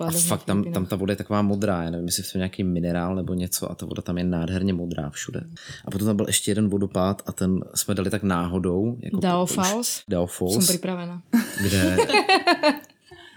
A 0.00 0.10
fakt 0.10 0.44
tam, 0.44 0.64
tam 0.64 0.86
ta 0.86 0.96
voda 0.96 1.12
je 1.12 1.16
taková 1.16 1.42
modrá, 1.42 1.82
já 1.82 1.90
nevím, 1.90 2.06
jestli 2.06 2.22
v 2.22 2.32
tom 2.32 2.38
nějaký 2.38 2.64
minerál 2.64 3.14
nebo 3.14 3.34
něco 3.34 3.70
a 3.70 3.74
ta 3.74 3.86
voda 3.86 4.02
tam 4.02 4.18
je 4.18 4.24
nádherně 4.24 4.72
modrá 4.72 5.10
všude. 5.10 5.40
A 5.84 5.90
potom 5.90 6.06
tam 6.06 6.16
byl 6.16 6.26
ještě 6.26 6.50
jeden 6.50 6.68
vodopád 6.68 7.22
a 7.26 7.32
ten 7.32 7.60
jsme 7.74 7.94
dali 7.94 8.10
tak 8.10 8.22
náhodou. 8.22 8.96
Jako 9.00 9.20
Dao 9.20 9.46
Falls. 9.46 10.02
Dao 10.08 10.26
Falls, 10.26 10.66
pripravená. 10.66 11.22
kde, 11.62 11.96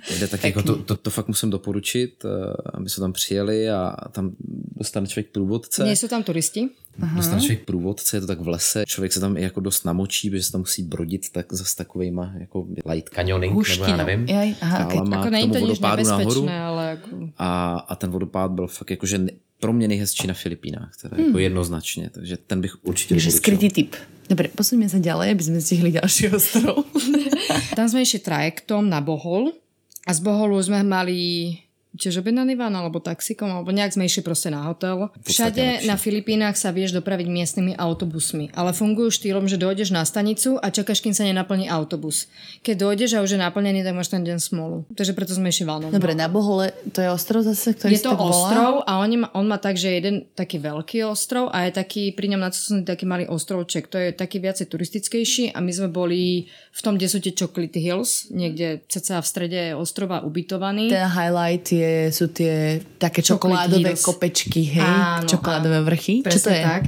kde 0.18 0.28
tak 0.28 0.44
jako 0.44 0.64
to, 0.64 0.76
to, 0.76 0.96
to, 0.98 1.10
fakt 1.10 1.28
musím 1.28 1.50
doporučit, 1.50 2.26
eh, 2.26 2.54
aby 2.74 2.90
jsme 2.90 3.02
tam 3.02 3.14
přijeli 3.14 3.70
a 3.70 3.96
tam 4.12 4.32
dostane 4.76 5.08
člověk 5.08 5.32
průvodce. 5.32 5.84
Sú 5.96 6.08
tam 6.08 6.24
turisti. 6.24 6.70
Dostane 7.16 7.42
člověk 7.42 7.66
průvodce, 7.66 8.18
je 8.18 8.22
to 8.22 8.28
tak 8.28 8.40
v 8.40 8.48
lese, 8.48 8.84
člověk 8.88 9.14
se 9.14 9.20
tam 9.20 9.38
i 9.38 9.42
jako 9.42 9.60
dost 9.60 9.86
namočí, 9.86 10.30
protože 10.30 10.44
se 10.44 10.52
tam 10.52 10.62
musí 10.62 10.84
brodit 10.84 11.30
tak 11.32 11.54
za 11.54 11.64
s 11.64 11.76
takovejma 11.76 12.34
jako 12.40 12.68
light 12.86 13.10
canyoning, 13.10 13.70
nebo 13.70 13.84
já 13.84 13.98
nevím. 13.98 14.28
Jaj, 14.28 14.56
aha, 14.62 14.86
okay. 14.86 14.98
skálama 14.98 15.18
Ako 15.22 15.30
k 15.30 15.40
tomu 15.42 15.54
to 15.54 15.60
vodopádu 15.60 16.04
nahoru. 16.04 16.50
ale 16.50 16.84
ako... 16.92 17.10
A, 17.38 17.50
a 17.88 17.94
ten 17.96 18.10
vodopád 18.12 18.52
byl 18.52 18.68
fakt 18.68 18.92
jakože 18.92 19.18
ne- 19.18 19.32
pro 19.60 19.74
mě 19.74 19.88
nejhezčí 19.88 20.28
na 20.28 20.34
Filipínách, 20.34 20.92
teda 21.02 21.18
jako 21.26 21.40
jednoznačně, 21.40 22.10
takže 22.10 22.38
ten 22.38 22.62
bych 22.62 22.86
určitě 22.86 23.16
Takže 23.16 23.32
skrytý 23.32 23.70
tip. 23.70 23.96
Dobre, 24.26 24.50
posuňme 24.50 24.90
sa 24.90 24.98
ďalej, 24.98 25.38
aby 25.38 25.44
sme 25.46 25.62
stihli 25.62 26.02
ďalší 26.02 26.34
ostrov. 26.34 26.82
Tam 27.78 27.86
sme 27.86 28.02
išli 28.02 28.26
trajektom 28.26 28.90
na 28.90 28.98
Bohol 28.98 29.54
a 30.02 30.12
z 30.18 30.20
Boholu 30.26 30.58
sme 30.66 30.82
mali 30.82 31.54
tiež 31.96 32.22
objednaný 32.22 32.60
van 32.60 32.76
alebo 32.76 33.00
taxikom, 33.00 33.48
alebo 33.48 33.72
nejak 33.72 33.96
sme 33.96 34.06
išli 34.06 34.22
proste 34.22 34.52
na 34.52 34.68
hotel. 34.68 35.10
Všade 35.24 35.88
na 35.88 35.96
Filipínach 35.96 36.60
sa 36.60 36.70
vieš 36.76 36.92
dopraviť 36.94 37.28
miestnymi 37.28 37.74
autobusmi, 37.80 38.52
ale 38.54 38.76
fungujú 38.76 39.10
štýlom, 39.16 39.48
že 39.48 39.56
dojdeš 39.56 39.96
na 39.96 40.04
stanicu 40.04 40.60
a 40.60 40.68
čakáš, 40.70 41.00
kým 41.00 41.16
sa 41.16 41.24
nenaplní 41.24 41.72
autobus. 41.72 42.28
Keď 42.62 42.76
dojdeš 42.76 43.12
a 43.16 43.24
už 43.24 43.36
je 43.36 43.40
naplnený, 43.40 43.82
tak 43.82 43.96
máš 43.96 44.12
ten 44.12 44.22
deň 44.22 44.38
smolu. 44.38 44.84
Takže 44.94 45.16
preto 45.16 45.32
sme 45.34 45.50
išli 45.50 45.66
vanom. 45.66 45.90
Dobre, 45.90 46.14
na 46.14 46.28
Bohole, 46.28 46.76
to 46.92 47.00
je 47.00 47.10
ostrov 47.10 47.48
zase, 47.48 47.74
ktorý 47.74 47.92
Je 47.96 48.04
to 48.04 48.14
volá? 48.14 48.30
ostrov 48.30 48.74
a 48.84 49.00
on 49.00 49.10
má, 49.24 49.28
on 49.32 49.46
má 49.48 49.58
tak, 49.58 49.80
že 49.80 49.96
jeden 49.96 50.28
taký 50.36 50.60
veľký 50.60 51.08
ostrov 51.08 51.48
a 51.56 51.66
je 51.66 51.72
taký, 51.80 52.12
pri 52.12 52.36
ňom 52.36 52.42
nadsúsený 52.44 52.84
taký 52.84 53.08
malý 53.08 53.26
ostrovček. 53.32 53.88
To 53.88 53.98
je 53.98 54.12
taký 54.12 54.44
viacej 54.44 54.68
turistickejší 54.68 55.44
a 55.56 55.64
my 55.64 55.72
sme 55.72 55.88
boli 55.88 56.52
v 56.76 56.82
tom, 56.84 57.00
kde 57.00 57.08
sú 57.08 57.24
tie 57.24 57.32
Chocolate 57.32 57.80
Hills, 57.80 58.28
niekde 58.34 58.84
cca 58.92 59.24
v 59.24 59.28
strede 59.28 59.62
ostrova 59.78 60.26
ubytovaní. 60.26 60.92
Ten 60.92 61.08
highlight 61.08 61.64
je, 61.72 61.85
sú 62.12 62.32
tie 62.32 62.80
také 62.98 63.22
čokoládové 63.22 63.96
kopečky, 64.00 64.62
hej? 64.78 64.86
Áno, 64.86 65.28
čokoládové 65.28 65.80
vrchy. 65.84 66.22
Čo 66.22 66.24
to 66.24 66.30
Presne 66.30 66.56
je? 66.56 66.64
tak. 66.64 66.84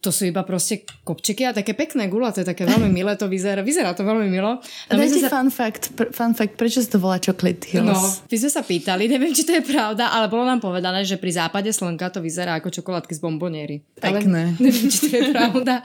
To 0.00 0.10
sú 0.12 0.26
iba 0.26 0.42
proste 0.42 0.82
kopčeky 1.04 1.46
a 1.46 1.52
také 1.52 1.72
pekné 1.72 2.08
gula, 2.08 2.32
to 2.32 2.40
je 2.42 2.48
také 2.48 2.66
veľmi 2.66 2.90
milé, 2.90 3.16
to 3.16 3.28
vyzerá, 3.28 3.62
vyzerá 3.62 3.94
to 3.94 4.02
veľmi 4.02 4.28
milo. 4.28 4.58
A 4.88 4.92
No, 4.92 5.00
dajte 5.00 5.16
sme 5.16 5.28
sa- 5.28 5.32
fun 5.32 5.48
fact, 5.50 5.82
pr- 5.94 6.10
fun 6.12 6.34
fact, 6.34 6.54
prečo 6.56 6.82
sa 6.82 6.88
to 6.90 6.98
volá 6.98 7.16
Chocolate 7.18 7.64
Hills? 7.70 7.86
No, 7.86 7.96
my 8.26 8.36
sme 8.36 8.50
sa 8.50 8.62
pýtali, 8.62 9.08
neviem, 9.08 9.32
či 9.32 9.44
to 9.44 9.52
je 9.56 9.62
pravda, 9.62 10.10
ale 10.10 10.28
bolo 10.28 10.44
nám 10.44 10.60
povedané, 10.60 11.04
že 11.04 11.16
pri 11.16 11.32
západe 11.32 11.70
slnka 11.72 12.10
to 12.10 12.20
vyzerá 12.20 12.58
ako 12.58 12.70
čokoládky 12.70 13.12
z 13.14 13.20
bomboniery. 13.22 13.76
Pekné. 13.96 14.54
Ale 14.54 14.60
neviem, 14.64 14.88
či 14.90 15.08
to 15.08 15.16
je 15.16 15.24
pravda. 15.32 15.82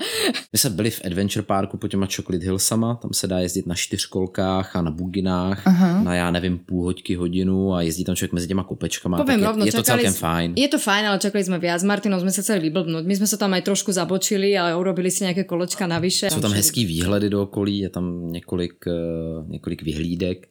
My 0.53 0.57
jsme 0.59 0.69
byli 0.69 0.89
v 0.91 1.01
Adventure 1.05 1.43
Parku 1.45 1.77
po 1.77 1.87
těma 1.87 2.07
Chocolate 2.15 2.45
Hillsama, 2.45 2.95
tam 2.95 3.13
se 3.13 3.27
dá 3.27 3.39
jezdit 3.39 3.67
na 3.67 3.75
čtyřkolkách 3.75 4.75
a 4.75 4.81
na 4.81 4.91
buginách, 4.91 5.67
Aha. 5.67 6.03
na 6.03 6.15
já 6.15 6.31
nevím 6.31 6.57
půl 6.59 6.83
hoďky, 6.83 7.15
hodinu 7.15 7.73
a 7.73 7.81
jezdí 7.81 8.03
tam 8.03 8.15
člověk 8.15 8.33
mezi 8.33 8.47
těma 8.47 8.63
kopečkama. 8.63 9.17
Poviem 9.17 9.39
tak 9.39 9.47
rovno, 9.49 9.65
je, 9.65 9.69
je 9.69 9.73
to 9.73 9.83
celkem 9.83 10.13
fajn. 10.13 10.53
Je 10.57 10.67
to 10.67 10.79
fajn, 10.79 11.03
ale 11.07 11.17
čakali 11.19 11.43
sme 11.43 11.57
viac. 11.59 11.79
S 11.79 11.87
Martinom 11.87 12.19
sme 12.19 12.31
sa 12.31 12.41
chceli 12.41 12.59
vyblbnúť. 12.69 13.03
My 13.05 13.15
sme 13.15 13.27
sa 13.27 13.37
tam 13.37 13.53
aj 13.55 13.58
trošku 13.61 13.91
zabočili, 13.91 14.57
ale 14.57 14.75
urobili 14.75 15.11
si 15.11 15.23
nejaké 15.23 15.43
koločka 15.43 15.87
navyše. 15.87 16.29
Jsou 16.29 16.41
tam 16.41 16.53
hezký 16.53 16.85
výhledy 16.85 17.29
do 17.29 17.41
okolí, 17.41 17.79
je 17.79 17.89
tam 17.89 18.31
několik, 18.31 18.87
eh, 18.87 18.91
několik 19.47 19.81
vyhlídek. 19.81 20.47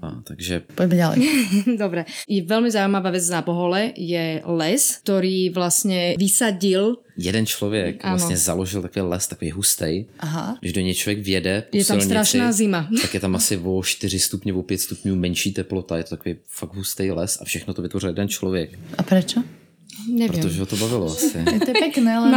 A, 0.00 0.24
takže 0.24 0.64
Poďme 0.74 0.96
ďalej. 0.96 1.18
Dobre. 1.84 2.08
Je 2.24 2.40
veľmi 2.40 2.72
zaujímavá 2.72 3.12
vec 3.12 3.28
na 3.28 3.44
Bohole 3.44 3.92
je 3.92 4.40
les, 4.40 4.82
ktorý 5.04 5.52
vlastne 5.52 6.16
vysadil 6.16 7.04
jeden 7.16 7.46
člověk 7.46 8.04
Ano. 8.04 8.16
vlastně 8.16 8.36
založil 8.36 8.82
takový 8.82 9.06
les, 9.06 9.26
takový 9.26 9.50
hustej. 9.50 10.06
Aha. 10.18 10.56
Když 10.60 10.72
do 10.72 10.80
něj 10.80 10.94
člověk 10.94 11.18
vjede 11.24 11.62
po 11.70 11.76
Je 11.76 11.84
tam 11.84 12.00
silnici, 12.00 12.08
strašná 12.08 12.52
zima. 12.52 12.88
tak 13.02 13.14
je 13.14 13.20
tam 13.20 13.36
asi 13.36 13.56
o 13.56 13.82
4 13.82 14.18
stupně, 14.18 14.52
o 14.54 14.62
5 14.62 14.78
stupňů 14.78 15.16
menší 15.16 15.52
teplota. 15.52 15.96
Je 15.96 16.04
to 16.04 16.16
takový 16.16 16.34
fakt 16.48 16.74
hustý 16.74 17.10
les 17.10 17.38
a 17.40 17.44
všechno 17.44 17.74
to 17.74 17.82
vytvořil 17.82 18.08
jeden 18.08 18.28
člověk. 18.28 18.78
A 18.98 19.02
prečo? 19.02 19.42
Neviem. 20.08 20.42
Protože 20.42 20.60
ho 20.60 20.66
to 20.66 20.76
bavilo 20.76 21.06
asi. 21.06 21.44
To 21.44 21.70
je 21.70 21.76
pekné, 21.80 22.12
len 22.18 22.30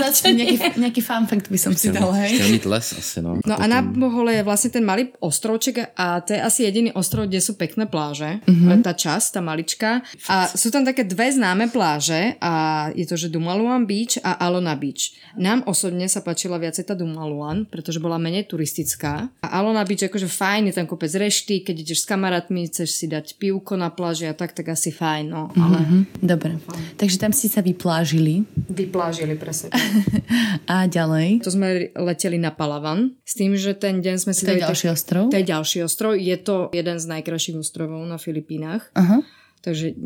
zase 0.00 0.32
nejaký, 0.32 0.56
nejaký 0.76 1.00
fun 1.00 1.24
fact 1.26 1.48
by 1.48 1.58
som 1.58 1.72
si 1.72 1.88
dal, 1.92 2.12
hej? 2.12 2.34
chtěl 2.34 2.48
mít 2.48 2.64
les 2.66 2.86
asi, 2.98 3.22
no. 3.22 3.38
No 3.46 3.54
a 3.60 3.64
na 3.66 3.82
Bohole 3.82 4.34
je 4.34 4.42
vlastne 4.42 4.70
ten 4.70 4.84
malý 4.84 5.08
ostrovček 5.20 5.94
a 5.96 6.20
to 6.20 6.32
je 6.34 6.40
asi 6.42 6.62
jediný 6.68 6.92
ostrov, 6.92 7.26
kde 7.26 7.40
sú 7.40 7.54
pekné 7.54 7.86
pláže. 7.86 8.40
Mhm. 8.44 8.52
Mm-hmm. 8.54 8.82
Tá 8.84 8.92
časť, 8.92 9.26
tá 9.34 9.40
malička. 9.40 10.02
A 10.28 10.48
sú 10.50 10.68
tam 10.70 10.84
také 10.84 11.04
dve 11.04 11.32
známe 11.32 11.70
pláže 11.70 12.36
a 12.40 12.52
je 12.92 13.06
to, 13.06 13.16
že 13.16 13.28
Dumaluan 13.32 13.86
Beach 13.86 14.18
a 14.20 14.36
Alona 14.40 14.74
Beach. 14.76 15.14
Nám 15.38 15.64
osobne 15.66 16.08
sa 16.08 16.20
páčila 16.20 16.58
viacej 16.60 16.84
tá 16.84 16.94
Dumaluan, 16.94 17.64
pretože 17.64 18.00
bola 18.00 18.18
menej 18.18 18.44
turistická. 18.50 19.28
A 19.40 19.46
Alona 19.56 19.84
Beach 19.84 20.04
akože 20.04 20.26
fajn, 20.28 20.68
je 20.68 20.74
tam 20.74 20.86
kopec 20.86 21.12
rešty, 21.12 21.64
keď 21.64 21.74
ideš 21.80 22.04
s 22.04 22.06
kamarátmi, 22.08 22.66
chceš 22.68 22.90
si 22.92 23.06
dať 23.08 23.36
pivko 23.38 23.76
na 23.76 23.88
pláži 23.94 24.26
a 24.28 24.34
tak, 24.34 24.52
tak 24.52 24.68
asi 24.68 24.90
fajn, 24.90 25.24
no. 25.28 25.48
Ale 25.54 25.78
Mhm, 25.84 26.00
Dobre. 26.24 26.63
Takže 26.96 27.16
tam 27.20 27.32
ste 27.34 27.48
sa 27.50 27.60
vyplážili 27.60 28.44
vyplážili 28.74 29.34
presne. 29.38 29.70
a 30.70 30.90
ďalej. 30.90 31.44
To 31.46 31.50
sme 31.54 31.94
leteli 31.94 32.36
na 32.40 32.50
Palavan 32.50 33.14
s 33.22 33.38
tým, 33.38 33.54
že 33.54 33.76
ten 33.76 34.02
deň 34.02 34.16
sme 34.18 34.32
si 34.34 34.44
To 34.44 34.54
je 34.56 34.64
ďalší 34.64 34.86
tak- 34.90 34.96
ostrov? 34.96 35.24
To 35.30 35.38
je 35.38 35.46
ďalší 35.46 35.78
ostrov. 35.86 36.10
Je 36.18 36.36
to 36.40 36.74
jeden 36.74 36.96
z 36.98 37.06
najkrajších 37.06 37.56
ostrovov 37.58 38.02
na 38.04 38.18
Filipínach. 38.18 38.90
Aha. 38.98 39.22
Takže 39.64 39.96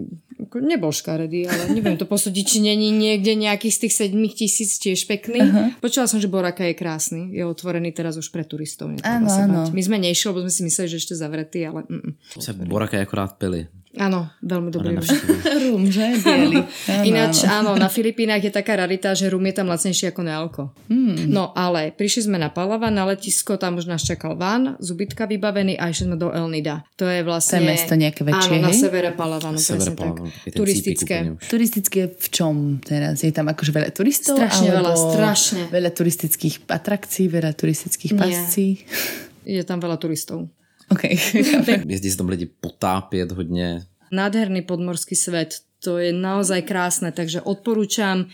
nebol 0.63 0.95
škaredý, 0.95 1.51
ale 1.51 1.75
neviem 1.75 1.99
to 1.99 2.07
posúdiť, 2.07 2.45
či 2.47 2.59
není 2.63 2.95
niekde 2.95 3.35
nejakých 3.35 3.75
z 3.75 3.81
tých 3.83 3.95
7 4.15 4.15
tisíc 4.31 4.79
tiež 4.79 5.11
pekný. 5.11 5.43
Uh-huh. 5.43 5.75
Počula 5.83 6.07
som, 6.07 6.23
že 6.23 6.31
Boraka 6.31 6.63
je 6.63 6.79
krásny. 6.79 7.35
Je 7.35 7.43
otvorený 7.43 7.91
teraz 7.91 8.15
už 8.15 8.31
pre 8.31 8.47
turistov. 8.47 8.95
Áno, 9.03 9.27
áno. 9.27 9.67
My 9.75 9.83
sme 9.83 9.99
nešli, 9.99 10.31
lebo 10.31 10.47
sme 10.47 10.55
si 10.55 10.63
mysleli, 10.63 10.95
že 10.95 11.03
ešte 11.03 11.19
zavretý, 11.19 11.67
ale... 11.67 11.83
Mm, 11.91 12.71
Boraka 12.71 13.03
je 13.03 13.03
akorát 13.03 13.35
pili. 13.35 13.67
Áno, 13.97 14.29
veľmi 14.45 14.69
dobrý 14.69 15.01
rum. 15.01 15.07
rum, 15.65 15.83
že? 15.89 16.21
Bielý. 16.21 16.61
Ináč, 17.09 17.49
áno, 17.49 17.73
na 17.73 17.89
Filipínach 17.89 18.45
je 18.45 18.53
taká 18.53 18.77
rarita, 18.77 19.17
že 19.17 19.33
rum 19.33 19.41
je 19.49 19.55
tam 19.57 19.73
lacnejší 19.73 20.13
ako 20.13 20.21
nealko. 20.21 20.63
Hmm. 20.93 21.33
No, 21.33 21.57
ale 21.57 21.97
prišli 21.97 22.29
sme 22.29 22.37
na 22.37 22.53
Palava, 22.53 22.93
na 22.93 23.09
letisko, 23.09 23.57
tam 23.57 23.81
už 23.81 23.89
nás 23.89 24.05
čakal 24.05 24.37
van, 24.37 24.77
zubitka 24.77 25.25
vybavený 25.25 25.81
a 25.81 25.89
išli 25.89 26.13
sme 26.13 26.21
do 26.21 26.29
El 26.29 26.53
Nida. 26.53 26.85
To 27.01 27.09
je 27.09 27.25
vlastne... 27.25 27.59
To 27.59 27.65
je 27.65 27.71
mesto 27.73 27.95
nejaké 27.97 28.21
väčšie, 28.29 28.55
Áno, 28.61 28.69
na 28.69 28.73
severe 28.77 29.11
Palavanu, 29.17 29.57
presne 29.57 29.97
tak. 29.97 30.17
Turistické. 30.53 31.17
Turistické 31.49 32.01
v 32.13 32.27
čom 32.29 32.77
teraz? 32.85 33.25
Je 33.25 33.33
tam 33.33 33.49
akože 33.49 33.73
veľa 33.73 33.89
turistov? 33.97 34.37
Strašne 34.37 34.69
veľa, 34.69 34.93
strašne. 34.93 35.63
Veľa 35.73 35.91
turistických 35.97 36.69
atrakcií, 36.69 37.25
veľa 37.33 37.57
turistických 37.57 38.13
pascí? 38.21 38.85
Je 39.49 39.65
tam 39.65 39.81
veľa 39.81 39.97
turistov. 39.97 40.53
Okay. 40.89 41.19
Jezdí 41.87 42.11
se 42.11 42.17
tam 42.17 42.29
lidi 42.29 42.49
potápět 42.61 43.33
hodně. 43.33 43.87
Nádherný 44.13 44.63
podmorský 44.63 45.17
svet, 45.17 45.55
to 45.85 45.99
je 45.99 46.13
naozaj 46.13 46.63
krásne, 46.63 47.13
takže 47.13 47.45
odporúčam 47.45 48.27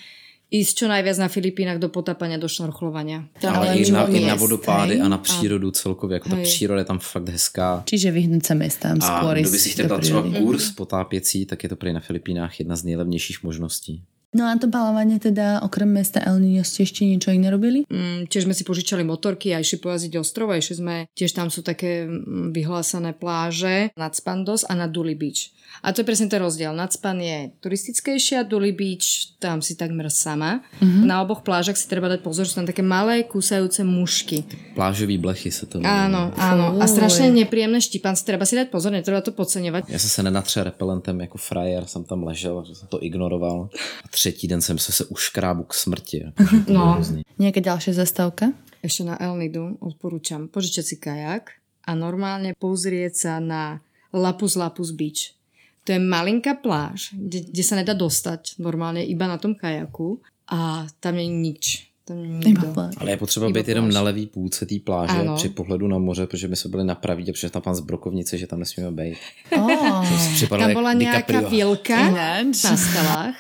ísť 0.54 0.72
čo 0.78 0.86
najviac 0.86 1.18
na 1.18 1.28
Filipínach 1.28 1.82
do 1.82 1.90
potápania, 1.90 2.38
do 2.38 2.46
šnorchlovania. 2.46 3.26
Ale 3.42 3.74
i 3.74 3.90
na, 3.90 4.06
i 4.06 4.22
na 4.22 4.38
vodopády 4.38 5.00
a 5.00 5.08
na 5.08 5.18
přírodu 5.18 5.70
celkově, 5.70 6.14
jako 6.14 6.28
ta 6.28 6.36
příroda 6.36 6.80
je 6.80 6.84
tam 6.84 6.98
fakt 6.98 7.28
hezká. 7.28 7.82
Čiže 7.90 8.14
vyhnúť 8.14 8.42
sa 8.46 8.54
mestám 8.54 8.96
skôr. 9.02 9.34
A 9.34 9.40
kdo 9.42 9.50
by 9.50 9.58
si 9.58 9.70
chtěl 9.74 9.88
dát 9.88 10.00
třeba 10.00 10.22
kurz 10.22 10.70
potápěcí, 10.70 11.46
tak 11.46 11.62
je 11.62 11.68
to 11.68 11.76
prý 11.76 11.92
na 11.92 12.00
Filipínách 12.00 12.60
jedna 12.60 12.76
z 12.76 12.84
nejlevnějších 12.84 13.42
možností. 13.42 14.02
No 14.34 14.50
a 14.50 14.58
to 14.58 14.66
palovanie 14.66 15.22
teda, 15.22 15.62
okrem 15.62 15.94
mesta 15.94 16.18
El 16.18 16.42
Niño 16.42 16.66
ste 16.66 16.82
ešte 16.82 17.06
niečo 17.06 17.30
iné 17.30 17.54
robili? 17.54 17.86
Mm, 17.86 18.26
tiež 18.26 18.50
sme 18.50 18.54
si 18.54 18.66
požičali 18.66 19.06
motorky 19.06 19.54
a 19.54 19.62
išli 19.62 19.78
pojazdiť 19.78 20.18
ostrov 20.18 20.50
a 20.50 20.58
išli 20.58 20.74
sme, 20.82 20.96
tiež 21.14 21.38
tam 21.38 21.54
sú 21.54 21.62
také 21.62 22.02
mm, 22.02 22.50
vyhlásené 22.50 23.14
pláže 23.14 23.94
nad 23.94 24.10
Spandos 24.10 24.66
a 24.66 24.74
na 24.74 24.90
Duli 24.90 25.14
Beach. 25.14 25.54
A 25.82 25.90
to 25.90 26.02
je 26.02 26.06
presne 26.06 26.30
ten 26.30 26.38
rozdiel. 26.38 26.70
Nadspan 26.70 27.18
je 27.18 27.50
turistickejšia, 27.58 28.46
Duli 28.46 28.70
Beach, 28.70 29.34
tam 29.42 29.58
si 29.58 29.74
takmer 29.74 30.06
sama. 30.10 30.62
Mm-hmm. 30.78 31.02
Na 31.02 31.22
oboch 31.22 31.42
plážach 31.42 31.74
si 31.74 31.90
treba 31.90 32.06
dať 32.06 32.22
pozor, 32.22 32.46
že 32.46 32.54
tam 32.54 32.66
také 32.68 32.82
malé 32.82 33.26
kúsajúce 33.26 33.82
mušky. 33.82 34.46
Plážový 34.78 35.18
blechy 35.18 35.50
sa 35.50 35.66
to 35.66 35.82
Áno, 35.82 36.30
áno. 36.38 36.78
A 36.78 36.86
strašne 36.86 37.30
nepríjemné 37.34 37.82
štípanci. 37.82 38.22
Treba 38.22 38.46
si 38.46 38.54
dať 38.54 38.70
pozor, 38.70 38.94
netreba 38.94 39.18
to 39.22 39.34
podceňovať. 39.34 39.90
Ja 39.90 39.98
som 39.98 40.10
sa 40.10 40.20
nenatřel 40.22 40.70
repelentem 40.70 41.20
jako 41.20 41.38
frajer, 41.38 41.86
som 41.86 42.06
tam 42.06 42.22
ležel, 42.24 42.62
že 42.64 42.78
som 42.78 42.86
to 42.86 43.02
ignoroval. 43.02 43.68
A 44.02 44.06
třetí 44.24 44.48
den 44.48 44.60
jsem 44.60 44.78
se 44.78 44.92
se 44.92 45.04
uškrábu 45.04 45.62
k 45.68 45.74
smrti. 45.74 46.32
No. 46.64 46.96
Nejaká 47.36 47.60
ďalšia 47.60 47.92
zastávka? 47.92 48.56
Ešte 48.80 49.04
na 49.04 49.20
El 49.20 49.36
Nidu 49.36 49.76
odporúčam 49.84 50.48
požičať 50.48 50.84
si 50.84 50.96
kajak 50.96 51.60
a 51.84 51.92
normálne 51.92 52.56
pozrieť 52.56 53.12
sa 53.12 53.32
na 53.36 53.84
Lapus 54.16 54.56
Lapus 54.56 54.96
Beach. 54.96 55.36
To 55.84 55.92
je 55.92 56.00
malinká 56.00 56.56
pláž, 56.56 57.12
kde, 57.12 57.52
kde 57.52 57.62
sa 57.68 57.76
nedá 57.76 57.92
dostať 57.92 58.56
normálne 58.64 59.04
iba 59.04 59.28
na 59.28 59.36
tom 59.36 59.52
kajaku 59.52 60.24
a 60.48 60.88
tam 61.04 61.20
je 61.20 61.28
nič. 61.28 61.64
Tam 62.08 62.16
je 62.24 62.28
nikto. 62.28 62.72
Ale 62.96 63.10
je 63.10 63.16
potřeba 63.16 63.48
být 63.52 63.68
jenom 63.68 63.88
na 63.92 64.00
levý 64.00 64.26
půlce 64.26 64.66
té 64.66 64.80
pláže 64.84 65.20
ano. 65.20 65.36
při 65.36 65.48
pohledu 65.48 65.88
na 65.88 65.98
moře, 65.98 66.26
protože 66.26 66.48
my 66.48 66.56
jsme 66.56 66.70
byli 66.70 66.84
na 66.84 66.94
pravý 66.94 67.28
a 67.28 67.32
přišel 67.32 67.50
tam 67.50 67.62
pán 67.62 67.74
z 67.76 67.80
Brokovnice, 67.80 68.38
že 68.38 68.46
tam 68.46 68.60
nesmíme 68.60 68.90
být. 68.90 69.16
Oh. 69.52 70.48
Tam 70.48 70.72
bola 70.72 70.96
nejaká 70.96 71.44
vilka 71.48 72.00
na 72.08 72.72
skalách 72.76 73.36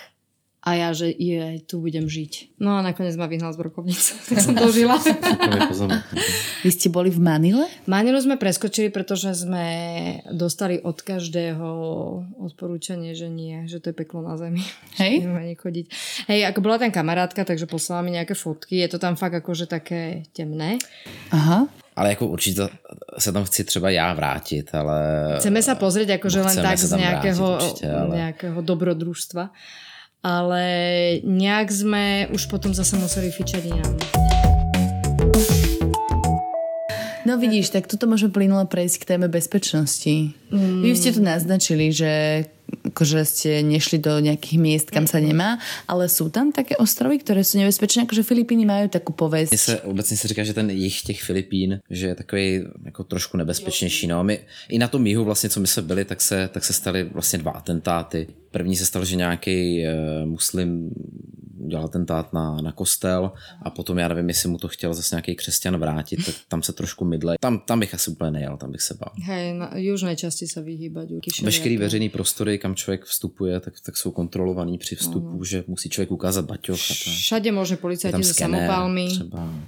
a 0.64 0.70
ja, 0.72 0.96
že 0.96 1.12
je, 1.12 1.60
tu 1.68 1.84
budem 1.84 2.08
žiť. 2.08 2.56
No 2.56 2.72
a 2.72 2.80
nakoniec 2.80 3.12
ma 3.20 3.28
vyhnal 3.28 3.52
z 3.52 3.60
brokovnice, 3.60 4.16
tak 4.32 4.40
som 4.40 4.56
dožila. 4.56 4.96
Vy 6.64 6.70
ste 6.72 6.88
boli 6.88 7.12
v 7.12 7.20
Manile? 7.20 7.68
Manilu 7.84 8.16
sme 8.16 8.40
preskočili, 8.40 8.88
pretože 8.88 9.36
sme 9.36 9.66
dostali 10.32 10.80
od 10.80 11.04
každého 11.04 11.68
odporúčanie, 12.40 13.12
že 13.12 13.28
nie, 13.28 13.68
že 13.68 13.84
to 13.84 13.92
je 13.92 13.96
peklo 13.96 14.24
na 14.24 14.40
zemi. 14.40 14.64
Hej? 14.96 15.28
chodiť. 15.60 15.86
Hej, 16.32 16.40
ako 16.48 16.64
bola 16.64 16.80
tam 16.80 16.88
kamarátka, 16.88 17.44
takže 17.44 17.68
poslala 17.68 18.00
mi 18.00 18.16
nejaké 18.16 18.32
fotky, 18.32 18.80
je 18.80 18.88
to 18.88 18.98
tam 18.98 19.20
fakt 19.20 19.36
akože 19.36 19.68
také 19.68 20.24
temné. 20.32 20.80
Aha. 21.28 21.68
Ale 21.96 22.08
jako 22.08 22.26
určitě 22.26 22.62
se 23.18 23.32
tam 23.32 23.44
chci 23.44 23.64
třeba 23.64 23.90
já 23.90 24.12
vrátit, 24.12 24.74
ale... 24.74 24.98
Chceme 25.38 25.62
sa 25.62 25.78
pozrieť 25.78 26.18
akože 26.18 26.40
len 26.42 26.56
tak 26.58 26.74
z 26.74 26.90
nejakého, 26.90 27.46
vrátiť, 27.46 27.70
určite, 27.70 27.86
ale... 27.86 28.12
nejakého 28.18 28.58
dobrodružstva 28.66 29.44
ale 30.24 30.64
nejak 31.20 31.68
sme 31.68 32.32
už 32.32 32.48
potom 32.48 32.72
zase 32.72 32.96
museli 32.96 33.28
fičať 33.28 33.62
inám. 33.68 33.94
No 37.24 37.40
vidíš, 37.40 37.72
tak 37.72 37.88
toto 37.88 38.04
môžeme 38.04 38.36
plynulo 38.36 38.68
prejsť 38.68 38.96
k 39.00 39.08
téme 39.16 39.32
bezpečnosti. 39.32 40.36
Mm. 40.52 40.84
Vy 40.84 40.92
ste 40.92 41.08
tu 41.12 41.24
naznačili, 41.24 41.88
že 41.88 42.44
akože 42.84 43.18
ste 43.24 43.50
nešli 43.64 43.96
do 43.96 44.20
nejakých 44.20 44.58
miest, 44.60 44.88
kam 44.92 45.08
sa 45.08 45.24
nemá, 45.24 45.56
ale 45.88 46.04
sú 46.12 46.28
tam 46.28 46.52
také 46.52 46.76
ostrovy, 46.76 47.24
ktoré 47.24 47.40
sú 47.40 47.56
nebezpečné, 47.56 48.04
akože 48.04 48.28
Filipíny 48.28 48.68
majú 48.68 48.92
takú 48.92 49.16
povesť. 49.16 49.52
Mně 49.52 49.58
se 49.58 49.80
obecně 49.80 50.16
se 50.16 50.28
říká, 50.28 50.44
že 50.44 50.54
ten 50.54 50.70
jich 50.70 51.02
těch 51.02 51.22
Filipín, 51.22 51.80
že 51.90 52.06
je 52.06 52.14
takový 52.14 52.64
jako 52.84 53.04
trošku 53.04 53.36
nebezpečnější. 53.36 54.06
No. 54.06 54.24
My, 54.24 54.38
I 54.68 54.78
na 54.78 54.88
tom 54.88 55.06
jihu 55.06 55.24
vlastně, 55.24 55.48
co 55.50 55.60
my 55.60 55.66
jsme 55.66 55.82
byli, 55.82 56.04
tak 56.04 56.20
se, 56.20 56.48
tak 56.52 56.64
se 56.64 56.72
staly 56.72 57.04
vlastně 57.04 57.38
dva 57.38 57.52
atentáty. 57.52 58.26
První 58.54 58.76
se 58.76 58.86
stal, 58.86 59.04
že 59.04 59.16
nějaký 59.16 59.82
uh, 59.82 60.30
muslim 60.30 60.94
udělal 61.58 61.84
atentát 61.84 62.32
na, 62.32 62.56
na 62.62 62.72
kostel 62.72 63.32
a 63.62 63.70
potom 63.70 63.98
já 63.98 64.08
nevím, 64.08 64.28
jestli 64.28 64.48
mu 64.48 64.58
to 64.58 64.68
chtěl 64.68 64.94
zase 64.94 65.16
nějaký 65.16 65.34
křesťan 65.34 65.76
vrátit, 65.76 66.26
tak 66.26 66.34
tam 66.48 66.62
se 66.62 66.72
trošku 66.72 67.04
mydle. 67.04 67.36
Tam, 67.40 67.58
tam 67.66 67.80
bych 67.80 67.94
asi 67.94 68.10
úplně 68.10 68.30
nejel, 68.30 68.56
tam 68.56 68.72
bych 68.72 68.80
se 68.80 68.94
bál. 68.94 69.10
Hej, 69.22 69.54
na 69.54 69.70
južné 69.74 70.16
časti 70.16 70.46
se 70.46 70.62
vyhýbať. 70.62 71.08
Veškerý 71.42 71.76
veřejný 71.76 72.08
prostory, 72.08 72.58
kam 72.58 72.74
člověk 72.74 73.04
vstupuje, 73.04 73.60
tak, 73.60 73.74
tak 73.80 73.96
jsou 73.96 74.10
kontrolovaný 74.10 74.78
při 74.78 74.96
vstupu, 74.96 75.38
uh-huh. 75.38 75.44
že 75.44 75.64
musí 75.66 75.88
člověk 75.88 76.10
ukázat 76.10 76.44
baťoch. 76.44 76.78
Všade 76.78 77.50
môže 77.50 77.74
policajti 77.74 78.22
so 78.22 78.38
samopálmi. 78.38 79.08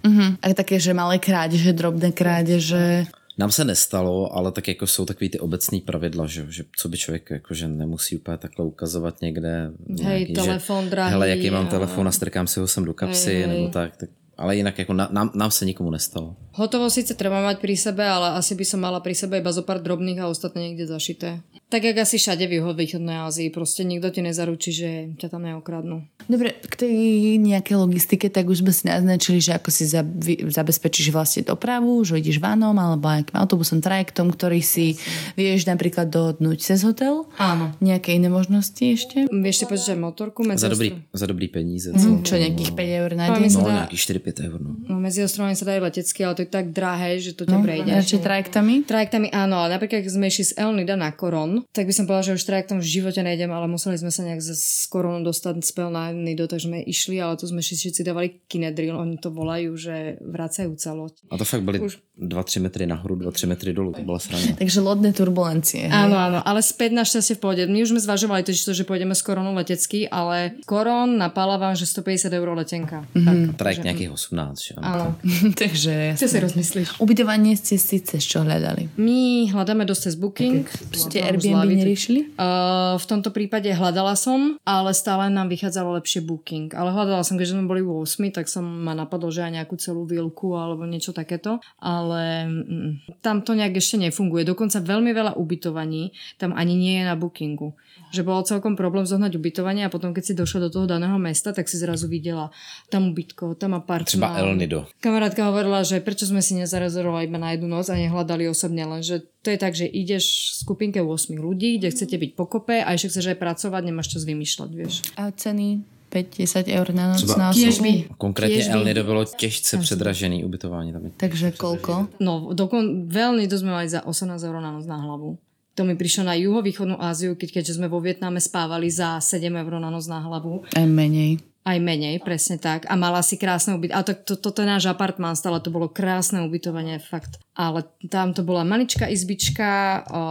Uh-huh. 0.06 0.36
A 0.38 0.46
také, 0.54 0.78
že 0.78 0.94
malé 0.94 1.18
krádeže, 1.18 1.72
drobné 1.72 2.12
krádeže. 2.12 3.10
Nám 3.38 3.50
se 3.50 3.64
nestalo, 3.64 4.36
ale 4.36 4.52
tak 4.52 4.68
jako 4.68 4.86
jsou 4.86 5.04
takový 5.04 5.28
ty 5.28 5.38
obecný 5.38 5.80
pravidla, 5.80 6.26
že, 6.26 6.46
že 6.48 6.64
co 6.76 6.88
by 6.88 6.96
člověk 6.98 7.30
jakože 7.30 7.68
nemusí 7.68 8.16
úplně 8.16 8.38
takhle 8.38 8.64
ukazovat 8.64 9.20
někde. 9.20 9.70
Hej, 10.02 10.26
telefon 10.26 10.90
drahý. 10.90 11.10
Hele, 11.10 11.28
jaký 11.28 11.50
mám 11.50 11.68
telefon 11.68 12.08
a 12.08 12.12
strkám 12.12 12.46
si 12.46 12.60
ho 12.60 12.68
sem 12.68 12.84
do 12.84 12.94
kapsy, 12.94 13.30
hej, 13.30 13.42
hej. 13.42 13.48
nebo 13.48 13.68
tak, 13.68 13.96
tak 13.96 14.10
ale 14.36 14.60
inak 14.60 14.76
ako 14.76 14.92
na, 14.92 15.08
nám, 15.08 15.32
nám 15.32 15.48
sa 15.48 15.64
nikomu 15.64 15.88
nestalo. 15.88 16.36
Hotovo 16.52 16.92
síce 16.92 17.16
treba 17.16 17.40
mať 17.40 17.56
pri 17.56 17.72
sebe, 17.72 18.04
ale 18.04 18.36
asi 18.36 18.52
by 18.52 18.64
som 18.68 18.84
mala 18.84 19.00
pri 19.00 19.16
sebe 19.16 19.40
iba 19.40 19.48
zo 19.48 19.64
pár 19.64 19.80
drobných 19.80 20.20
a 20.20 20.28
ostatné 20.28 20.70
niekde 20.70 20.84
zašité. 20.84 21.40
Tak 21.66 21.82
jak 21.82 21.98
asi 21.98 22.22
všade 22.22 22.46
v 22.46 22.62
východnej 22.62 23.26
Ázii, 23.26 23.50
proste 23.50 23.82
nikto 23.82 24.06
ti 24.14 24.22
nezaručí, 24.22 24.70
že 24.70 24.88
ťa 25.18 25.34
tam 25.34 25.42
neokradnú. 25.50 26.06
Dobre, 26.30 26.54
k 26.62 26.74
tej 26.74 26.94
nejakej 27.42 27.74
logistike, 27.74 28.30
tak 28.30 28.46
už 28.46 28.62
sme 28.62 28.70
si 28.70 28.86
naznačili, 28.86 29.38
že 29.42 29.58
ako 29.58 29.70
si 29.74 29.86
za, 29.86 30.06
vy, 30.06 30.46
zabezpečíš 30.46 31.10
vlastne 31.10 31.42
dopravu, 31.42 32.02
že 32.06 32.22
ideš 32.22 32.38
vanom 32.38 32.74
alebo 32.74 33.10
nejakým 33.10 33.34
autobusom, 33.34 33.82
trajektom, 33.82 34.30
ktorý 34.30 34.62
si 34.62 34.94
vieš 35.34 35.66
napríklad 35.66 36.06
dohodnúť 36.06 36.58
cez 36.62 36.86
hotel. 36.86 37.26
Áno. 37.38 37.74
Nejaké 37.82 38.14
iné 38.14 38.30
možnosti 38.30 38.82
ešte? 38.82 39.26
Vieš 39.26 39.56
si 39.62 39.64
požičať 39.66 39.98
motorku 39.98 40.46
medzi 40.46 40.62
za 40.62 40.70
dobrý, 40.70 41.02
za 41.14 41.26
dobrý 41.26 41.46
peníze. 41.50 41.90
Mm, 41.90 42.22
čo 42.22 42.38
nejakých 42.38 42.78
5 42.78 43.00
eur 43.02 43.10
na 43.18 43.26
deň? 43.34 43.50
No, 43.58 43.70
nejakých 43.86 44.02
4-5 44.22 44.46
eur. 44.50 44.58
No. 44.62 44.70
no 44.86 44.94
medzi 45.02 45.22
ostrovami 45.22 45.58
sa 45.58 45.66
dajú 45.66 45.82
letecky, 45.82 46.22
ale 46.22 46.34
to 46.38 46.42
je 46.46 46.50
tak 46.50 46.70
drahé, 46.70 47.18
že 47.18 47.34
to 47.34 47.42
ťa 47.42 47.58
no, 47.58 47.62
prejde. 47.62 47.90
Radšej 47.90 48.20
trajektami? 48.22 48.74
Trajektami 48.86 49.34
áno, 49.34 49.62
ale 49.62 49.78
napríklad 49.78 50.06
keď 50.06 50.14
sme 50.14 50.26
išli 50.26 50.44
z 50.46 50.52
Elnida 50.58 50.98
na 50.98 51.14
Koron, 51.14 51.55
tak 51.70 51.86
by 51.88 51.94
som 51.94 52.04
povedala, 52.04 52.34
že 52.34 52.36
už 52.36 52.48
trajektom 52.48 52.78
v 52.82 52.88
živote 52.88 53.20
nejdem, 53.22 53.52
ale 53.54 53.70
museli 53.70 53.96
sme 53.96 54.10
sa 54.10 54.26
nejak 54.26 54.42
z 54.42 54.52
Koronu 54.90 55.22
dostať 55.24 55.62
spel 55.62 55.88
na 55.88 56.10
Nido, 56.10 56.50
takže 56.50 56.68
sme 56.68 56.82
išli, 56.82 57.16
ale 57.22 57.38
tu 57.38 57.46
sme 57.46 57.62
všetci 57.62 58.02
dávali 58.02 58.42
kinedril, 58.50 58.96
oni 58.96 59.16
to 59.16 59.30
volajú, 59.30 59.76
že 59.78 60.20
vracajúca 60.24 60.90
loď. 60.92 61.14
A 61.30 61.38
to 61.38 61.46
fakt 61.46 61.62
byly 61.62 61.80
už... 61.80 62.02
2-3 62.16 62.64
metry 62.64 62.88
nahoru, 62.88 63.28
2-3 63.28 63.44
metry 63.52 63.76
dolu, 63.76 63.92
to 63.92 64.00
bola 64.00 64.16
sranda. 64.16 64.56
Takže 64.56 64.80
lodné 64.80 65.12
turbulencie. 65.12 65.84
Hej? 65.84 65.92
Áno, 65.92 66.16
áno, 66.16 66.38
ale 66.40 66.64
späť 66.64 66.96
našťastie 66.96 67.36
v 67.36 67.40
pohode. 67.44 67.62
My 67.68 67.84
už 67.84 67.92
sme 67.92 68.00
zvažovali 68.00 68.40
to, 68.40 68.56
že 68.56 68.88
pôjdeme 68.88 69.12
s 69.12 69.20
koronou 69.20 69.52
letecky, 69.52 70.08
ale 70.08 70.56
koron 70.64 71.20
napála 71.20 71.60
vám, 71.60 71.76
že 71.76 71.84
150 71.84 72.32
eur 72.32 72.48
letenka. 72.56 73.04
Mm-hmm. 73.12 73.60
Trajek 73.60 73.84
nejakých 73.84 74.10
18. 74.16 74.32
Že? 74.56 74.72
Áno. 74.80 75.06
Takže... 75.60 76.16
Čo 76.16 76.28
si 76.32 76.38
rozmyslíš? 76.40 76.88
Ubytovanie 77.04 77.52
ste 77.52 77.76
si 77.76 78.00
cez 78.00 78.24
čo 78.24 78.40
hľadali? 78.40 78.96
My 78.96 79.52
hľadáme 79.52 79.84
dosť 79.84 80.00
cez 80.08 80.14
Booking. 80.16 80.64
Okay. 80.64 80.96
Ste 80.96 81.18
Airbnb 81.20 81.68
neriešili? 81.68 82.32
Uh, 82.40 82.96
v 82.96 83.06
tomto 83.12 83.28
prípade 83.28 83.68
hľadala 83.68 84.16
som, 84.16 84.56
ale 84.64 84.96
stále 84.96 85.28
nám 85.28 85.52
vychádzalo 85.52 86.00
lepšie 86.00 86.24
Booking. 86.24 86.72
Ale 86.72 86.96
hľadala 86.96 87.20
som, 87.20 87.36
keďže 87.36 87.60
sme 87.60 87.68
boli 87.68 87.84
8, 87.84 88.32
tak 88.32 88.48
som 88.48 88.64
ma 88.64 88.96
napadlo, 88.96 89.28
že 89.28 89.44
aj 89.44 89.52
nejakú 89.60 89.76
celú 89.76 90.08
výlku 90.08 90.56
alebo 90.56 90.88
niečo 90.88 91.12
takéto. 91.12 91.60
Ale 91.76 92.05
ale 92.06 92.46
mm, 92.46 93.18
tam 93.18 93.42
to 93.42 93.58
nejak 93.58 93.82
ešte 93.82 93.98
nefunguje. 93.98 94.46
Dokonca 94.46 94.78
veľmi 94.78 95.10
veľa 95.10 95.34
ubytovaní 95.34 96.14
tam 96.38 96.54
ani 96.54 96.78
nie 96.78 97.02
je 97.02 97.04
na 97.10 97.18
bookingu. 97.18 97.74
Že 98.14 98.22
bolo 98.22 98.46
celkom 98.46 98.78
problém 98.78 99.02
zohnať 99.02 99.34
ubytovanie 99.34 99.82
a 99.82 99.90
potom, 99.90 100.14
keď 100.14 100.24
si 100.30 100.38
došla 100.38 100.70
do 100.70 100.70
toho 100.70 100.86
daného 100.86 101.18
mesta, 101.18 101.50
tak 101.50 101.66
si 101.66 101.74
zrazu 101.74 102.06
videla 102.06 102.54
tam 102.86 103.10
ubytko, 103.10 103.58
tam 103.58 103.74
apartmán. 103.74 104.06
Třeba 104.06 104.38
El 104.38 104.54
Nido. 104.54 104.86
Kamarátka 105.02 105.50
hovorila, 105.50 105.82
že 105.82 105.98
prečo 105.98 106.30
sme 106.30 106.38
si 106.38 106.54
nezarezervovali 106.54 107.26
iba 107.26 107.42
na 107.42 107.50
jednu 107.58 107.66
noc 107.66 107.90
a 107.90 107.98
nehľadali 107.98 108.46
osobne, 108.46 108.86
lenže 108.86 109.26
to 109.42 109.50
je 109.50 109.58
tak, 109.58 109.74
že 109.74 109.90
ideš 109.90 110.24
v 110.26 110.54
skupinke 110.62 110.98
8 111.02 111.34
ľudí, 111.34 111.78
kde 111.82 111.90
chcete 111.90 112.14
byť 112.14 112.30
pokope 112.38 112.78
a 112.78 112.88
ešte 112.94 113.10
chceš 113.14 113.34
aj 113.34 113.38
pracovať, 113.42 113.82
nemáš 113.82 114.14
čas 114.14 114.22
vymýšľať, 114.22 114.70
vieš. 114.70 114.94
A 115.18 115.34
ceny 115.34 115.95
5-10 116.16 116.72
eur 116.72 116.88
na 116.96 117.12
noc 117.12 117.20
Třeba- 117.28 117.36
na 117.36 117.52
Tiež 117.52 117.68
osobu. 117.68 117.92
by. 117.92 118.04
Konkrétně 118.18 118.56
Tiež 118.56 118.68
El 118.72 118.80
by. 118.80 118.84
Nido 118.88 119.04
bylo 119.04 119.24
těžce 119.24 119.78
předražený 119.78 120.44
ubytování. 120.48 120.92
Tam 120.92 121.02
Takže 121.16 121.52
koľko? 121.60 122.08
No, 122.20 122.56
dokon, 122.56 123.04
veľmi 123.04 123.44
to 123.44 123.60
sme 123.60 123.76
mali 123.76 123.88
za 123.92 124.00
18 124.00 124.40
eur 124.40 124.56
na 124.64 124.72
noc 124.72 124.88
na 124.88 124.96
hlavu. 124.96 125.36
To 125.76 125.84
mi 125.84 125.92
prišlo 125.92 126.24
na 126.24 126.32
juhovýchodnú 126.40 126.96
Áziu, 126.96 127.36
keď, 127.36 127.60
keďže 127.60 127.76
sme 127.76 127.92
vo 127.92 128.00
Vietname 128.00 128.40
spávali 128.40 128.88
za 128.88 129.20
7 129.20 129.52
eur 129.52 129.76
na 129.76 129.92
noc 129.92 130.08
na 130.08 130.24
hlavu. 130.24 130.64
Aj 130.72 130.86
menej. 130.88 131.36
Aj 131.66 131.82
menej, 131.82 132.22
presne 132.22 132.62
tak. 132.62 132.86
A 132.86 132.94
mala 132.94 133.26
si 133.26 133.34
krásne 133.34 133.74
ubytovanie. 133.74 133.98
A 133.98 134.06
to, 134.06 134.14
to, 134.14 134.38
toto 134.38 134.62
je 134.62 134.70
náš 134.70 134.86
apartmán 134.86 135.34
stále, 135.34 135.58
to 135.58 135.74
bolo 135.74 135.90
krásne 135.90 136.46
ubytovanie, 136.46 137.02
fakt. 137.02 137.42
Ale 137.58 137.82
tam 138.06 138.30
to 138.30 138.46
bola 138.46 138.62
maličká 138.62 139.10
izbička, 139.10 140.06
o, 140.06 140.22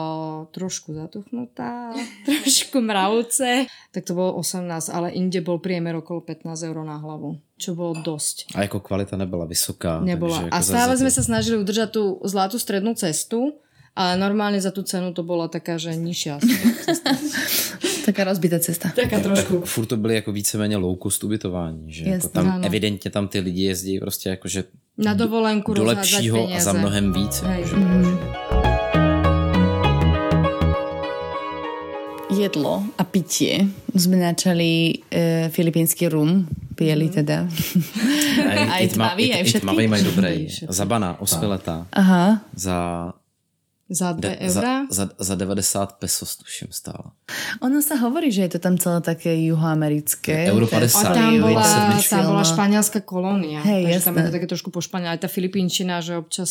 trošku 0.55 0.95
zatuchnutá, 0.95 1.91
trošku 2.29 2.79
mravce. 2.79 3.67
Tak 3.91 4.07
to 4.07 4.15
bolo 4.15 4.39
18, 4.39 4.87
ale 4.95 5.11
inde 5.11 5.43
bol 5.43 5.59
priemer 5.59 5.99
okolo 5.99 6.23
15 6.23 6.55
eur 6.71 6.77
na 6.87 7.03
hlavu. 7.03 7.43
Čo 7.59 7.75
bolo 7.75 7.99
dosť. 7.99 8.55
A 8.55 8.63
jako 8.63 8.79
kvalita 8.79 9.19
nebyla 9.19 9.43
vysoká. 9.43 9.99
Nebola. 9.99 10.47
Takže 10.47 10.55
A 10.55 10.57
stále 10.63 10.95
za 10.95 11.03
sme 11.03 11.11
sa 11.11 11.19
snažili 11.19 11.59
udržať 11.59 11.99
tú 11.99 12.23
zlatú 12.23 12.55
strednú 12.55 12.95
cestu, 12.95 13.59
ale 13.91 14.15
normálne 14.15 14.59
za 14.63 14.71
tú 14.71 14.87
cenu 14.87 15.11
to 15.11 15.19
bola 15.23 15.51
taká, 15.51 15.75
že 15.75 15.99
nižšia. 15.99 16.39
Taká 18.05 18.23
rozbitá 18.23 18.59
cesta. 18.61 18.93
taká 18.95 19.19
trošku. 19.19 19.65
Furt 19.65 19.85
to 19.85 19.97
byly 19.97 20.15
jako 20.15 20.31
víceméně 20.31 20.77
low 20.77 20.97
cost 21.03 21.23
ubytování, 21.23 21.93
že 21.93 22.03
jako 22.03 22.13
Jasně. 22.15 22.29
tam 22.29 22.49
Ano. 22.49 22.65
evidentně 22.65 23.11
tam 23.11 23.27
ty 23.27 23.39
lidi 23.39 23.63
jezdí 23.63 23.99
prostě 23.99 24.29
jakože 24.29 24.63
Na 24.97 25.13
dovolenku 25.13 25.73
do 25.73 25.83
lepšího 25.83 26.49
a 26.55 26.59
za 26.59 26.73
mnohem 26.73 27.13
víc. 27.13 27.41
Hej. 27.41 27.63
Jedlo 32.35 32.83
a 32.97 33.03
pitie. 33.07 33.69
Sme 33.95 34.17
načali 34.19 34.99
e, 35.07 35.47
filipínsky 35.53 36.09
rum. 36.11 36.43
Pijeli 36.75 37.07
teda. 37.07 37.47
A 38.43 38.51
Aj 38.75 38.83
tmavý, 38.91 39.31
aj 39.31 39.43
všetky? 39.47 39.63
tmavý 39.63 39.85
mají 39.87 40.03
dobrý. 40.03 40.33
Všetky. 40.51 40.67
Za 40.67 40.83
bana, 40.85 41.15
osmiletá. 41.23 41.87
Aha. 41.95 42.43
Za, 42.51 42.77
Za 43.89 44.17
2 44.17 44.21
de, 44.21 44.37
eurá? 44.49 44.89
za, 44.89 45.05
za, 45.05 45.09
za 45.19 45.35
90 45.35 46.01
pesos 46.01 46.41
tuším 46.41 46.73
stála. 46.73 47.13
Ono 47.61 47.85
sa 47.85 47.93
hovorí, 48.01 48.33
že 48.33 48.41
je 48.49 48.57
to 48.57 48.59
tam 48.59 48.81
celé 48.81 48.97
také 49.01 49.37
juhoamerické. 49.45 50.49
Euro 50.49 50.65
To 50.65 50.81
je 50.81 50.89
50. 50.89 51.05
A 51.05 51.13
tam 51.13 51.31
bola, 51.41 51.61
tam 52.09 52.23
bola 52.25 52.43
španielská 52.43 52.99
kolónia. 53.05 53.61
Hej, 53.61 53.83
takže 53.85 54.01
tam 54.01 54.13
je 54.17 54.23
to 54.25 54.31
také 54.33 54.47
trošku 54.49 54.69
po 54.73 54.81
španielsky. 54.81 55.13
Aj 55.13 55.21
tá 55.21 55.29
filipínčina, 55.29 56.01
že 56.01 56.17
občas... 56.17 56.49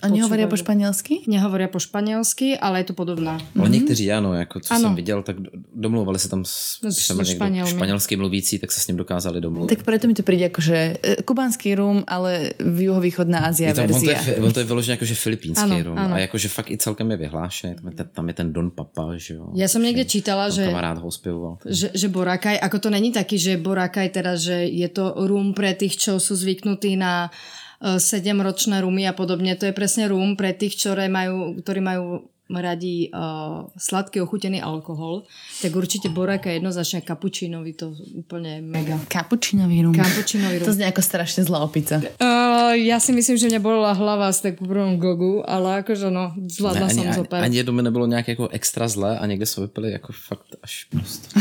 Oni 0.00 0.24
hovoria 0.24 0.48
po 0.48 0.56
španielsky? 0.56 1.28
Nehovoria 1.28 1.68
po 1.68 1.76
španielsky, 1.76 2.56
ale 2.56 2.80
je 2.80 2.86
to 2.88 2.94
podobné. 2.96 3.36
Ale 3.60 3.68
někteří 3.68 4.12
ano, 4.12 4.32
jako 4.34 4.60
co 4.60 4.74
Ano. 4.74 4.80
jsem 4.82 4.94
viděl, 4.94 5.22
tak 5.22 5.36
do- 5.40 5.50
domlouvali 5.74 6.18
se 6.18 6.28
tam 6.28 6.44
s, 6.48 6.80
No, 6.82 6.92
s- 6.92 7.36
španělsky 7.68 8.16
mluvící, 8.16 8.58
tak 8.58 8.72
se 8.72 8.80
s 8.80 8.86
ním 8.88 8.96
dokázali 8.96 9.40
domluvit. 9.40 9.68
Tak 9.76 9.84
preto 9.84 10.08
mi 10.08 10.14
to 10.16 10.22
príde 10.24 10.48
ako, 10.48 10.60
že 10.64 10.96
e, 11.04 11.20
kubánsky 11.28 11.74
rum, 11.76 12.04
ale 12.08 12.56
v 12.56 12.88
juhovýchodná 12.88 13.52
Ázia 13.52 13.68
Je 13.68 13.74
to, 13.74 13.82
on, 13.84 14.00
to 14.00 14.10
je, 14.10 14.16
verzia. 14.16 14.40
on 14.40 14.52
to 14.52 14.60
je 14.60 14.66
vyložené 14.66 14.92
jako, 14.96 15.04
že 15.04 15.14
filipínský 15.14 15.72
Ano, 15.76 15.82
rum. 15.92 15.98
A 15.98 16.18
jakože 16.24 16.48
fakt 16.48 16.69
i 16.70 16.78
celkem 16.78 17.10
je 17.10 17.18
vyhlášený. 17.26 17.82
Tam 17.82 17.86
je 17.90 17.94
ten, 17.98 18.08
tam 18.08 18.26
je 18.30 18.34
ten 18.34 18.48
Don 18.54 18.70
Papa, 18.70 19.18
že 19.18 19.34
jo. 19.34 19.50
Ja 19.58 19.66
som 19.66 19.82
niekde 19.82 20.06
čítala, 20.06 20.46
že 20.48 20.70
Kamarád 20.70 21.02
ho 21.02 21.10
spěvoval. 21.10 21.58
že, 21.66 21.90
že 21.90 22.06
Boracay, 22.06 22.56
ako 22.62 22.78
to 22.78 22.88
není 22.94 23.10
taký, 23.10 23.36
že 23.36 23.58
Boracay 23.58 24.08
teraz, 24.08 24.46
že 24.46 24.70
je 24.70 24.88
to 24.88 25.26
rum 25.26 25.52
pre 25.52 25.74
tých, 25.74 25.98
čo 25.98 26.22
sú 26.22 26.38
zvyknutí 26.38 26.94
na 26.94 27.34
7-ročné 27.80 28.84
rumy 28.84 29.08
a 29.08 29.16
podobne. 29.16 29.56
To 29.56 29.64
je 29.64 29.72
presne 29.72 30.04
rum 30.06 30.36
pre 30.36 30.52
tých, 30.52 30.76
ktoré 30.76 31.08
majú, 31.08 31.56
ktorí 31.64 31.80
majú 31.80 32.28
radi 32.50 33.06
uh, 33.14 33.70
sladký 33.78 34.20
ochutený 34.20 34.58
alkohol, 34.58 35.22
tak 35.62 35.70
určite 35.70 36.10
Boracay 36.10 36.58
jednoznačne 36.58 37.06
kapučínový, 37.06 37.78
to 37.78 37.94
úplne 38.18 38.58
mega. 38.60 38.98
Kapučinový 39.06 39.86
rum. 39.86 39.94
Kapučinový 39.94 40.58
rum. 40.58 40.66
To 40.66 40.74
znie 40.74 40.90
ako 40.90 41.02
strašne 41.02 41.46
zlá 41.46 41.62
opica. 41.62 42.02
Uh, 42.18 42.74
ja 42.74 42.98
si 42.98 43.14
myslím, 43.14 43.38
že 43.38 43.46
mňa 43.46 43.60
bolela 43.62 43.94
hlava 43.94 44.26
z 44.34 44.50
tak 44.50 44.54
prvom 44.58 44.98
gogu, 44.98 45.46
ale 45.46 45.86
akože 45.86 46.10
no, 46.10 46.34
zvládla 46.50 46.90
Ne, 46.90 46.94
som 46.94 47.06
ani, 47.06 47.14
zo 47.14 47.24
ani, 47.30 47.56
jedno 47.56 47.72
mi 47.72 47.82
nebylo 47.82 48.06
nějak 48.06 48.28
jako 48.28 48.48
extra 48.48 48.88
zlé 48.88 49.18
a 49.18 49.26
někde 49.26 49.46
jsme 49.46 49.60
vypili 49.60 49.92
jako 49.92 50.12
fakt 50.12 50.56
až 50.62 50.84
prostě. 50.90 51.40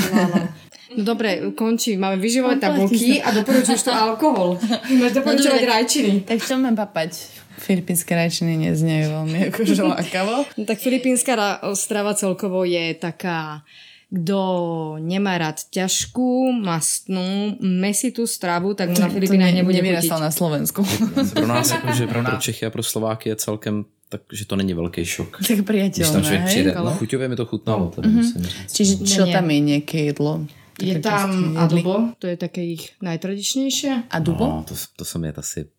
No 0.97 1.03
dobre, 1.03 1.53
končí. 1.55 1.97
Máme 1.97 2.17
vyživové 2.17 2.55
tabulky 2.55 3.21
a 3.21 3.31
doporučuješ 3.31 3.83
to 3.83 3.93
alkohol. 3.93 4.57
Máš 4.99 5.11
doporučovať 5.11 5.61
dobre. 5.61 5.73
rajčiny. 5.73 6.13
Tak 6.25 6.37
čo 6.41 6.57
mám 6.57 6.75
papať? 6.75 7.11
Filipínske 7.59 8.15
rajčiny 8.15 8.55
neznejú 8.57 9.11
veľmi 9.11 9.37
akože 9.51 9.83
lákavo. 9.83 10.47
No, 10.55 10.63
tak 10.63 10.79
filipínska 10.79 11.35
ra- 11.35 11.59
strava 11.75 12.15
celkovo 12.15 12.63
je 12.63 12.95
taká, 12.95 13.67
kto 14.09 14.39
nemá 14.97 15.37
rád 15.37 15.61
ťažkú, 15.69 16.49
mastnú, 16.55 17.53
mesitú 17.61 18.25
stravu, 18.25 18.73
tak 18.73 18.89
mu 18.89 18.97
na 18.97 19.09
Filipínach 19.11 19.53
nebude 19.53 19.77
chutiť. 19.77 20.09
na 20.17 20.31
Slovensku. 20.31 20.81
Pro 21.35 21.45
nás 21.47 21.69
jako, 21.75 21.87
že 21.93 22.07
pro 22.07 22.23
Čechy 22.39 22.65
a 22.65 22.69
pro 22.73 22.83
Slováky 22.83 23.29
je 23.29 23.35
celkem 23.35 23.85
takže 24.09 24.45
to 24.49 24.55
není 24.55 24.73
velký 24.73 25.05
šok. 25.05 25.37
tak 25.37 25.45
Když 25.45 25.57
tam 25.57 25.65
priateľné, 25.65 26.21
člověk 26.25 26.41
hej? 26.41 26.49
přijde, 26.49 26.71
no 26.81 26.91
chuťově 26.91 27.27
mi 27.27 27.35
to 27.35 27.45
chutnalo. 27.45 27.93
Teda 27.93 28.09
říct. 28.09 28.73
Čiže 28.73 28.93
čo 29.05 29.21
Nie. 29.29 29.33
tam 29.37 29.45
je 29.53 29.59
nejaké 29.61 29.99
jedlo? 30.09 30.49
Je 30.81 30.97
tam 30.97 31.53
adobo, 31.59 32.15
to 32.17 32.25
je 32.25 32.33
také 32.39 32.63
ich 32.65 32.89
najtradičnejšie. 33.05 34.09
Adobo? 34.09 34.45
No, 34.47 34.65
to, 34.65 34.73
to 34.95 35.03
som 35.05 35.21
jet 35.27 35.37
asi 35.37 35.69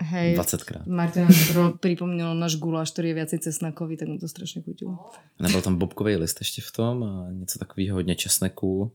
Hej, 0.00 0.34
20 0.34 0.64
krát. 0.64 0.86
Martina 0.86 1.28
to 1.52 1.76
pripomínalo 1.76 2.32
náš 2.32 2.56
guláš, 2.56 2.96
ktorý 2.96 3.12
je 3.12 3.18
viacej 3.20 3.38
cesnakový, 3.44 4.00
tak 4.00 4.08
mu 4.08 4.16
to 4.16 4.28
strašne 4.28 4.64
chutilo. 4.64 4.96
Nebyl 5.36 5.60
tam 5.62 5.76
bobkový 5.76 6.16
list 6.16 6.40
ještě 6.40 6.62
v 6.62 6.72
tom 6.72 7.04
a 7.04 7.28
něco 7.30 7.58
takového, 7.58 7.94
hodně 7.94 8.14
česneku, 8.16 8.92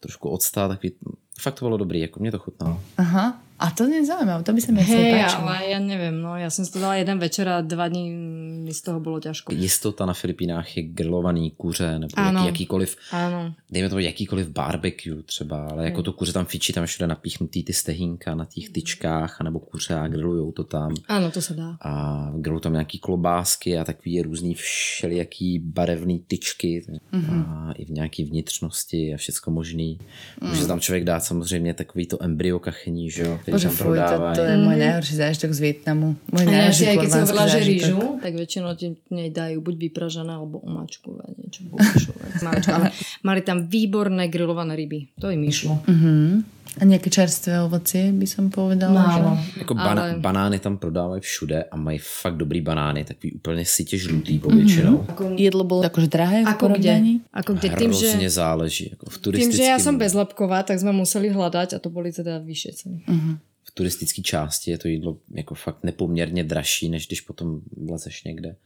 trošku 0.00 0.28
octa, 0.28 0.68
takový, 0.68 0.92
fakt 1.40 1.54
to 1.54 1.64
bylo 1.64 1.76
dobrý, 1.76 2.00
jako 2.00 2.20
mě 2.20 2.30
to 2.30 2.38
chutnalo. 2.38 2.82
Aha. 2.98 3.42
A 3.60 3.70
to 3.76 3.84
nie 3.84 4.00
je 4.00 4.08
zaujímavé, 4.08 4.40
to 4.40 4.56
by 4.56 4.60
sa 4.64 4.72
mi 4.72 4.80
páčilo. 4.80 5.44
ale 5.44 5.68
ja 5.68 5.76
neviem, 5.76 6.16
no 6.16 6.32
ja 6.40 6.48
som 6.48 6.64
si 6.64 6.72
to 6.72 6.80
dala 6.80 6.96
jeden 6.96 7.20
večer 7.20 7.44
a 7.44 7.60
dva 7.60 7.92
dní 7.92 8.08
mi 8.64 8.72
z 8.72 8.80
toho 8.80 9.04
bolo 9.04 9.20
ťažko. 9.20 9.52
Jistota 9.52 10.08
na 10.08 10.16
Filipínách 10.16 10.76
je 10.76 10.82
grilovaný 10.96 11.52
kuře 11.60 11.98
nebo 11.98 12.16
Ano. 12.16 12.40
jaký, 12.40 12.46
jakýkoliv, 12.64 12.96
Áno. 13.12 13.52
dejme 13.68 13.88
tomu 13.92 14.00
jakýkoliv 14.00 14.48
barbecue 14.48 15.22
třeba, 15.22 15.68
ale 15.68 15.84
jako 15.84 16.02
to 16.02 16.12
kuře 16.12 16.32
tam 16.32 16.46
fičí, 16.46 16.72
tam 16.72 16.86
všude 16.86 17.06
napíchnutý 17.06 17.62
ty 17.64 17.72
stehínka 17.72 18.34
na 18.34 18.44
těch 18.44 18.68
tyčkách, 18.72 19.40
nebo 19.44 19.60
kuře 19.60 19.94
a 19.94 20.08
grillujou 20.08 20.52
to 20.52 20.64
tam. 20.64 20.94
Áno, 21.08 21.28
to 21.30 21.44
sa 21.44 21.52
dá. 21.52 21.76
a 21.84 21.90
grilují 22.36 22.60
tam 22.60 22.72
nějaký 22.72 22.98
klobásky 22.98 23.78
a 23.78 23.84
takový 23.84 24.22
různý 24.22 24.54
všelijaký 24.54 25.58
barevný 25.58 26.18
tyčky 26.26 26.82
mm-hmm. 27.12 27.44
a 27.48 27.72
i 27.72 27.84
v 27.84 27.90
nějaký 27.90 28.24
vnitřnosti 28.24 29.14
a 29.14 29.16
všecko 29.16 29.50
možný. 29.50 29.98
Může 30.40 30.66
tam 30.66 30.80
člověk 30.80 31.04
dát 31.04 31.20
samozřejmě 31.20 31.74
takový 31.74 32.06
to 32.06 32.22
embryo 32.22 32.58
kachení, 32.58 33.10
že 33.10 33.22
jo, 33.22 33.38
který 33.50 33.54
Bože, 33.58 33.68
tam 33.68 33.76
fuj, 33.76 33.98
to, 33.98 34.16
to 34.38 34.42
je 34.46 34.56
môj 34.62 34.76
najhorší 34.78 35.14
zážitok 35.18 35.50
z 35.50 35.60
Vietnamu. 35.60 36.06
Môj 36.30 36.44
A 36.46 36.46
ja 36.46 36.54
najhorší 36.54 36.84
aj 36.86 36.96
keď 36.96 37.08
kurvánsky 37.10 37.18
hovorila, 37.26 37.46
že 37.50 37.60
rýžu, 37.66 37.98
tak 38.22 38.32
väčšinou 38.38 38.70
ti 38.78 38.86
nej 39.10 39.28
dajú 39.34 39.58
buď 39.58 39.74
vypražané 39.90 40.32
alebo 40.38 40.56
omačkové, 40.62 41.24
niečo. 41.34 41.66
Máčka, 42.46 42.70
ale 42.78 42.88
mali 43.26 43.40
tam 43.42 43.66
výborné 43.66 44.30
grillované 44.30 44.78
ryby. 44.78 45.10
To 45.18 45.34
im 45.34 45.42
išlo. 45.42 45.82
A 46.80 46.88
nejaké 46.88 47.12
čerstvé 47.12 47.60
ovocie 47.60 48.08
by 48.08 48.26
som 48.26 48.48
povedala. 48.48 48.96
Málo. 48.96 49.36
Že... 49.36 49.60
Jako 49.60 49.74
bana- 49.74 50.02
Ale- 50.02 50.18
banány 50.18 50.58
tam 50.58 50.78
prodávají 50.80 51.20
všude 51.20 51.64
a 51.64 51.76
mají 51.76 51.98
fakt 52.00 52.36
dobrý 52.36 52.60
banány, 52.60 53.04
takový 53.04 53.32
úplně 53.32 53.64
sitě 53.64 53.98
žlutý 53.98 54.38
povětšinou. 54.38 54.96
Mm-hmm. 54.96 55.36
Jedlo 55.36 55.64
bolo 55.64 55.84
akože 55.84 56.08
drahé 56.08 56.44
v 56.44 56.48
Ako 56.48 56.66
kde? 56.68 56.80
porovnaní? 56.80 57.14
Ako 57.32 57.50
kde? 57.54 57.68
Tým, 57.68 57.92
že, 57.92 58.30
záleží. 58.30 58.88
Jako 58.90 59.04
v 59.10 59.16
tým, 59.18 59.52
že 59.52 59.62
ja 59.62 59.78
som 59.78 60.00
bezlepková, 60.00 60.64
tak 60.64 60.80
sme 60.80 60.96
museli 60.96 61.28
hľadať 61.28 61.76
a 61.76 61.78
to 61.78 61.92
boli 61.92 62.12
teda 62.12 62.40
vyššie 62.40 62.72
ceny. 62.72 62.98
v 63.70 63.70
turistické 63.74 64.22
části 64.22 64.70
je 64.70 64.78
to 64.78 64.88
jídlo 64.88 65.16
jako 65.30 65.54
fakt 65.54 65.84
nepoměrně 65.84 66.44
dražší, 66.44 66.88
než 66.88 67.06
když 67.06 67.20
potom 67.20 67.60
vlezeš 67.76 68.24
někde, 68.24 68.56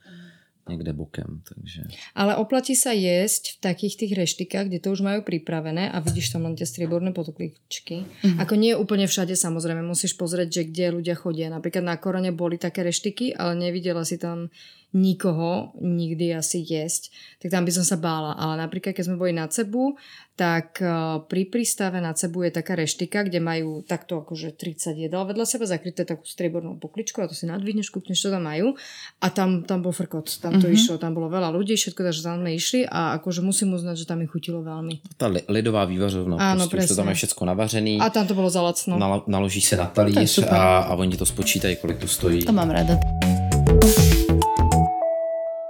někde 0.69 0.93
bokem. 0.93 1.43
Takže... 1.49 1.83
Ale 2.15 2.37
oplatí 2.37 2.73
sa 2.77 2.97
jesť 2.97 3.57
v 3.57 3.57
takých 3.61 3.95
tých 3.97 4.13
reštikách, 4.17 4.67
kde 4.73 4.81
to 4.81 4.93
už 4.97 5.05
majú 5.05 5.21
pripravené 5.21 5.93
a 5.93 6.01
vidíš 6.01 6.33
tam 6.33 6.49
len 6.49 6.57
tie 6.57 6.65
strieborné 6.65 7.13
potokličky. 7.13 8.09
Mm-hmm. 8.09 8.41
Ako 8.41 8.55
nie 8.57 8.73
je 8.73 8.81
úplne 8.81 9.05
všade, 9.05 9.37
samozrejme, 9.37 9.85
musíš 9.85 10.17
pozrieť, 10.17 10.49
že 10.51 10.63
kde 10.73 10.85
ľudia 10.97 11.15
chodia. 11.15 11.53
Napríklad 11.53 11.85
na 11.85 11.97
Korone 12.01 12.33
boli 12.33 12.57
také 12.57 12.81
reštiky, 12.81 13.37
ale 13.37 13.61
nevidela 13.61 14.09
si 14.09 14.17
tam 14.17 14.49
nikoho 14.95 15.75
nikdy 15.83 16.39
asi 16.39 16.63
jesť, 16.63 17.11
tak 17.43 17.51
tam 17.51 17.67
by 17.67 17.73
som 17.75 17.85
sa 17.85 17.99
bála. 17.99 18.39
Ale 18.39 18.63
napríklad, 18.63 18.95
keď 18.95 19.05
sme 19.11 19.19
boli 19.19 19.35
na 19.35 19.51
Cebu, 19.51 19.99
tak 20.35 20.83
uh, 20.83 21.23
pri 21.27 21.47
prístave 21.47 22.03
na 22.03 22.11
Cebu 22.15 22.43
je 22.43 22.51
taká 22.55 22.75
reštika, 22.75 23.23
kde 23.23 23.39
majú 23.39 23.83
takto 23.87 24.19
akože 24.19 24.55
30 24.55 25.07
jedál 25.07 25.27
vedľa 25.27 25.47
seba, 25.47 25.67
zakryté 25.67 26.03
takú 26.03 26.27
striebornú 26.27 26.79
pokličku 26.83 27.23
a 27.23 27.31
to 27.31 27.35
si 27.39 27.47
nadvihneš, 27.47 27.95
kúpneš, 27.95 28.27
čo 28.27 28.35
tam 28.35 28.47
majú. 28.47 28.75
A 29.23 29.31
tam, 29.31 29.63
tam 29.63 29.83
bol 29.83 29.95
frkot, 29.95 30.43
tam 30.43 30.59
to 30.59 30.67
mm-hmm. 30.67 30.75
išlo, 30.75 30.99
tam 30.99 31.15
bolo 31.15 31.31
veľa 31.31 31.55
ľudí, 31.55 31.79
všetko, 31.79 32.01
takže 32.03 32.23
tam 32.27 32.43
sme 32.43 32.51
išli 32.55 32.83
a 32.87 33.19
akože 33.23 33.47
musím 33.47 33.79
uznať, 33.79 33.95
že 34.03 34.07
tam 34.11 34.23
mi 34.23 34.27
chutilo 34.27 34.63
veľmi. 34.63 35.19
Ta 35.19 35.31
lidová 35.31 35.85
vývařovna, 35.87 36.37
Áno, 36.39 36.69
prostě 36.69 36.85
už 36.85 36.89
to 36.89 36.97
tam 36.97 37.09
je 37.09 37.15
všechno 37.15 37.47
navařený. 37.47 38.01
A 38.01 38.11
tam 38.11 38.27
to 38.27 38.35
bolo 38.35 38.51
za 38.51 38.63
lacno. 38.63 38.99
Nalo, 38.99 39.25
naloží 39.27 39.61
se 39.61 39.77
na 39.77 39.87
talíř 39.87 40.39
a, 40.39 40.79
a 40.79 40.95
oni 40.95 41.17
to 41.17 41.27
spočítají, 41.27 41.77
kolik 41.77 41.99
to 41.99 42.09
stojí. 42.09 42.43
To 42.45 42.53
mám 42.53 42.71
rada. 42.71 42.99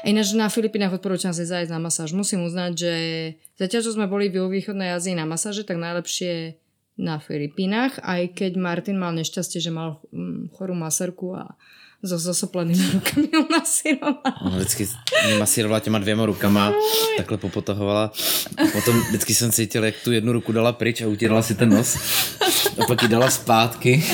Ináč 0.04 0.36
na 0.36 0.52
Filipínach 0.52 0.92
odporúčam 0.92 1.32
si 1.32 1.48
zajsť 1.48 1.72
na 1.72 1.80
masáž. 1.80 2.12
Musím 2.12 2.44
uznať, 2.44 2.72
že 2.76 2.92
zatiaľ, 3.56 3.80
čo 3.88 3.94
sme 3.96 4.04
boli 4.04 4.28
v 4.28 4.52
východnej 4.52 4.92
Ázii 4.92 5.16
na 5.16 5.24
masáže, 5.24 5.64
tak 5.64 5.80
najlepšie 5.80 6.60
na 7.00 7.18
Filipínach, 7.18 7.98
aj 8.04 8.38
keď 8.38 8.52
Martin 8.54 9.00
mal 9.00 9.16
nešťastie, 9.18 9.58
že 9.58 9.74
mal 9.74 9.98
mm, 10.14 10.54
chorú 10.54 10.78
maserku 10.78 11.34
a 11.34 11.58
so 12.04 12.20
zasoplenými 12.20 13.00
rukami 13.00 13.28
ho 13.36 13.48
masírovala. 13.50 14.30
Ona 14.44 14.56
vždycky 14.56 14.88
mě 15.26 15.38
masírovala 15.38 15.80
těma 15.80 15.98
dvěma 15.98 16.26
rukama, 16.26 16.72
takhle 17.16 17.38
popotahovala. 17.38 18.12
A 18.56 18.66
potom 18.72 19.00
vždycky 19.00 19.34
jsem 19.34 19.52
cítil, 19.52 19.84
jak 19.84 19.94
tu 20.04 20.12
jednu 20.12 20.32
ruku 20.32 20.52
dala 20.52 20.72
pryč 20.72 21.00
a 21.00 21.06
utírala 21.06 21.42
si 21.42 21.54
ten 21.54 21.68
nos. 21.68 21.96
A 22.82 22.86
pak 22.86 23.02
ji 23.02 23.08
dala 23.08 23.30
zpátky. 23.30 24.04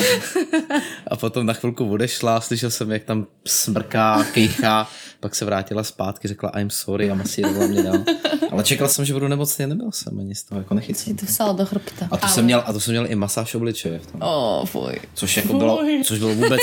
A 1.07 1.15
potom 1.15 1.45
na 1.45 1.53
chvilku 1.53 1.91
odešla, 1.91 2.41
slyšel 2.41 2.71
jsem, 2.71 2.91
jak 2.91 3.03
tam 3.03 3.27
smrká, 3.47 4.23
kejchá. 4.33 4.87
Pak 5.21 5.35
se 5.35 5.45
vrátila 5.45 5.83
zpátky, 5.83 6.27
řekla 6.27 6.49
I'm 6.49 6.69
sorry 6.69 7.11
a 7.11 7.15
masírovala 7.15 7.67
mě 7.67 7.83
dál. 7.83 8.03
Ale 8.51 8.63
čekal 8.63 8.87
jsem, 8.87 9.05
že 9.05 9.13
budu 9.13 9.27
nemocný 9.27 9.67
nebyl 9.67 9.91
jsem 9.91 10.19
ani 10.19 10.35
z 10.35 10.43
toho 10.43 10.61
jako 10.61 10.73
nechycel. 10.73 11.03
Si 11.03 11.13
to 11.13 11.25
vsala 11.25 11.53
do 11.53 11.65
chrbta. 11.65 12.07
A 12.11 12.17
to, 12.17 12.27
jsem 12.27 12.45
měl, 12.45 12.63
a 12.65 12.73
to 12.73 12.79
jsem 12.79 12.91
měl 12.91 13.05
i 13.11 13.15
masáž 13.15 13.55
obličeje 13.55 13.99
v 13.99 14.11
tom. 14.11 14.21
Ó, 14.21 14.65
fuj. 14.65 14.99
Což 15.13 15.37
jako 15.37 15.53
bylo, 15.53 15.83
což 16.03 16.19
bylo 16.19 16.35
vůbec, 16.35 16.61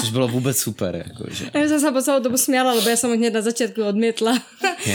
což 0.00 0.10
bylo 0.10 0.28
vůbec 0.28 0.58
super. 0.58 1.04
Jako, 1.08 1.24
že. 1.32 1.44
Ja 1.54 1.66
som 1.68 1.80
sa 1.80 1.90
po 1.90 2.00
celú 2.04 2.20
dobu 2.20 2.36
smiala, 2.38 2.76
lebo 2.76 2.86
ja 2.86 2.94
som 2.94 3.10
ho 3.10 3.16
hneď 3.16 3.32
na 3.34 3.42
začiatku 3.42 3.80
odmietla. 3.82 4.36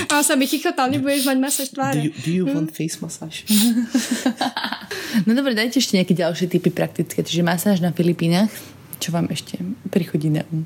A 0.07 0.11
on 0.15 0.23
sa 0.23 0.37
mi 0.37 0.47
chichotal, 0.47 0.87
nebudeš 0.93 1.25
mať 1.25 1.37
masáž 1.41 1.67
Do 1.69 1.75
tváre. 1.75 1.99
you, 1.99 2.11
do 2.23 2.31
you 2.31 2.45
want 2.45 2.71
face 2.71 3.01
massage? 3.01 3.43
No 5.27 5.37
dobre, 5.37 5.53
dajte 5.53 5.77
ešte 5.77 5.95
nejaké 5.95 6.13
ďalšie 6.17 6.49
typy 6.49 6.69
praktické. 6.73 7.21
Čiže 7.21 7.45
masáž 7.45 7.77
na 7.79 7.93
Filipínach. 7.93 8.49
Čo 8.97 9.13
vám 9.13 9.29
ešte 9.29 9.61
prichodí 9.93 10.29
na 10.33 10.41
um? 10.49 10.65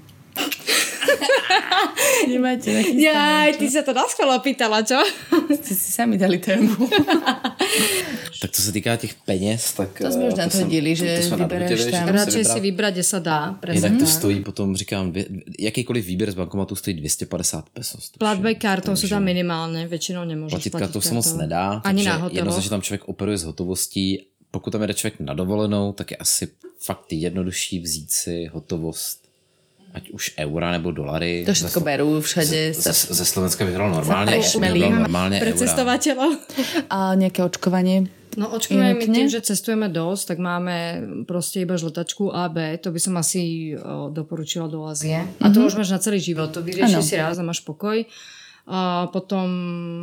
Nemáte 2.28 2.74
nachystané, 2.74 3.04
Jaj, 3.04 3.50
čo? 3.54 3.60
ty 3.60 3.66
sa 3.70 3.82
to 3.84 3.92
naschvalo 3.94 4.40
pýtala, 4.40 4.84
čo? 4.84 5.00
Ste 5.64 5.74
si 5.74 5.90
sami 5.92 6.18
dali 6.18 6.38
tému. 6.38 6.90
Tak 8.42 8.52
co 8.52 8.62
se 8.62 8.72
týká 8.72 8.96
těch 8.96 9.14
peněz, 9.14 9.74
tak... 9.74 9.98
To 9.98 10.12
jsme 10.12 10.24
eh, 10.24 10.28
už 10.28 10.34
natvrdili, 10.34 10.96
že 10.96 11.24
jsme 11.24 11.38
vybereš 11.38 11.70
nadhodili, 11.70 11.92
že 11.92 11.92
tam. 11.92 12.08
Radšej 12.08 12.44
vybrat. 12.44 12.54
si 12.54 12.60
vybrať, 12.60 12.94
kde 12.94 13.04
sa 13.04 13.20
dá. 13.20 13.40
Jinak 13.48 13.60
Presne 13.60 13.90
to 13.90 14.06
tak. 14.06 14.14
stojí 14.14 14.38
potom, 14.44 14.76
říkám, 14.76 15.12
dvě, 15.12 15.26
jakýkoliv 15.60 16.06
výběr 16.06 16.32
z 16.32 16.36
bankomatu 16.36 16.76
stojí 16.76 16.96
250 16.98 17.70
pesos. 17.70 18.12
Platby 18.20 18.56
kartou 18.56 18.96
sú 18.96 19.10
tam 19.10 19.24
minimálne, 19.24 19.88
väčšinou 19.88 20.26
nemôžeš 20.26 20.54
Platit 20.54 20.72
platiť 20.72 20.86
kartou 20.86 21.02
se 21.02 21.14
moc 21.14 21.28
nedá, 21.34 21.82
Ani 21.84 22.04
takže 22.04 22.12
hotovo. 22.12 22.38
jednoznačně 22.38 22.70
tam 22.70 22.82
člověk 22.82 23.04
operuje 23.08 23.38
s 23.38 23.44
hotovostí. 23.44 24.26
Pokud 24.52 24.72
tam 24.72 24.82
jede 24.82 24.94
člověk 24.94 25.20
na 25.20 25.34
dovolenou, 25.34 25.94
tak 25.94 26.12
je 26.12 26.18
asi 26.18 26.48
fakt 26.80 27.14
jednodušší 27.14 27.80
vzít 27.80 28.12
si 28.12 28.46
hotovost 28.54 29.27
ať 29.94 30.12
už 30.12 30.24
eura 30.38 30.72
nebo 30.72 30.92
dolary. 30.92 31.44
To 31.48 31.54
všetko 31.54 31.80
berú 31.80 32.22
všade. 32.22 32.74
Ze, 32.74 32.94
ze, 32.94 33.14
ze 33.14 33.26
Slovenska 33.26 33.66
vyhral 33.66 33.88
vyhral 33.88 35.00
normálně 35.00 35.40
Pre 35.40 35.54
cestovateľov. 35.54 36.32
A 36.90 37.16
nejaké 37.16 37.44
očkovanie. 37.44 38.08
No 38.38 38.54
očkujeme 38.54 38.94
my 38.94 39.06
tým, 39.10 39.28
že 39.34 39.42
cestujeme 39.42 39.90
dosť, 39.90 40.24
tak 40.30 40.38
máme 40.38 40.76
proste 41.26 41.66
iba 41.66 41.74
žltačku 41.74 42.30
AB, 42.30 42.78
to 42.86 42.94
by 42.94 43.00
som 43.02 43.18
asi 43.18 43.74
o, 43.74 44.14
doporučila 44.14 44.70
do 44.70 44.86
Ázie. 44.86 45.26
A 45.42 45.50
to 45.50 45.66
už 45.66 45.74
máš 45.74 45.90
na 45.90 45.98
celý 45.98 46.22
život, 46.22 46.54
to 46.54 46.62
vyriešiš 46.62 47.02
si 47.02 47.18
raz 47.18 47.42
a 47.42 47.44
máš 47.44 47.66
pokoj. 47.66 48.06
A 48.68 49.08
potom 49.16 49.48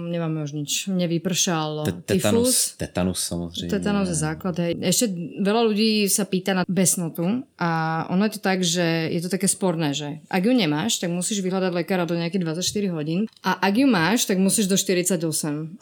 nemáme 0.08 0.40
už 0.40 0.56
nič. 0.56 0.88
Mne 0.88 1.04
vypršal 1.20 1.84
tyfus. 2.08 2.24
Tetanus, 2.24 2.56
tetanus 2.80 3.20
samozřejmě. 3.20 3.68
Tetanus 3.68 4.08
je 4.08 4.14
základ. 4.14 4.56
Hej. 4.58 4.80
Ešte 4.80 5.04
veľa 5.44 5.62
ľudí 5.68 6.08
sa 6.08 6.24
pýta 6.24 6.56
na 6.56 6.64
besnotu 6.64 7.44
a 7.60 7.70
ono 8.08 8.24
je 8.24 8.32
to 8.32 8.40
tak, 8.40 8.64
že 8.64 9.12
je 9.12 9.20
to 9.20 9.28
také 9.28 9.52
sporné, 9.52 9.92
že 9.92 10.24
ak 10.32 10.48
ju 10.48 10.56
nemáš, 10.56 10.96
tak 10.96 11.12
musíš 11.12 11.44
vyhľadať 11.44 11.76
lekára 11.76 12.08
do 12.08 12.16
nejakých 12.16 12.40
24 12.40 12.96
hodín 12.96 13.20
a 13.44 13.52
ak 13.60 13.74
ju 13.76 13.84
máš, 13.84 14.24
tak 14.24 14.40
musíš 14.40 14.64
do 14.64 14.80
48. 14.80 15.20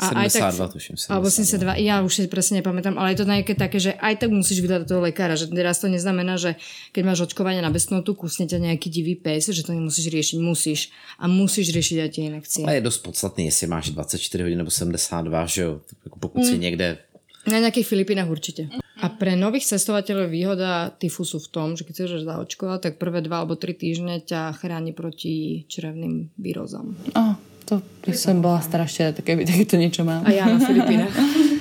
A 0.03 0.27
aj 0.27 0.29
tak, 0.35 0.51
72 0.51 0.75
tuším. 0.75 0.95
alebo 1.07 1.31
72, 1.31 1.87
ja 1.87 2.03
už 2.03 2.11
si 2.11 2.27
presne 2.27 2.67
nepamätám, 2.67 2.99
ale 2.99 3.15
je 3.15 3.23
to 3.23 3.27
nejaké 3.31 3.55
také, 3.55 3.79
že 3.79 3.95
aj 3.95 4.27
tak 4.27 4.35
musíš 4.35 4.59
vyhľadať 4.59 4.87
toho 4.91 5.07
lekára, 5.07 5.39
že 5.39 5.47
teraz 5.47 5.79
to 5.79 5.87
neznamená, 5.87 6.35
že 6.35 6.59
keď 6.91 7.03
máš 7.07 7.31
očkovanie 7.31 7.63
na 7.63 7.71
besnotu, 7.71 8.19
kusne 8.19 8.51
ťa 8.51 8.59
nejaký 8.59 8.91
divý 8.91 9.15
pes, 9.15 9.55
že 9.55 9.63
to 9.63 9.71
nemusíš 9.71 10.11
riešiť, 10.11 10.39
musíš. 10.43 10.91
A 11.23 11.31
musíš 11.31 11.71
riešiť 11.71 11.97
aj 12.03 12.11
tie 12.11 12.23
inekcie. 12.27 12.65
Je 12.73 12.81
dost 12.81 12.99
podstatný, 12.99 13.45
jestli 13.45 13.67
máš 13.67 13.91
24 13.91 14.43
hodin 14.43 14.59
nebo 14.59 14.71
72, 14.71 15.47
že 15.47 15.63
jo? 15.63 15.81
Pokud 16.21 16.45
si 16.45 16.59
někde 16.59 16.99
Na 17.47 17.59
nejakých 17.59 17.87
Filipínach 17.87 18.31
určite. 18.31 18.71
A 19.03 19.11
pre 19.11 19.35
nových 19.35 19.67
cestovateľov 19.67 20.31
je 20.31 20.35
výhoda 20.39 20.95
tyfusu 20.95 21.43
v 21.43 21.49
tom, 21.51 21.75
že 21.75 21.83
keď 21.83 21.95
sa 21.97 22.03
ideš 22.07 22.23
zaočkovať, 22.23 22.79
tak 22.79 22.93
prvé 23.03 23.19
dva 23.19 23.43
alebo 23.43 23.59
tri 23.59 23.75
týždne 23.75 24.23
ťa 24.23 24.55
chráni 24.63 24.95
proti 24.95 25.67
črevným 25.67 26.31
výrozom. 26.39 26.95
Oh, 27.19 27.35
to 27.67 27.83
by 28.07 28.15
som 28.15 28.39
bola 28.39 28.63
strašne 28.63 29.11
rada, 29.11 29.27
keby 29.27 29.43
takéto 29.43 29.75
niečo 29.75 30.07
mám. 30.07 30.23
A 30.23 30.31
ja 30.31 30.47
na 30.47 30.63
Filipínach. 30.63 31.11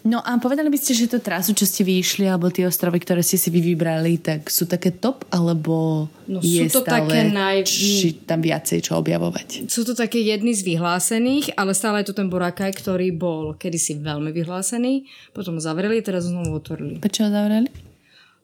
No 0.00 0.24
a 0.24 0.32
povedali 0.40 0.72
by 0.72 0.78
ste, 0.80 0.96
že 0.96 1.12
to 1.12 1.20
trasu, 1.20 1.52
čo 1.52 1.68
ste 1.68 1.84
vyšli, 1.84 2.24
alebo 2.24 2.48
tie 2.48 2.64
ostrovy, 2.64 3.04
ktoré 3.04 3.20
ste 3.20 3.36
si 3.36 3.52
vy 3.52 3.60
vybrali, 3.60 4.16
tak 4.16 4.48
sú 4.48 4.64
také 4.64 4.96
top, 4.96 5.28
alebo 5.28 6.08
No, 6.24 6.40
je 6.40 6.64
sú 6.72 6.80
to 6.80 6.88
stále 6.88 7.04
také 7.04 7.28
naj- 7.28 7.68
či 7.68 8.16
tam 8.24 8.40
viacej 8.40 8.80
čo 8.80 8.96
objavovať? 8.96 9.68
Sú 9.68 9.84
to 9.84 9.92
také 9.92 10.24
jedny 10.24 10.56
z 10.56 10.64
vyhlásených, 10.64 11.52
ale 11.52 11.76
stále 11.76 12.00
je 12.00 12.08
tu 12.08 12.14
ten 12.16 12.32
Boracay, 12.32 12.72
ktorý 12.72 13.12
bol 13.12 13.52
kedysi 13.60 14.00
veľmi 14.00 14.32
vyhlásený, 14.32 15.04
potom 15.36 15.58
ho 15.58 15.62
zavreli, 15.62 16.00
teraz 16.00 16.24
ho 16.24 16.32
znovu 16.32 16.56
otvorili. 16.56 16.96
Prečo 16.96 17.28
ho 17.28 17.30
zavreli? 17.30 17.68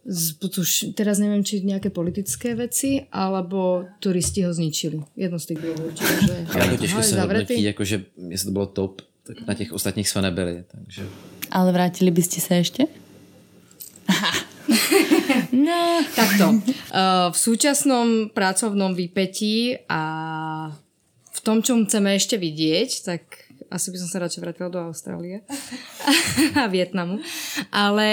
Z, 0.07 0.39
tuž, 0.39 0.95
teraz 0.95 1.19
neviem, 1.19 1.43
či 1.43 1.67
nejaké 1.67 1.91
politické 1.91 2.55
veci, 2.55 3.11
alebo 3.11 3.91
turisti 3.99 4.47
ho 4.47 4.55
zničili. 4.55 5.03
Jedno 5.19 5.41
z 5.41 5.47
tých 5.51 5.59
dvoch 5.67 5.83
určite. 5.83 6.15
Že, 6.23 6.35
Aha, 6.47 6.73
je 6.79 7.03
se 7.03 7.15
zavretý. 7.19 7.55
hodnotí, 7.59 7.63
jakože 7.75 7.97
jestli 8.31 8.47
to 8.47 8.53
bylo 8.55 8.67
top, 8.67 9.03
tak 9.27 9.47
na 9.47 9.55
těch 9.55 9.73
ostatních 9.73 10.09
jsme 10.09 10.23
nebyli, 10.23 10.65
takže... 10.69 11.07
Ale 11.51 11.73
vrátili 11.73 12.11
by 12.11 12.23
ste 12.23 12.39
sa 12.43 12.59
ešte? 12.59 12.87
no, 15.67 16.03
Takto. 16.15 16.59
Uh, 16.59 17.31
v 17.31 17.39
súčasnom 17.39 18.31
pracovnom 18.35 18.95
výpetí 18.95 19.79
a 19.87 20.03
v 21.31 21.41
tom, 21.43 21.63
čo 21.63 21.79
chceme 21.87 22.19
ešte 22.19 22.39
vidieť, 22.39 22.91
tak 23.03 23.23
asi 23.71 23.91
by 23.91 23.97
som 23.99 24.09
sa 24.11 24.23
radšej 24.23 24.43
vrátila 24.43 24.71
do 24.71 24.79
Austrálie 24.91 25.43
a 26.61 26.67
Vietnamu. 26.71 27.19
Ale 27.71 28.09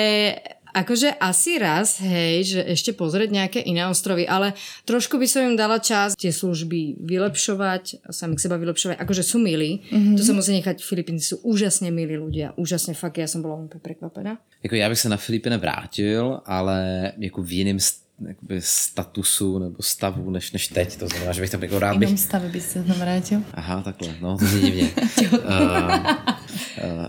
akože 0.74 1.22
asi 1.22 1.62
raz, 1.62 2.02
hej, 2.02 2.58
že 2.58 2.60
ešte 2.66 2.92
pozrieť 2.98 3.30
nejaké 3.30 3.60
iné 3.62 3.86
ostrovy, 3.86 4.26
ale 4.26 4.58
trošku 4.90 5.22
by 5.22 5.28
som 5.30 5.46
im 5.46 5.56
dala 5.56 5.78
čas 5.78 6.18
tie 6.18 6.34
služby 6.34 6.98
vylepšovať, 7.06 8.10
sami 8.10 8.34
k 8.36 8.44
seba 8.44 8.58
vylepšovať, 8.58 8.98
akože 8.98 9.24
sú 9.24 9.38
milí, 9.38 9.86
mm-hmm. 9.88 10.18
to 10.18 10.22
sa 10.26 10.34
musí 10.34 10.52
nechať, 10.58 10.82
Filipíny 10.82 11.22
sú 11.22 11.40
úžasne 11.46 11.94
milí 11.94 12.18
ľudia, 12.18 12.58
úžasne, 12.58 12.98
fakt, 12.98 13.22
ja 13.22 13.30
som 13.30 13.46
bola 13.46 13.62
úplne 13.62 13.80
prekvapená. 13.80 14.42
Jako 14.64 14.76
já 14.76 14.90
bych 14.90 15.00
se 15.00 15.10
na 15.10 15.18
Filipiny 15.18 15.58
vrátil, 15.58 16.42
ale 16.46 17.12
jako 17.18 17.44
v 17.44 17.52
jiném 17.52 17.78
st- 17.78 18.04
jakoby 18.28 18.62
statusu 18.62 19.60
nebo 19.60 19.76
stavu 19.80 20.30
než, 20.32 20.52
než 20.52 20.68
teď. 20.68 20.98
To 20.98 21.08
znamená, 21.08 21.34
že 21.34 21.42
bych 21.42 21.50
tam 21.50 21.64
jako 21.64 21.80
rád 21.80 21.94
v 21.94 22.00
bych... 22.00 22.10
inom 22.10 22.18
stave 22.18 22.50
by 22.50 22.62
sa 22.62 22.80
tam 22.84 22.98
vrátil? 23.00 23.40
Aha, 23.54 23.82
takhle, 23.82 24.16
no, 24.22 24.38
to 24.38 24.46
zní 24.46 24.62
divně. 24.62 24.90
uh, 25.34 26.06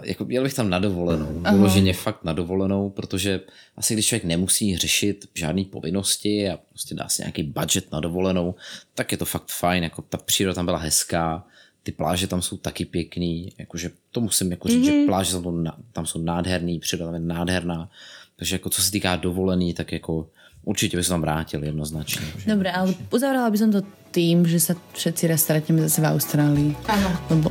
jako 0.02 0.26
jel 0.28 0.42
bych 0.42 0.54
tam 0.54 0.70
na 0.70 0.78
dovolenou, 0.78 1.42
vyloženě 1.50 1.92
fakt 1.92 2.24
na 2.24 2.32
dovolenou, 2.32 2.90
protože 2.90 3.40
asi 3.76 3.94
když 3.94 4.06
člověk 4.06 4.24
nemusí 4.24 4.76
řešit 4.76 5.28
žádný 5.34 5.64
povinnosti 5.64 6.50
a 6.50 6.58
prostě 6.68 6.94
dá 6.94 7.08
si 7.08 7.22
nějaký 7.22 7.42
budget 7.42 7.92
na 7.92 8.00
dovolenou, 8.00 8.54
tak 8.94 9.12
je 9.12 9.18
to 9.18 9.24
fakt 9.24 9.48
fajn, 9.48 9.82
jako 9.82 10.02
ta 10.02 10.18
příroda 10.18 10.54
tam 10.54 10.64
byla 10.64 10.78
hezká, 10.78 11.46
ty 11.82 11.92
pláže 11.92 12.26
tam 12.26 12.42
jsou 12.42 12.56
taky 12.56 12.84
pěkný, 12.84 13.52
jakože 13.58 13.90
to 14.10 14.20
musím 14.20 14.50
jako 14.50 14.68
říct, 14.68 14.86
mm-hmm. 14.86 15.00
že 15.02 15.06
pláže 15.06 15.32
tam, 15.32 15.72
tam 15.92 16.06
jsou 16.06 16.18
nádherný, 16.18 16.78
příroda 16.78 17.04
tam 17.04 17.14
je 17.14 17.20
nádherná, 17.20 17.90
takže 18.36 18.54
jako 18.54 18.70
co 18.70 18.82
se 18.82 18.90
týká 18.90 19.16
dovolený, 19.16 19.74
tak 19.74 19.92
jako 19.92 20.28
určitě 20.64 20.96
bych 20.96 21.06
se 21.06 21.12
tam 21.12 21.20
vrátil 21.20 21.64
jednoznačně. 21.64 22.22
že- 22.38 22.50
Dobre, 22.50 22.72
ale 22.72 22.94
uzavrala 23.12 23.50
by 23.50 23.58
som 23.58 23.72
to 23.72 23.82
tým, 24.10 24.46
že 24.46 24.60
sa 24.60 24.74
všetci 24.94 25.26
raz 25.26 25.42
stretneme 25.42 25.82
zase 25.90 25.98
v 25.98 26.06
Austrálii. 26.06 26.70
Áno. 26.86 27.10
Lebo 27.30 27.50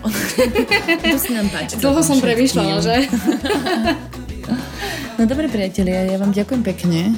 to 1.12 1.18
si 1.20 1.36
nám 1.36 1.52
páči. 1.52 1.76
Dlho 1.76 2.00
som 2.00 2.16
všetkým. 2.16 2.24
premýšľala, 2.24 2.76
že? 2.80 2.96
No 5.14 5.30
dobre 5.30 5.46
priatelia, 5.46 6.10
ja 6.10 6.18
vám 6.18 6.34
ďakujem 6.34 6.66
pekne 6.66 7.14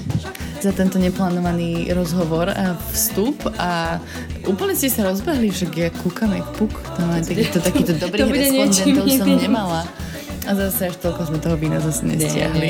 za 0.60 0.76
tento 0.76 1.00
neplánovaný 1.00 1.88
rozhovor 1.90 2.52
a 2.52 2.76
vstup 2.92 3.40
a 3.56 3.98
úplne 4.44 4.76
ste 4.76 4.92
sa 4.92 5.08
rozbehli, 5.08 5.48
však 5.48 5.72
ja 5.74 5.90
kúkam 5.96 6.28
jak 6.30 6.44
puk. 6.54 6.76
To 6.76 7.00
má 7.02 7.18
takýto, 7.18 7.64
takýto 7.64 7.96
dobrý 7.96 8.20
To 8.20 8.28
bude 8.28 8.40
respondentov 8.42 9.08
som 9.08 9.30
nemala. 9.32 9.82
A 10.46 10.52
zase 10.54 10.94
až 10.94 10.96
toľko 11.02 11.22
sme 11.34 11.38
toho 11.42 11.58
vína 11.58 11.82
zase 11.82 12.06
nestiahli. 12.06 12.70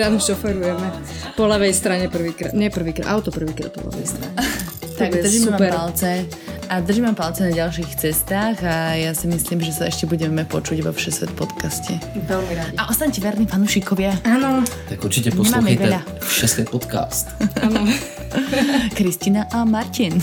Ráno 0.00 0.16
šoferujeme. 0.16 0.88
Po 1.36 1.44
ľavej 1.44 1.72
strane 1.76 2.08
prvýkrát. 2.08 2.56
Nie 2.56 2.72
prvýkrát, 2.72 3.12
auto 3.12 3.28
prvýkrát 3.28 3.68
po 3.76 3.84
ľavej 3.84 4.06
strane. 4.08 4.34
Tak 4.94 5.10
bude 5.10 5.26
držím 5.26 5.42
vám 5.50 5.58
super. 5.58 5.70
palce 5.74 6.10
a 6.70 6.80
držím 6.80 7.04
vám 7.04 7.14
palce 7.14 7.42
na 7.42 7.50
ďalších 7.50 7.98
cestách 7.98 8.62
a 8.62 8.94
ja 8.94 9.10
si 9.10 9.26
myslím, 9.26 9.58
že 9.58 9.74
sa 9.74 9.90
ešte 9.90 10.06
budeme 10.06 10.46
počuť 10.46 10.86
vo 10.86 10.94
Všesvet 10.94 11.34
podcaste. 11.34 11.98
Veľmi 12.14 12.52
radi. 12.54 12.78
A 12.78 12.86
ostaňte 12.86 13.18
verní 13.18 13.42
fanúšikovia. 13.50 14.14
Áno. 14.22 14.62
Tak 14.86 15.02
určite 15.02 15.34
veľa. 15.34 15.98
Všesvet 16.22 16.70
podcast. 16.70 17.34
Áno. 17.58 17.90
Kristina 18.98 19.50
a 19.50 19.66
Martin. 19.66 20.22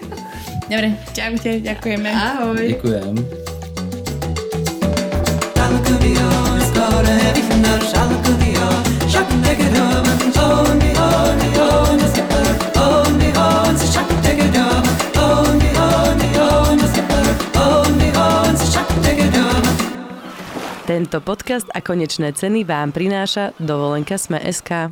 Dobre, 0.70 0.98
čaute, 1.14 1.62
ďakujeme. 1.62 2.10
Ahoj. 2.10 2.66
Děkujem. 2.78 3.49
Tento 20.90 21.22
podcast 21.22 21.70
a 21.70 21.78
konečné 21.78 22.34
ceny 22.34 22.66
vám 22.66 22.90
prináša 22.90 23.54
dovolenka 23.62 24.18
Sme.sk. 24.18 24.90